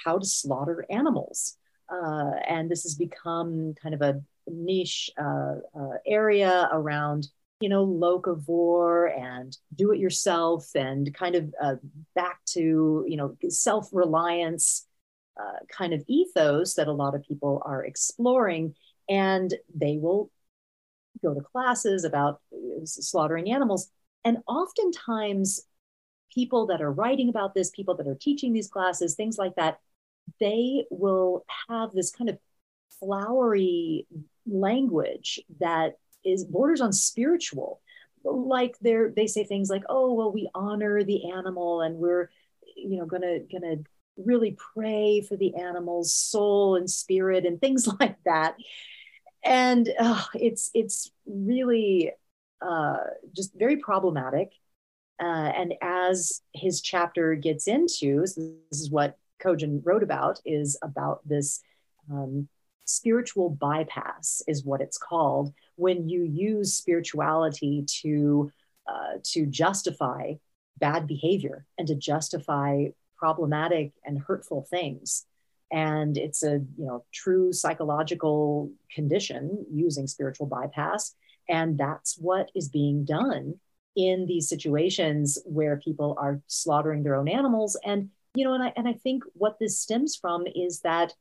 how 0.04 0.18
to 0.18 0.26
slaughter 0.26 0.84
animals. 0.90 1.56
Uh, 1.88 2.32
and 2.48 2.70
this 2.70 2.82
has 2.82 2.94
become 2.94 3.74
kind 3.80 3.94
of 3.94 4.02
a 4.02 4.20
niche 4.48 5.10
uh, 5.18 5.56
uh, 5.78 5.96
area 6.06 6.68
around, 6.72 7.28
you 7.60 7.68
know, 7.68 7.86
locavore 7.86 9.16
and 9.16 9.56
do 9.74 9.92
it 9.92 9.98
yourself 9.98 10.68
and 10.74 11.14
kind 11.14 11.34
of 11.36 11.54
uh, 11.62 11.76
back 12.14 12.40
to, 12.44 13.04
you 13.06 13.16
know, 13.16 13.36
self 13.48 13.88
reliance 13.92 14.86
uh, 15.40 15.58
kind 15.70 15.92
of 15.92 16.02
ethos 16.08 16.74
that 16.74 16.88
a 16.88 16.92
lot 16.92 17.14
of 17.14 17.22
people 17.22 17.62
are 17.64 17.84
exploring. 17.84 18.74
And 19.08 19.54
they 19.74 19.98
will 19.98 20.30
go 21.26 21.34
to 21.34 21.40
classes 21.40 22.04
about 22.04 22.40
uh, 22.52 22.84
slaughtering 22.84 23.50
animals. 23.52 23.90
And 24.24 24.38
oftentimes, 24.46 25.62
people 26.32 26.66
that 26.66 26.82
are 26.82 26.92
writing 26.92 27.28
about 27.28 27.54
this, 27.54 27.70
people 27.70 27.96
that 27.96 28.06
are 28.06 28.16
teaching 28.20 28.52
these 28.52 28.68
classes, 28.68 29.14
things 29.14 29.38
like 29.38 29.54
that, 29.56 29.78
they 30.40 30.84
will 30.90 31.44
have 31.68 31.92
this 31.92 32.10
kind 32.10 32.28
of 32.30 32.38
flowery 32.98 34.06
language 34.46 35.40
that 35.60 35.98
is 36.24 36.44
borders 36.44 36.80
on 36.80 36.92
spiritual. 36.92 37.80
Like 38.24 38.76
they're 38.80 39.12
they 39.14 39.28
say 39.28 39.44
things 39.44 39.70
like 39.70 39.84
oh 39.88 40.12
well 40.14 40.32
we 40.32 40.50
honor 40.52 41.04
the 41.04 41.30
animal 41.30 41.80
and 41.80 41.96
we're 41.96 42.28
you 42.76 42.98
know 42.98 43.06
gonna 43.06 43.38
gonna 43.40 43.76
really 44.16 44.56
pray 44.74 45.20
for 45.20 45.36
the 45.36 45.54
animal's 45.54 46.14
soul 46.14 46.76
and 46.76 46.90
spirit 46.90 47.46
and 47.46 47.60
things 47.60 47.86
like 48.00 48.16
that. 48.24 48.56
And 49.44 49.88
uh, 49.98 50.24
it's 50.34 50.70
it's 50.74 51.12
really 51.26 52.12
uh, 52.60 52.96
just 53.34 53.54
very 53.54 53.76
problematic 53.76 54.52
uh, 55.20 55.24
and 55.24 55.74
as 55.82 56.42
his 56.54 56.80
chapter 56.80 57.34
gets 57.34 57.68
into 57.68 58.26
so 58.26 58.40
this 58.70 58.80
is 58.80 58.90
what 58.90 59.16
Kojin 59.42 59.82
wrote 59.84 60.02
about 60.02 60.40
is 60.44 60.78
about 60.82 61.20
this 61.26 61.60
um, 62.10 62.48
spiritual 62.84 63.50
bypass 63.50 64.42
is 64.46 64.64
what 64.64 64.80
it's 64.80 64.98
called 64.98 65.52
when 65.76 66.08
you 66.08 66.22
use 66.22 66.74
spirituality 66.74 67.84
to 68.02 68.50
uh, 68.86 69.18
to 69.24 69.46
justify 69.46 70.34
bad 70.78 71.06
behavior 71.06 71.66
and 71.78 71.88
to 71.88 71.94
justify 71.94 72.86
problematic 73.16 73.92
and 74.04 74.18
hurtful 74.18 74.66
things 74.70 75.24
and 75.72 76.16
it's 76.16 76.42
a 76.42 76.60
you 76.76 76.86
know 76.86 77.04
true 77.12 77.52
psychological 77.52 78.70
condition 78.94 79.64
using 79.72 80.06
spiritual 80.06 80.46
bypass. 80.46 81.14
And 81.48 81.78
that's 81.78 82.16
what 82.18 82.50
is 82.54 82.68
being 82.68 83.04
done 83.04 83.54
in 83.94 84.26
these 84.26 84.48
situations 84.48 85.38
where 85.44 85.76
people 85.78 86.16
are 86.18 86.40
slaughtering 86.48 87.02
their 87.02 87.14
own 87.14 87.28
animals. 87.28 87.78
And 87.84 88.10
you 88.34 88.44
know 88.44 88.52
and 88.52 88.62
i 88.62 88.72
and 88.76 88.86
i 88.86 88.92
think 88.92 89.24
what 89.32 89.58
this 89.58 89.80
stems 89.80 90.14
from 90.14 90.44
is 90.54 90.80
that 90.80 91.14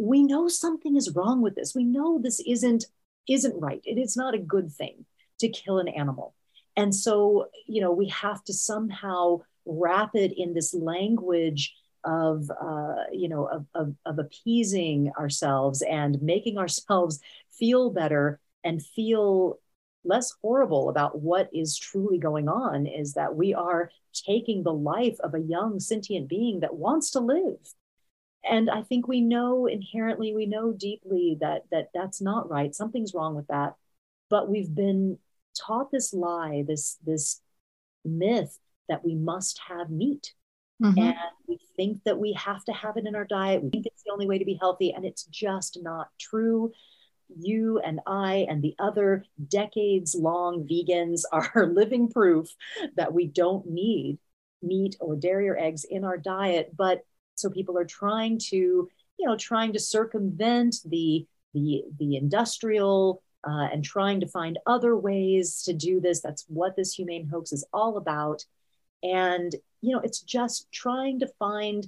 we 0.00 0.22
know 0.22 0.48
something 0.48 0.96
is 0.96 1.14
wrong 1.14 1.42
with 1.42 1.54
this. 1.54 1.74
We 1.74 1.84
know 1.84 2.18
this 2.18 2.40
isn't 2.40 2.86
isn't 3.28 3.60
right. 3.60 3.82
It 3.84 3.98
is 3.98 4.16
not 4.16 4.34
a 4.34 4.38
good 4.38 4.72
thing 4.72 5.04
to 5.38 5.48
kill 5.48 5.78
an 5.78 5.88
animal. 5.88 6.34
And 6.76 6.94
so 6.94 7.48
you 7.66 7.80
know 7.80 7.92
we 7.92 8.08
have 8.08 8.42
to 8.44 8.52
somehow 8.52 9.40
wrap 9.66 10.14
it 10.14 10.32
in 10.36 10.54
this 10.54 10.72
language 10.72 11.74
of 12.04 12.50
uh, 12.50 13.04
you 13.12 13.28
know 13.28 13.46
of, 13.46 13.66
of, 13.74 13.94
of 14.06 14.18
appeasing 14.18 15.12
ourselves 15.18 15.82
and 15.82 16.20
making 16.22 16.58
ourselves 16.58 17.20
feel 17.50 17.90
better 17.90 18.40
and 18.64 18.84
feel 18.84 19.58
less 20.04 20.32
horrible 20.42 20.88
about 20.88 21.20
what 21.20 21.48
is 21.52 21.76
truly 21.76 22.18
going 22.18 22.48
on 22.48 22.86
is 22.86 23.14
that 23.14 23.34
we 23.34 23.52
are 23.52 23.90
taking 24.14 24.62
the 24.62 24.72
life 24.72 25.16
of 25.20 25.34
a 25.34 25.40
young 25.40 25.78
sentient 25.78 26.28
being 26.28 26.60
that 26.60 26.74
wants 26.74 27.10
to 27.10 27.20
live. 27.20 27.58
And 28.42 28.70
i 28.70 28.82
think 28.82 29.06
we 29.06 29.20
know 29.20 29.66
inherently 29.66 30.34
we 30.34 30.46
know 30.46 30.72
deeply 30.72 31.36
that 31.40 31.64
that 31.70 31.90
that's 31.92 32.22
not 32.22 32.50
right. 32.50 32.74
Something's 32.74 33.14
wrong 33.14 33.34
with 33.34 33.48
that. 33.48 33.74
But 34.30 34.48
we've 34.48 34.74
been 34.74 35.18
taught 35.58 35.90
this 35.90 36.14
lie 36.14 36.64
this 36.66 36.96
this 37.04 37.42
myth 38.04 38.58
that 38.88 39.04
we 39.04 39.14
must 39.14 39.60
have 39.68 39.90
meat 39.90 40.34
mm-hmm. 40.80 40.98
and 40.98 41.16
we 41.46 41.58
think 41.76 42.02
that 42.04 42.18
we 42.18 42.32
have 42.32 42.64
to 42.64 42.72
have 42.72 42.96
it 42.96 43.06
in 43.06 43.14
our 43.14 43.24
diet 43.24 43.62
we 43.62 43.70
think 43.70 43.86
it's 43.86 44.02
the 44.02 44.12
only 44.12 44.26
way 44.26 44.38
to 44.38 44.44
be 44.44 44.58
healthy 44.60 44.92
and 44.92 45.04
it's 45.04 45.24
just 45.24 45.78
not 45.82 46.08
true 46.18 46.72
you 47.38 47.78
and 47.80 48.00
I 48.06 48.46
and 48.48 48.62
the 48.62 48.74
other 48.78 49.24
decades 49.48 50.14
long 50.14 50.66
vegans 50.66 51.22
are 51.32 51.66
living 51.66 52.08
proof 52.08 52.48
that 52.96 53.12
we 53.12 53.26
don't 53.26 53.66
need 53.66 54.18
meat 54.62 54.96
or 55.00 55.16
dairy 55.16 55.48
or 55.48 55.58
eggs 55.58 55.84
in 55.84 56.04
our 56.04 56.18
diet. 56.18 56.74
But 56.76 57.02
so 57.34 57.50
people 57.50 57.78
are 57.78 57.84
trying 57.84 58.38
to, 58.50 58.56
you 58.56 59.26
know, 59.26 59.36
trying 59.36 59.72
to 59.72 59.78
circumvent 59.78 60.76
the 60.84 61.26
the 61.54 61.84
the 61.98 62.16
industrial 62.16 63.22
uh, 63.46 63.68
and 63.72 63.82
trying 63.82 64.20
to 64.20 64.28
find 64.28 64.58
other 64.66 64.96
ways 64.96 65.62
to 65.62 65.72
do 65.72 66.00
this. 66.00 66.20
That's 66.20 66.44
what 66.48 66.76
this 66.76 66.92
humane 66.92 67.26
hoax 67.26 67.52
is 67.52 67.64
all 67.72 67.96
about. 67.96 68.44
And 69.02 69.54
you 69.80 69.94
know, 69.94 70.00
it's 70.00 70.20
just 70.20 70.70
trying 70.72 71.20
to 71.20 71.26
find 71.38 71.86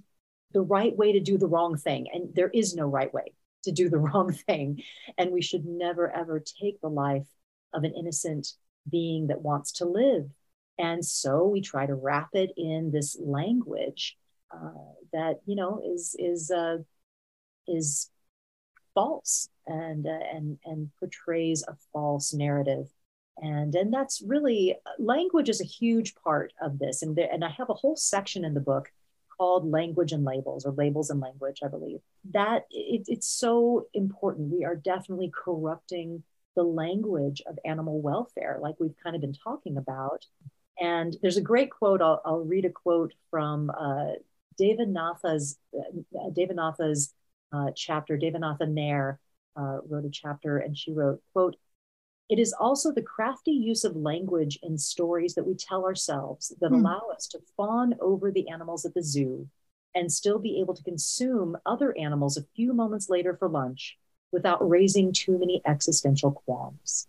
the 0.52 0.62
right 0.62 0.96
way 0.96 1.12
to 1.12 1.20
do 1.20 1.38
the 1.38 1.46
wrong 1.46 1.76
thing, 1.76 2.08
and 2.12 2.34
there 2.34 2.50
is 2.50 2.74
no 2.74 2.86
right 2.86 3.12
way 3.12 3.34
to 3.64 3.72
do 3.72 3.88
the 3.88 3.98
wrong 4.06 4.32
thing. 4.32 4.82
And 5.18 5.32
we 5.32 5.42
should 5.42 5.64
never, 5.64 6.10
ever 6.10 6.40
take 6.40 6.80
the 6.80 6.90
life 6.90 7.26
of 7.72 7.84
an 7.84 7.94
innocent 7.94 8.48
being 8.90 9.28
that 9.28 9.42
wants 9.42 9.72
to 9.72 9.84
live. 9.84 10.28
And 10.78 11.04
so 11.04 11.46
we 11.46 11.60
try 11.60 11.86
to 11.86 11.94
wrap 11.94 12.30
it 12.32 12.50
in 12.56 12.90
this 12.92 13.16
language 13.20 14.16
uh, 14.52 14.72
that, 15.12 15.40
you 15.46 15.54
know, 15.54 15.80
is, 15.84 16.16
is, 16.18 16.50
uh, 16.50 16.78
is 17.68 18.10
false 18.94 19.48
and, 19.66 20.06
uh, 20.06 20.18
and, 20.34 20.58
and 20.64 20.90
portrays 20.98 21.62
a 21.68 21.76
false 21.92 22.34
narrative. 22.34 22.88
And, 23.38 23.74
and 23.74 23.92
that's 23.92 24.22
really 24.22 24.76
language 24.98 25.48
is 25.48 25.60
a 25.60 25.64
huge 25.64 26.14
part 26.16 26.52
of 26.60 26.78
this. 26.78 27.02
And, 27.02 27.16
there, 27.16 27.28
and 27.32 27.44
I 27.44 27.48
have 27.50 27.70
a 27.70 27.74
whole 27.74 27.96
section 27.96 28.44
in 28.44 28.54
the 28.54 28.60
book 28.60 28.90
called 29.36 29.70
language 29.70 30.12
and 30.12 30.24
labels 30.24 30.64
or 30.64 30.72
labels 30.72 31.10
and 31.10 31.20
language 31.20 31.60
i 31.64 31.68
believe. 31.68 32.00
That 32.32 32.66
it, 32.70 33.04
it's 33.08 33.28
so 33.28 33.86
important. 33.94 34.52
We 34.52 34.64
are 34.64 34.76
definitely 34.76 35.32
corrupting 35.34 36.22
the 36.54 36.62
language 36.62 37.42
of 37.46 37.58
animal 37.64 38.00
welfare 38.00 38.58
like 38.60 38.76
we've 38.78 38.94
kind 39.02 39.16
of 39.16 39.22
been 39.22 39.32
talking 39.32 39.78
about. 39.78 40.26
And 40.78 41.16
there's 41.22 41.38
a 41.38 41.42
great 41.42 41.70
quote 41.70 42.02
i'll, 42.02 42.20
I'll 42.24 42.44
read 42.44 42.64
a 42.64 42.70
quote 42.70 43.14
from 43.30 43.70
uh, 43.70 44.12
Devanatha's 44.60 45.58
uh, 45.76 46.28
Devanatha's 46.30 47.14
uh, 47.52 47.70
chapter. 47.74 48.18
Devanatha 48.18 48.68
nair 48.68 49.18
uh, 49.56 49.78
wrote 49.88 50.04
a 50.04 50.10
chapter 50.10 50.58
and 50.58 50.76
she 50.76 50.92
wrote 50.92 51.20
quote 51.32 51.56
it 52.32 52.38
is 52.38 52.54
also 52.54 52.90
the 52.90 53.02
crafty 53.02 53.50
use 53.50 53.84
of 53.84 53.94
language 53.94 54.58
in 54.62 54.78
stories 54.78 55.34
that 55.34 55.46
we 55.46 55.54
tell 55.54 55.84
ourselves 55.84 56.50
that 56.62 56.72
mm. 56.72 56.76
allow 56.76 57.10
us 57.14 57.26
to 57.26 57.38
fawn 57.58 57.94
over 58.00 58.30
the 58.30 58.48
animals 58.48 58.86
at 58.86 58.94
the 58.94 59.02
zoo 59.02 59.46
and 59.94 60.10
still 60.10 60.38
be 60.38 60.58
able 60.58 60.72
to 60.72 60.82
consume 60.82 61.58
other 61.66 61.94
animals 61.98 62.38
a 62.38 62.46
few 62.56 62.72
moments 62.72 63.10
later 63.10 63.36
for 63.36 63.50
lunch 63.50 63.98
without 64.32 64.66
raising 64.66 65.12
too 65.12 65.38
many 65.38 65.60
existential 65.66 66.30
qualms. 66.30 67.06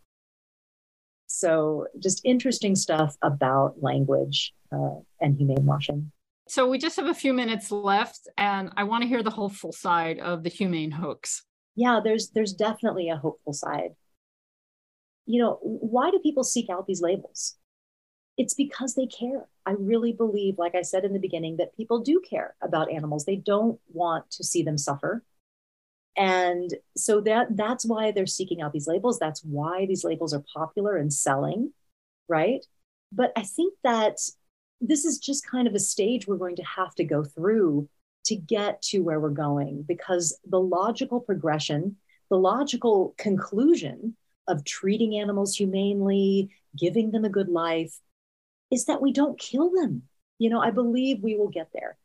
So, 1.28 1.88
just 2.00 2.20
interesting 2.26 2.76
stuff 2.76 3.16
about 3.22 3.82
language 3.82 4.54
uh, 4.74 5.00
and 5.22 5.38
humane 5.38 5.66
washing. 5.66 6.12
So, 6.50 6.68
we 6.68 6.78
just 6.78 6.98
have 6.98 7.08
a 7.08 7.14
few 7.14 7.34
minutes 7.34 7.72
left, 7.72 8.28
and 8.38 8.74
I 8.76 8.84
want 8.84 9.04
to 9.04 9.08
hear 9.08 9.24
the 9.24 9.30
hopeful 9.30 9.72
side 9.72 10.20
of 10.20 10.44
the 10.44 10.50
humane 10.50 10.92
hoax. 10.92 11.46
Yeah, 11.78 12.02
there's 12.04 12.32
there's 12.32 12.52
definitely 12.52 13.08
a 13.08 13.16
hopeful 13.16 13.54
side 13.54 13.92
you 15.26 15.42
know, 15.42 15.60
why 15.62 16.12
do 16.12 16.20
people 16.20 16.44
seek 16.44 16.70
out 16.70 16.88
these 16.88 17.02
labels? 17.02 17.56
It's 18.38 18.54
because 18.54 18.96
they 18.96 19.06
care. 19.06 19.48
I 19.66 19.72
really 19.72 20.12
believe, 20.12 20.58
like 20.58 20.76
I 20.76 20.82
said 20.82 21.06
in 21.06 21.14
the 21.14 21.20
beginning, 21.20 21.58
that 21.58 21.76
people 21.78 22.00
do 22.00 22.22
care 22.28 22.56
about 22.62 22.92
animals. 22.92 23.26
They 23.26 23.36
don't 23.36 23.80
want 23.92 24.30
to 24.32 24.44
see 24.44 24.64
them 24.64 24.78
suffer. 24.78 25.24
And 26.16 26.72
so 26.96 27.22
that 27.22 27.56
that's 27.56 27.86
why 27.86 28.12
they're 28.12 28.28
seeking 28.28 28.62
out 28.62 28.74
these 28.74 28.88
labels. 28.88 29.20
That's 29.20 29.44
why 29.44 29.86
these 29.86 30.04
labels 30.04 30.34
are 30.34 30.44
popular 30.54 30.98
and 30.98 31.12
selling, 31.12 31.72
right? 32.28 32.66
But 33.12 33.32
I 33.36 33.44
think 33.44 33.74
that 33.84 34.18
this 34.82 35.06
is 35.06 35.18
just 35.18 35.50
kind 35.50 35.68
of 35.68 35.76
a 35.76 35.80
stage 35.80 36.28
we're 36.28 36.38
going 36.38 36.58
to 36.58 36.64
have 36.64 36.94
to 36.96 37.04
go 37.04 37.24
through 37.24 37.88
to 38.26 38.36
get 38.36 38.82
to 38.82 39.00
where 39.00 39.20
we're 39.20 39.30
going 39.30 39.84
because 39.88 40.38
the 40.46 40.60
logical 40.60 41.20
progression, 41.20 41.98
the 42.30 42.38
logical 42.38 43.16
conclusion 43.18 44.16
of 44.48 44.64
treating 44.64 45.18
animals 45.18 45.56
humanely, 45.56 46.50
giving 46.78 47.12
them 47.12 47.26
a 47.26 47.30
good 47.30 47.50
life, 47.50 48.00
is 48.72 48.86
that 48.86 49.02
we 49.02 49.14
don't 49.14 49.40
kill 49.40 49.72
them. 49.72 50.04
You 50.40 50.50
know, 50.50 50.62
I 50.62 50.72
believe 50.72 51.22
we 51.22 51.36
will 51.38 51.50
get 51.50 51.70
there. 51.74 51.98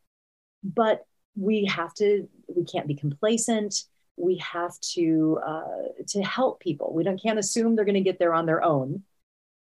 But 0.62 1.06
we 1.36 1.64
have 1.66 1.94
to, 1.94 2.28
we 2.48 2.64
can't 2.64 2.86
be 2.86 2.94
complacent. 2.94 3.84
We 4.16 4.36
have 4.38 4.78
to 4.94 5.38
uh, 5.46 6.02
to 6.08 6.22
help 6.22 6.60
people. 6.60 6.92
We 6.92 7.04
don't 7.04 7.22
can't 7.22 7.38
assume 7.38 7.76
they're 7.76 7.84
going 7.84 7.94
to 7.94 8.00
get 8.00 8.18
there 8.18 8.34
on 8.34 8.46
their 8.46 8.62
own 8.62 9.04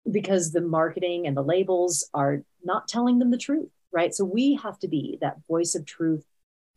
because 0.10 0.52
the 0.52 0.62
marketing 0.62 1.28
and 1.28 1.36
the 1.36 1.44
labels 1.44 2.10
are 2.14 2.44
not 2.64 2.88
telling 2.88 3.20
them 3.20 3.32
the 3.32 3.38
truth, 3.38 3.70
right? 3.92 4.14
So 4.14 4.24
we 4.24 4.56
have 4.64 4.80
to 4.80 4.88
be 4.88 5.18
that 5.22 5.38
voice 5.48 5.76
of 5.76 5.86
truth. 5.86 6.26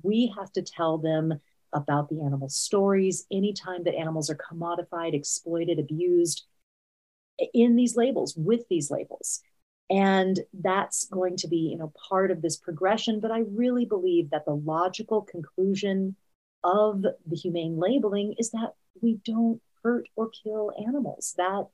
We 0.03 0.33
have 0.37 0.53
to 0.53 0.63
tell 0.63 0.99
them 0.99 1.41
about 1.73 2.09
the 2.09 2.21
animal 2.21 2.49
stories, 2.49 3.27
anytime 3.33 3.85
that 3.85 3.95
animals 3.95 4.31
are 4.31 4.37
commodified, 4.37 5.15
exploited, 5.15 5.79
abused 5.79 6.47
in 7.55 7.77
these 7.77 7.97
labels, 7.97 8.35
with 8.37 8.63
these 8.69 8.91
labels. 8.91 9.41
And 9.91 10.39
that's 10.53 11.07
going 11.07 11.37
to 11.39 11.49
be, 11.49 11.57
you 11.57 11.79
know, 11.79 11.93
part 12.09 12.31
of 12.31 12.43
this 12.43 12.57
progression. 12.57 13.21
But 13.21 13.31
I 13.31 13.45
really 13.51 13.87
believe 13.87 14.31
that 14.31 14.45
the 14.45 14.55
logical 14.55 15.23
conclusion 15.23 16.17
of 16.65 17.03
the 17.03 17.37
humane 17.37 17.79
labeling 17.79 18.35
is 18.39 18.51
that 18.51 18.75
we 19.01 19.19
don't 19.25 19.61
hurt 19.83 20.09
or 20.17 20.31
kill 20.43 20.73
animals. 20.87 21.35
That 21.39 21.67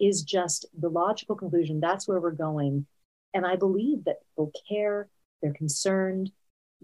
is 0.00 0.22
just 0.22 0.66
the 0.78 0.88
logical 0.88 1.36
conclusion. 1.36 1.80
That's 1.80 2.08
where 2.08 2.20
we're 2.20 2.32
going. 2.32 2.86
And 3.32 3.46
I 3.46 3.56
believe 3.56 4.04
that 4.04 4.26
people 4.28 4.52
care, 4.68 5.08
they're 5.40 5.54
concerned, 5.54 6.30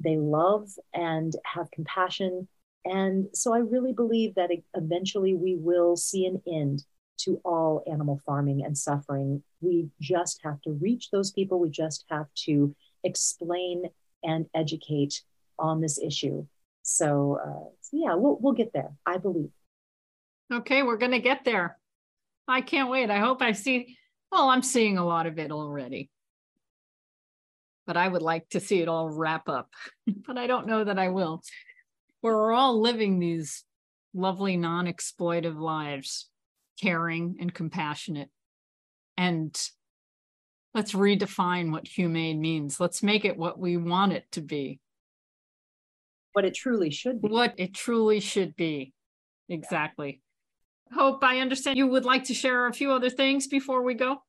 they 0.02 0.16
love 0.16 0.70
and 0.94 1.34
have 1.44 1.70
compassion. 1.70 2.48
And 2.84 3.26
so 3.34 3.52
I 3.52 3.58
really 3.58 3.92
believe 3.92 4.34
that 4.36 4.50
eventually 4.74 5.34
we 5.34 5.56
will 5.56 5.96
see 5.96 6.26
an 6.26 6.40
end 6.46 6.84
to 7.18 7.40
all 7.44 7.82
animal 7.90 8.20
farming 8.24 8.64
and 8.64 8.76
suffering. 8.76 9.42
We 9.60 9.88
just 10.00 10.40
have 10.44 10.60
to 10.62 10.70
reach 10.70 11.10
those 11.10 11.32
people. 11.32 11.58
We 11.58 11.70
just 11.70 12.04
have 12.10 12.26
to 12.46 12.74
explain 13.04 13.84
and 14.22 14.46
educate 14.54 15.22
on 15.58 15.80
this 15.80 15.98
issue. 15.98 16.46
So, 16.82 17.38
uh, 17.44 17.70
so 17.80 17.90
yeah, 17.92 18.14
we'll, 18.14 18.38
we'll 18.40 18.54
get 18.54 18.72
there, 18.72 18.92
I 19.04 19.18
believe. 19.18 19.50
Okay, 20.52 20.82
we're 20.82 20.96
going 20.96 21.12
to 21.12 21.18
get 21.18 21.44
there. 21.44 21.76
I 22.46 22.62
can't 22.62 22.88
wait. 22.88 23.10
I 23.10 23.18
hope 23.18 23.42
I 23.42 23.52
see, 23.52 23.98
well, 24.32 24.48
I'm 24.48 24.62
seeing 24.62 24.96
a 24.96 25.04
lot 25.04 25.26
of 25.26 25.38
it 25.38 25.50
already. 25.50 26.10
But 27.86 27.96
I 27.96 28.08
would 28.08 28.22
like 28.22 28.48
to 28.50 28.60
see 28.60 28.80
it 28.80 28.88
all 28.88 29.10
wrap 29.10 29.48
up, 29.48 29.70
but 30.26 30.38
I 30.38 30.46
don't 30.46 30.66
know 30.66 30.84
that 30.84 30.98
I 30.98 31.08
will. 31.08 31.42
We're 32.22 32.52
all 32.52 32.80
living 32.80 33.18
these 33.18 33.64
lovely 34.14 34.56
non 34.56 34.86
exploitive 34.86 35.58
lives, 35.58 36.28
caring 36.80 37.36
and 37.40 37.52
compassionate. 37.52 38.30
And 39.16 39.56
let's 40.74 40.92
redefine 40.92 41.72
what 41.72 41.86
humane 41.86 42.40
means. 42.40 42.80
Let's 42.80 43.02
make 43.02 43.24
it 43.24 43.36
what 43.36 43.58
we 43.58 43.76
want 43.76 44.12
it 44.12 44.24
to 44.32 44.40
be. 44.40 44.80
What 46.32 46.44
it 46.44 46.54
truly 46.54 46.90
should 46.90 47.20
be. 47.20 47.28
What 47.28 47.54
it 47.56 47.74
truly 47.74 48.20
should 48.20 48.54
be. 48.56 48.92
Exactly. 49.48 50.20
Hope 50.92 51.22
I 51.22 51.40
understand 51.40 51.76
you 51.76 51.86
would 51.86 52.04
like 52.04 52.24
to 52.24 52.34
share 52.34 52.66
a 52.66 52.72
few 52.72 52.92
other 52.92 53.10
things 53.10 53.46
before 53.46 53.82
we 53.82 53.94
go. 53.94 54.22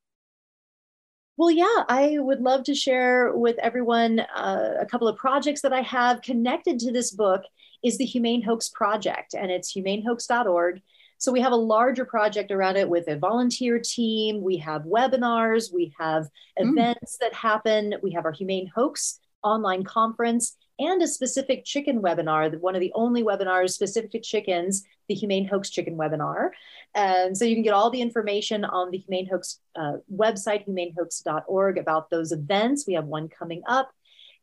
Well, 1.37 1.51
yeah, 1.51 1.85
I 1.87 2.17
would 2.19 2.41
love 2.41 2.65
to 2.65 2.75
share 2.75 3.33
with 3.33 3.57
everyone 3.59 4.19
uh, 4.19 4.73
a 4.77 4.85
couple 4.85 5.07
of 5.07 5.15
projects 5.15 5.61
that 5.61 5.71
I 5.71 5.81
have 5.81 6.21
connected 6.21 6.79
to 6.79 6.91
this 6.91 7.11
book 7.11 7.43
is 7.84 7.97
the 7.97 8.05
Humane 8.05 8.41
Hoax 8.41 8.69
Project, 8.69 9.34
and 9.34 9.51
it's 9.51 9.73
humanehoax.org. 9.73 10.82
So 11.17 11.32
we 11.32 11.41
have 11.41 11.51
a 11.51 11.57
larger 11.57 12.05
project 12.05 12.51
around 12.51 12.77
it 12.77 12.88
with 12.88 13.07
a 13.09 13.17
volunteer 13.17 13.80
team. 13.80 14.41
We 14.41 14.57
have 14.57 14.84
webinars, 14.84 15.73
we 15.73 15.93
have 15.99 16.23
mm. 16.57 16.71
events 16.71 17.17
that 17.17 17.34
happen. 17.34 17.95
We 18.01 18.11
have 18.13 18.25
our 18.25 18.32
Humane 18.32 18.71
Hoax 18.73 19.19
online 19.43 19.84
conference 19.84 20.55
and 20.80 21.01
a 21.01 21.07
specific 21.07 21.65
chicken 21.65 22.01
webinar, 22.01 22.57
one 22.61 22.73
of 22.73 22.80
the 22.80 22.93
only 22.95 23.21
webinars 23.21 23.71
specific 23.71 24.11
to 24.11 24.19
chickens, 24.19 24.86
the 25.09 25.15
Humane 25.15 25.45
Hoax 25.45 25.69
Chicken 25.69 25.97
webinar. 25.97 26.51
And 26.95 27.38
so 27.38 27.43
you 27.43 27.55
can 27.55 27.63
get 27.63 27.73
all 27.73 27.89
the 27.89 28.01
information 28.01 28.63
on 28.63 28.89
the 28.89 28.97
Humane 28.99 29.27
Hoax 29.27 29.59
uh, 29.75 29.97
website, 30.13 30.67
humanehoax.org, 30.67 31.77
about 31.77 32.09
those 32.09 32.32
events. 32.32 32.88
We 32.88 32.93
have 32.93 33.05
one 33.05 33.27
coming 33.27 33.61
up. 33.67 33.91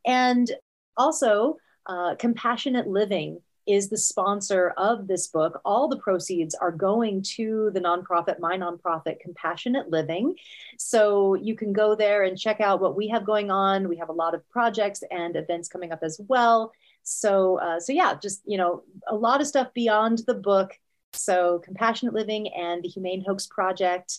And 0.05 0.51
also, 0.97 1.57
uh, 1.87 2.15
Compassionate 2.17 2.87
Living 2.87 3.41
is 3.67 3.89
the 3.89 3.99
sponsor 3.99 4.73
of 4.77 5.09
this 5.09 5.27
book. 5.27 5.61
All 5.65 5.89
the 5.89 5.99
proceeds 5.99 6.55
are 6.55 6.71
going 6.71 7.23
to 7.35 7.71
the 7.75 7.81
nonprofit, 7.81 8.39
my 8.39 8.57
nonprofit, 8.57 9.19
Compassionate 9.21 9.91
Living. 9.91 10.37
So 10.79 11.35
you 11.35 11.57
can 11.57 11.73
go 11.73 11.97
there 11.97 12.23
and 12.23 12.39
check 12.39 12.61
out 12.61 12.81
what 12.81 12.97
we 12.97 13.09
have 13.09 13.27
going 13.27 13.51
on. 13.51 13.89
We 13.89 13.97
have 13.97 14.09
a 14.09 14.13
lot 14.13 14.35
of 14.35 14.49
projects 14.51 15.03
and 15.11 15.35
events 15.35 15.69
coming 15.69 15.91
up 15.93 16.01
as 16.03 16.21
well. 16.29 16.73
So, 17.03 17.59
uh, 17.59 17.81
so 17.81 17.93
yeah, 17.93 18.15
just 18.21 18.43
you 18.45 18.57
know, 18.57 18.83
a 19.09 19.15
lot 19.15 19.41
of 19.41 19.47
stuff 19.47 19.69
beyond 19.75 20.23
the 20.27 20.35
book. 20.35 20.73
So, 21.13 21.61
Compassionate 21.65 22.15
Living 22.15 22.53
and 22.55 22.83
the 22.83 22.89
Humane 22.89 23.25
Hoax 23.27 23.47
Project, 23.47 24.19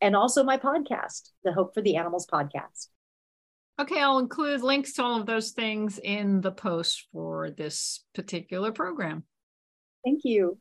and 0.00 0.14
also 0.14 0.44
my 0.44 0.58
podcast, 0.58 1.30
the 1.44 1.52
Hope 1.52 1.74
for 1.74 1.80
the 1.80 1.96
Animals 1.96 2.26
podcast. 2.26 2.88
Okay, 3.78 4.00
I'll 4.00 4.18
include 4.18 4.62
links 4.62 4.94
to 4.94 5.02
all 5.02 5.20
of 5.20 5.26
those 5.26 5.50
things 5.50 5.98
in 6.02 6.40
the 6.40 6.50
post 6.50 7.06
for 7.12 7.50
this 7.50 8.04
particular 8.14 8.72
program. 8.72 9.24
Thank 10.04 10.20
you. 10.24 10.58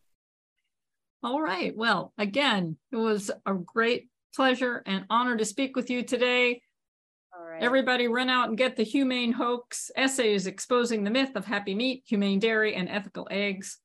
All 1.24 1.42
right. 1.42 1.76
Well, 1.76 2.14
again, 2.18 2.78
it 2.92 2.98
was 2.98 3.32
a 3.46 3.54
great 3.54 4.10
pleasure 4.36 4.84
and 4.86 5.06
honor 5.10 5.38
to 5.38 5.46
speak 5.46 5.78
with 5.78 5.90
you 5.90 6.04
today. 6.04 6.62
All 7.34 7.46
right. 7.46 7.64
Everybody 7.64 8.08
run 8.08 8.30
out 8.30 8.50
and 8.50 8.58
get 8.58 8.76
the 8.76 8.84
Humane 8.84 9.32
Hoax 9.32 9.92
essays 9.96 10.46
exposing 10.46 11.04
the 11.04 11.10
myth 11.10 11.36
of 11.36 11.46
happy 11.46 11.74
meat, 11.74 12.04
humane 12.06 12.40
dairy, 12.40 12.76
and 12.76 12.90
ethical 12.90 13.28
eggs 13.32 13.78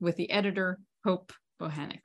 with 0.00 0.16
the 0.16 0.30
editor, 0.30 0.80
Hope 1.04 1.32
Bohanec. 1.60 2.00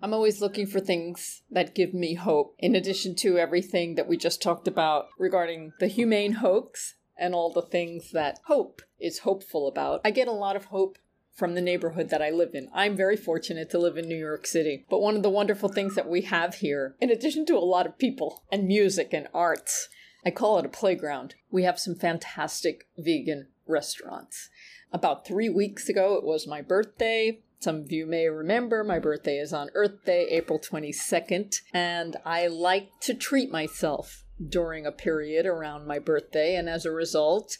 I'm 0.00 0.14
always 0.14 0.40
looking 0.40 0.66
for 0.66 0.78
things 0.78 1.42
that 1.50 1.74
give 1.74 1.92
me 1.92 2.14
hope, 2.14 2.54
in 2.58 2.76
addition 2.76 3.14
to 3.16 3.38
everything 3.38 3.96
that 3.96 4.06
we 4.06 4.16
just 4.16 4.40
talked 4.40 4.68
about 4.68 5.08
regarding 5.18 5.72
the 5.80 5.88
humane 5.88 6.34
hoax 6.34 6.94
and 7.16 7.34
all 7.34 7.52
the 7.52 7.62
things 7.62 8.12
that 8.12 8.38
hope 8.46 8.82
is 9.00 9.20
hopeful 9.20 9.66
about. 9.66 10.00
I 10.04 10.12
get 10.12 10.28
a 10.28 10.32
lot 10.32 10.54
of 10.54 10.66
hope 10.66 10.98
from 11.34 11.54
the 11.54 11.60
neighborhood 11.60 12.10
that 12.10 12.22
I 12.22 12.30
live 12.30 12.54
in. 12.54 12.68
I'm 12.74 12.96
very 12.96 13.16
fortunate 13.16 13.70
to 13.70 13.78
live 13.78 13.96
in 13.96 14.08
New 14.08 14.16
York 14.16 14.46
City. 14.46 14.84
But 14.88 15.00
one 15.00 15.16
of 15.16 15.22
the 15.22 15.30
wonderful 15.30 15.68
things 15.68 15.94
that 15.94 16.08
we 16.08 16.22
have 16.22 16.56
here, 16.56 16.94
in 17.00 17.10
addition 17.10 17.46
to 17.46 17.56
a 17.56 17.60
lot 17.60 17.86
of 17.86 17.98
people 17.98 18.44
and 18.50 18.66
music 18.66 19.12
and 19.12 19.28
arts, 19.34 19.88
I 20.24 20.30
call 20.30 20.58
it 20.58 20.66
a 20.66 20.68
playground. 20.68 21.36
We 21.50 21.62
have 21.62 21.78
some 21.78 21.94
fantastic 21.94 22.88
vegan 22.96 23.48
restaurants. 23.66 24.50
About 24.92 25.26
three 25.26 25.48
weeks 25.48 25.88
ago, 25.88 26.14
it 26.14 26.24
was 26.24 26.46
my 26.46 26.60
birthday. 26.60 27.40
Some 27.60 27.76
of 27.80 27.90
you 27.90 28.06
may 28.06 28.28
remember 28.28 28.84
my 28.84 29.00
birthday 29.00 29.38
is 29.38 29.52
on 29.52 29.70
Earth 29.74 30.04
Day, 30.04 30.28
April 30.30 30.60
22nd, 30.60 31.56
and 31.74 32.16
I 32.24 32.46
like 32.46 32.90
to 33.00 33.14
treat 33.14 33.50
myself 33.50 34.22
during 34.48 34.86
a 34.86 34.92
period 34.92 35.44
around 35.44 35.84
my 35.84 35.98
birthday. 35.98 36.54
And 36.54 36.68
as 36.68 36.84
a 36.84 36.92
result, 36.92 37.58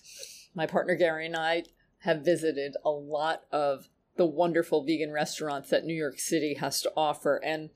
my 0.55 0.67
partner 0.67 0.95
Gary 0.95 1.27
and 1.27 1.35
I 1.35 1.65
have 2.01 2.25
visited 2.25 2.77
a 2.85 2.91
lot 2.91 3.43
of 3.51 3.89
the 4.17 4.25
wonderful 4.25 4.85
vegan 4.85 5.11
restaurants 5.11 5.71
that 5.71 5.85
New 5.85 5.95
York 5.95 6.21
City 6.21 6.55
has 6.55 6.81
to 6.83 6.93
offer. 6.97 7.41
And 7.45 7.71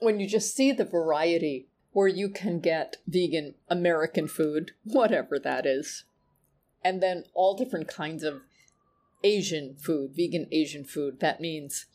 when 0.00 0.20
you 0.20 0.26
just 0.26 0.54
see 0.54 0.70
the 0.70 0.84
variety 0.84 1.68
where 1.92 2.08
you 2.08 2.28
can 2.28 2.60
get 2.60 2.96
vegan 3.06 3.54
American 3.70 4.28
food, 4.28 4.72
whatever 4.84 5.38
that 5.38 5.64
is, 5.64 6.04
and 6.84 7.02
then 7.02 7.24
all 7.32 7.56
different 7.56 7.88
kinds 7.88 8.22
of 8.22 8.42
Asian 9.24 9.76
food, 9.76 10.12
vegan 10.14 10.46
Asian 10.50 10.84
food. 10.84 11.20
That 11.20 11.40
means 11.40 11.86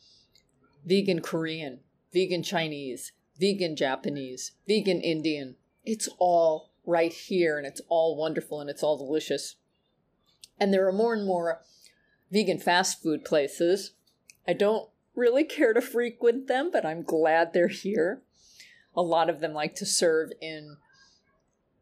vegan 0.84 1.20
Korean, 1.20 1.80
vegan 2.12 2.42
Chinese, 2.42 3.12
vegan 3.38 3.76
Japanese, 3.76 4.52
vegan 4.66 5.00
Indian. 5.00 5.56
It's 5.84 6.08
all 6.18 6.70
right 6.84 7.12
here 7.12 7.58
and 7.58 7.66
it's 7.66 7.82
all 7.88 8.16
wonderful 8.16 8.60
and 8.60 8.70
it's 8.70 8.82
all 8.82 8.96
delicious. 8.96 9.56
And 10.58 10.72
there 10.72 10.86
are 10.88 10.92
more 10.92 11.14
and 11.14 11.26
more 11.26 11.62
vegan 12.30 12.58
fast 12.58 13.02
food 13.02 13.24
places. 13.24 13.92
I 14.46 14.54
don't 14.54 14.88
really 15.14 15.44
care 15.44 15.72
to 15.72 15.80
frequent 15.80 16.46
them, 16.46 16.70
but 16.70 16.86
I'm 16.86 17.02
glad 17.02 17.52
they're 17.52 17.68
here. 17.68 18.22
A 18.96 19.02
lot 19.02 19.28
of 19.28 19.40
them 19.40 19.52
like 19.52 19.74
to 19.76 19.86
serve 19.86 20.30
in 20.40 20.78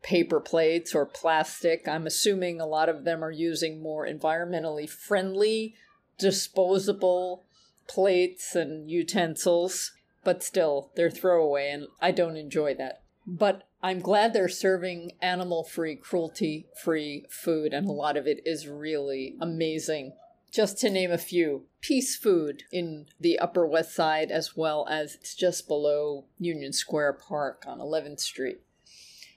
paper 0.06 0.38
plates 0.38 0.94
or 0.94 1.04
plastic. 1.04 1.88
I'm 1.88 2.06
assuming 2.06 2.60
a 2.60 2.66
lot 2.66 2.88
of 2.88 3.02
them 3.02 3.24
are 3.24 3.30
using 3.30 3.82
more 3.82 4.06
environmentally 4.06 4.88
friendly, 4.88 5.74
disposable 6.16 7.44
plates 7.88 8.54
and 8.54 8.88
utensils, 8.88 9.92
but 10.22 10.44
still, 10.44 10.92
they're 10.94 11.10
throwaway, 11.10 11.70
and 11.70 11.88
I 12.00 12.12
don't 12.12 12.36
enjoy 12.36 12.74
that. 12.74 13.02
But 13.26 13.64
I'm 13.82 13.98
glad 13.98 14.32
they're 14.32 14.48
serving 14.48 15.12
animal 15.20 15.64
free, 15.64 15.96
cruelty 15.96 16.66
free 16.80 17.26
food, 17.28 17.72
and 17.72 17.88
a 17.88 17.92
lot 17.92 18.16
of 18.16 18.28
it 18.28 18.40
is 18.46 18.68
really 18.68 19.34
amazing. 19.40 20.12
Just 20.52 20.78
to 20.78 20.90
name 20.90 21.10
a 21.10 21.18
few 21.18 21.64
Peace 21.80 22.16
Food 22.16 22.62
in 22.70 23.06
the 23.20 23.40
Upper 23.40 23.66
West 23.66 23.92
Side, 23.92 24.30
as 24.30 24.56
well 24.56 24.86
as 24.88 25.16
it's 25.16 25.34
just 25.34 25.66
below 25.66 26.26
Union 26.38 26.72
Square 26.72 27.14
Park 27.14 27.64
on 27.66 27.80
11th 27.80 28.20
Street. 28.20 28.60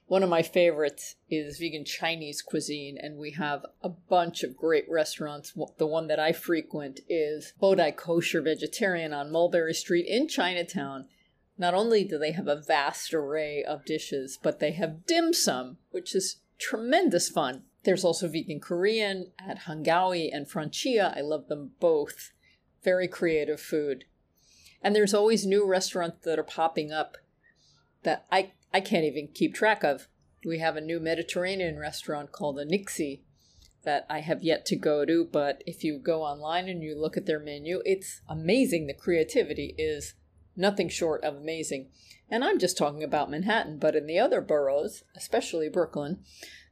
One 0.10 0.24
of 0.24 0.30
my 0.30 0.42
favorites 0.42 1.18
is 1.30 1.60
vegan 1.60 1.86
Chinese 1.86 2.42
cuisine, 2.42 2.98
and 2.98 3.20
we 3.20 3.30
have 3.34 3.64
a 3.84 3.90
bunch 3.90 4.42
of 4.42 4.58
great 4.58 4.90
restaurants. 4.90 5.54
The 5.78 5.86
one 5.86 6.08
that 6.08 6.20
I 6.20 6.32
frequent 6.32 7.02
is 7.08 7.54
Bodai 7.62 7.96
Kosher 7.96 8.42
Vegetarian 8.42 9.14
on 9.14 9.32
Mulberry 9.32 9.76
Street 9.76 10.08
in 10.08 10.28
Chinatown. 10.28 11.06
Not 11.60 11.76
only 11.76 12.04
do 12.04 12.18
they 12.18 12.32
have 12.32 12.48
a 12.48 12.60
vast 12.60 13.14
array 13.14 13.64
of 13.64 13.86
dishes, 13.86 14.40
but 14.42 14.60
they 14.60 14.72
have 14.72 15.06
dim 15.06 15.32
sum, 15.32 15.78
which 15.92 16.16
is 16.16 16.38
tremendous 16.58 17.30
fun. 17.30 17.62
There's 17.84 18.04
also 18.04 18.28
vegan 18.28 18.60
Korean 18.60 19.32
at 19.38 19.60
Hangawi 19.68 20.32
and 20.34 20.50
Franchia. 20.50 21.16
I 21.16 21.22
love 21.22 21.50
them 21.50 21.74
both. 21.80 22.32
Very 22.84 23.08
creative 23.08 23.62
food. 23.62 24.06
And 24.82 24.96
there's 24.96 25.14
always 25.14 25.46
new 25.46 25.68
restaurants 25.68 26.26
that 26.26 26.40
are 26.40 26.44
popping 26.44 26.92
up 26.92 27.18
that 28.02 28.26
I 28.32 28.54
I 28.74 28.82
can't 28.82 29.06
even 29.06 29.30
keep 29.34 29.54
track 29.54 29.84
of. 29.84 30.08
We 30.46 30.60
have 30.60 30.76
a 30.76 30.82
new 30.82 31.00
Mediterranean 31.00 31.78
restaurant 31.78 32.32
called 32.32 32.58
the 32.58 32.66
Nixie 32.66 33.24
that 33.84 34.06
I 34.10 34.20
have 34.20 34.44
yet 34.44 34.66
to 34.68 34.76
go 34.76 35.06
to, 35.06 35.26
but 35.26 35.64
if 35.66 35.84
you 35.84 35.98
go 35.98 36.24
online 36.24 36.68
and 36.68 36.84
you 36.84 37.00
look 37.00 37.18
at 37.18 37.26
their 37.26 37.40
menu, 37.40 37.82
it's 37.86 38.22
amazing. 38.28 38.88
The 38.88 38.94
creativity 38.94 39.74
is 39.78 40.14
nothing 40.56 40.90
short 40.90 41.24
of 41.24 41.36
amazing. 41.36 41.90
And 42.30 42.44
I'm 42.44 42.60
just 42.60 42.78
talking 42.78 43.04
about 43.04 43.32
Manhattan, 43.32 43.80
but 43.80 43.96
in 43.96 44.06
the 44.06 44.20
other 44.20 44.42
boroughs, 44.42 45.04
especially 45.16 45.70
Brooklyn, 45.70 46.20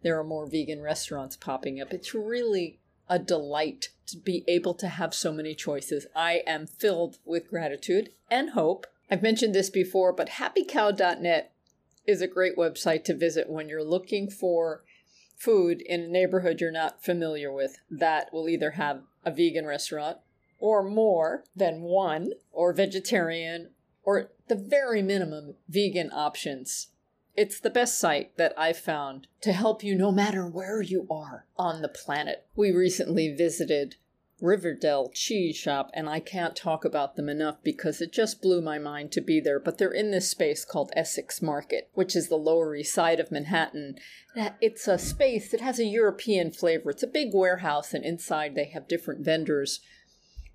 there 0.04 0.20
are 0.20 0.24
more 0.24 0.45
vegan 0.50 0.82
restaurants 0.82 1.36
popping 1.36 1.82
up. 1.82 1.93
It's 1.93 2.14
really 2.14 2.80
a 3.10 3.18
delight 3.18 3.89
to 4.08 4.18
be 4.18 4.43
able 4.48 4.74
to 4.76 4.88
have 4.88 5.14
so 5.14 5.32
many 5.32 5.56
choices. 5.56 6.06
I 6.16 6.43
am 6.45 6.68
filled 6.68 7.18
with 7.26 7.50
gratitude 7.50 8.10
and 8.30 8.52
hope. 8.52 8.86
I've 9.10 9.24
mentioned 9.24 9.56
this 9.56 9.70
before, 9.70 10.12
but 10.12 10.32
happycow.net 10.32 11.54
is 12.08 12.22
a 12.22 12.28
great 12.28 12.58
website 12.58 13.03
to 13.03 13.14
visit 13.14 13.49
when 13.49 13.70
you're 13.70 13.84
looking 13.84 14.30
for 14.30 14.84
food 15.36 15.82
in 15.82 16.01
a 16.01 16.08
neighborhood 16.08 16.60
you're 16.60 16.72
not 16.72 17.03
familiar 17.03 17.51
with 17.51 17.78
that 17.91 18.34
will 18.34 18.49
either 18.49 18.72
have 18.72 19.03
a 19.24 19.32
vegan 19.32 19.66
restaurant 19.66 20.18
or 20.60 20.84
more 20.84 21.43
than 21.55 21.82
one, 21.82 22.32
or 22.51 22.74
vegetarian, 22.74 23.70
or 24.03 24.32
the 24.47 24.55
very 24.55 25.01
minimum 25.01 25.55
vegan 25.68 26.10
options. 26.12 26.88
It's 27.36 27.60
the 27.60 27.70
best 27.70 27.99
site 27.99 28.36
that 28.38 28.58
I've 28.58 28.80
found 28.80 29.28
to 29.41 29.53
help 29.53 29.84
you 29.84 29.93
no 29.93 30.12
matter 30.12 30.47
where 30.47 30.82
you 30.82 31.05
are 31.12 31.45
on 31.58 31.82
the 31.82 31.88
planet. 31.88 32.47
We 32.55 32.72
recently 32.72 33.36
visited 33.36 33.97
Riverdel 34.39 35.09
Cheese 35.13 35.55
Shop, 35.55 35.89
and 35.93 36.07
I 36.07 36.19
can't 36.19 36.55
talk 36.55 36.85
about 36.85 37.15
them 37.15 37.27
enough 37.27 37.57
because 37.63 38.01
it 38.01 38.13
just 38.13 38.41
blew 38.41 38.61
my 38.61 38.77
mind 38.77 39.11
to 39.13 39.21
be 39.21 39.39
there. 39.39 39.59
But 39.59 39.77
they're 39.79 39.91
in 39.91 40.11
this 40.11 40.29
space 40.29 40.63
called 40.63 40.91
Essex 40.95 41.41
Market, 41.41 41.89
which 41.93 42.15
is 42.15 42.29
the 42.29 42.35
Lower 42.35 42.75
East 42.75 42.93
Side 42.93 43.19
of 43.19 43.31
Manhattan. 43.31 43.95
It's 44.61 44.88
a 44.88 44.99
space 44.99 45.49
that 45.49 45.61
has 45.61 45.79
a 45.79 45.85
European 45.85 46.51
flavor. 46.51 46.91
It's 46.91 47.01
a 47.01 47.07
big 47.07 47.29
warehouse, 47.33 47.93
and 47.93 48.05
inside 48.05 48.53
they 48.53 48.65
have 48.65 48.88
different 48.88 49.25
vendors 49.25 49.79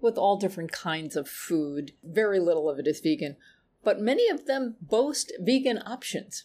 with 0.01 0.17
all 0.17 0.37
different 0.37 0.71
kinds 0.71 1.17
of 1.17 1.29
food. 1.29 1.93
Very 2.05 2.39
little 2.39 2.71
of 2.71 2.79
it 2.79 2.87
is 2.87 3.01
vegan, 3.01 3.37
but 3.83 4.01
many 4.01 4.29
of 4.29 4.47
them 4.47 4.77
boast 4.81 5.33
vegan 5.41 5.81
options. 5.85 6.45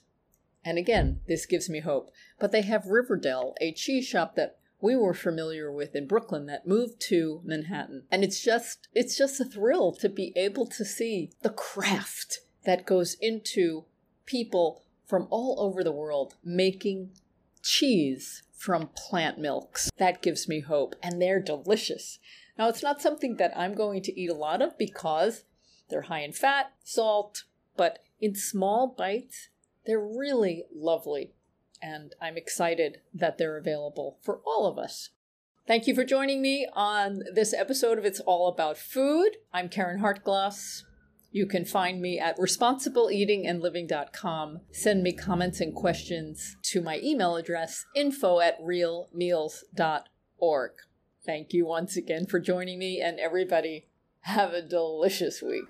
And 0.65 0.77
again, 0.77 1.21
this 1.27 1.45
gives 1.45 1.69
me 1.69 1.81
hope. 1.81 2.09
But 2.39 2.51
they 2.51 2.63
have 2.63 2.88
Riverdel, 2.88 3.55
a 3.61 3.71
cheese 3.71 4.05
shop 4.05 4.35
that 4.35 4.57
we 4.80 4.95
were 4.95 5.13
familiar 5.13 5.71
with 5.71 5.95
in 5.95 6.07
Brooklyn 6.07 6.45
that 6.45 6.67
moved 6.67 6.99
to 7.01 7.41
Manhattan. 7.43 8.03
And 8.11 8.23
it's 8.23 8.41
just 8.41 8.88
it's 8.93 9.17
just 9.17 9.39
a 9.39 9.45
thrill 9.45 9.91
to 9.93 10.09
be 10.09 10.34
able 10.36 10.65
to 10.67 10.86
see 10.86 11.32
the 11.41 11.49
craft 11.49 12.39
that 12.65 12.86
goes 12.86 13.15
into 13.21 13.86
people 14.25 14.84
from 15.05 15.28
all 15.30 15.55
over 15.59 15.84
the 15.84 15.91
world 15.91 16.36
making 16.43 17.11
cheese 17.63 18.43
from 18.53 18.89
plant 18.95 19.39
milks. 19.39 19.89
That 19.97 20.21
gives 20.21 20.47
me 20.47 20.59
hope 20.59 20.95
and 21.01 21.21
they're 21.21 21.39
delicious. 21.39 22.19
Now 22.57 22.69
it's 22.69 22.84
not 22.84 23.01
something 23.01 23.38
that 23.38 23.57
I'm 23.57 23.75
going 23.75 24.01
to 24.03 24.19
eat 24.19 24.30
a 24.30 24.36
lot 24.36 24.61
of 24.61 24.78
because 24.78 25.43
they're 25.89 26.03
high 26.03 26.21
in 26.21 26.34
fat, 26.34 26.73
salt, 26.84 27.43
but 27.75 27.99
in 28.19 28.36
small 28.36 28.93
bites, 28.97 29.49
they're 29.86 29.99
really 29.99 30.65
lovely 30.75 31.34
and 31.82 32.13
I'm 32.21 32.38
excited 32.38 33.01
that 33.13 33.38
they're 33.38 33.57
available 33.57 34.17
for 34.21 34.39
all 34.45 34.67
of 34.67 34.78
us. 34.78 35.09
Thank 35.67 35.88
you 35.88 35.93
for 35.93 36.05
joining 36.05 36.41
me 36.41 36.65
on 36.73 37.23
this 37.34 37.53
episode 37.53 37.97
of 37.97 38.05
It's 38.05 38.21
All 38.21 38.47
About 38.47 38.78
Food. 38.78 39.36
I'm 39.53 39.67
Caryn 39.67 39.99
Hartglass. 39.99 40.84
You 41.32 41.45
can 41.45 41.65
find 41.65 42.01
me 42.01 42.17
at 42.19 42.38
responsibleeatingandliving.com. 42.38 44.61
Send 44.71 45.03
me 45.03 45.11
comments 45.11 45.59
and 45.59 45.75
questions 45.75 46.55
to 46.63 46.82
my 46.82 47.01
email 47.03 47.36
address, 47.36 47.84
info 47.95 48.39
at 48.39 48.57
realmeals.org. 48.61 50.71
Thank 51.25 51.53
you 51.53 51.65
once 51.65 51.97
again 51.97 52.25
for 52.25 52.39
joining 52.39 52.80
me, 52.80 53.01
and 53.01 53.19
everybody, 53.19 53.89
have 54.21 54.53
a 54.53 54.61
delicious 54.61 55.41
week. 55.41 55.65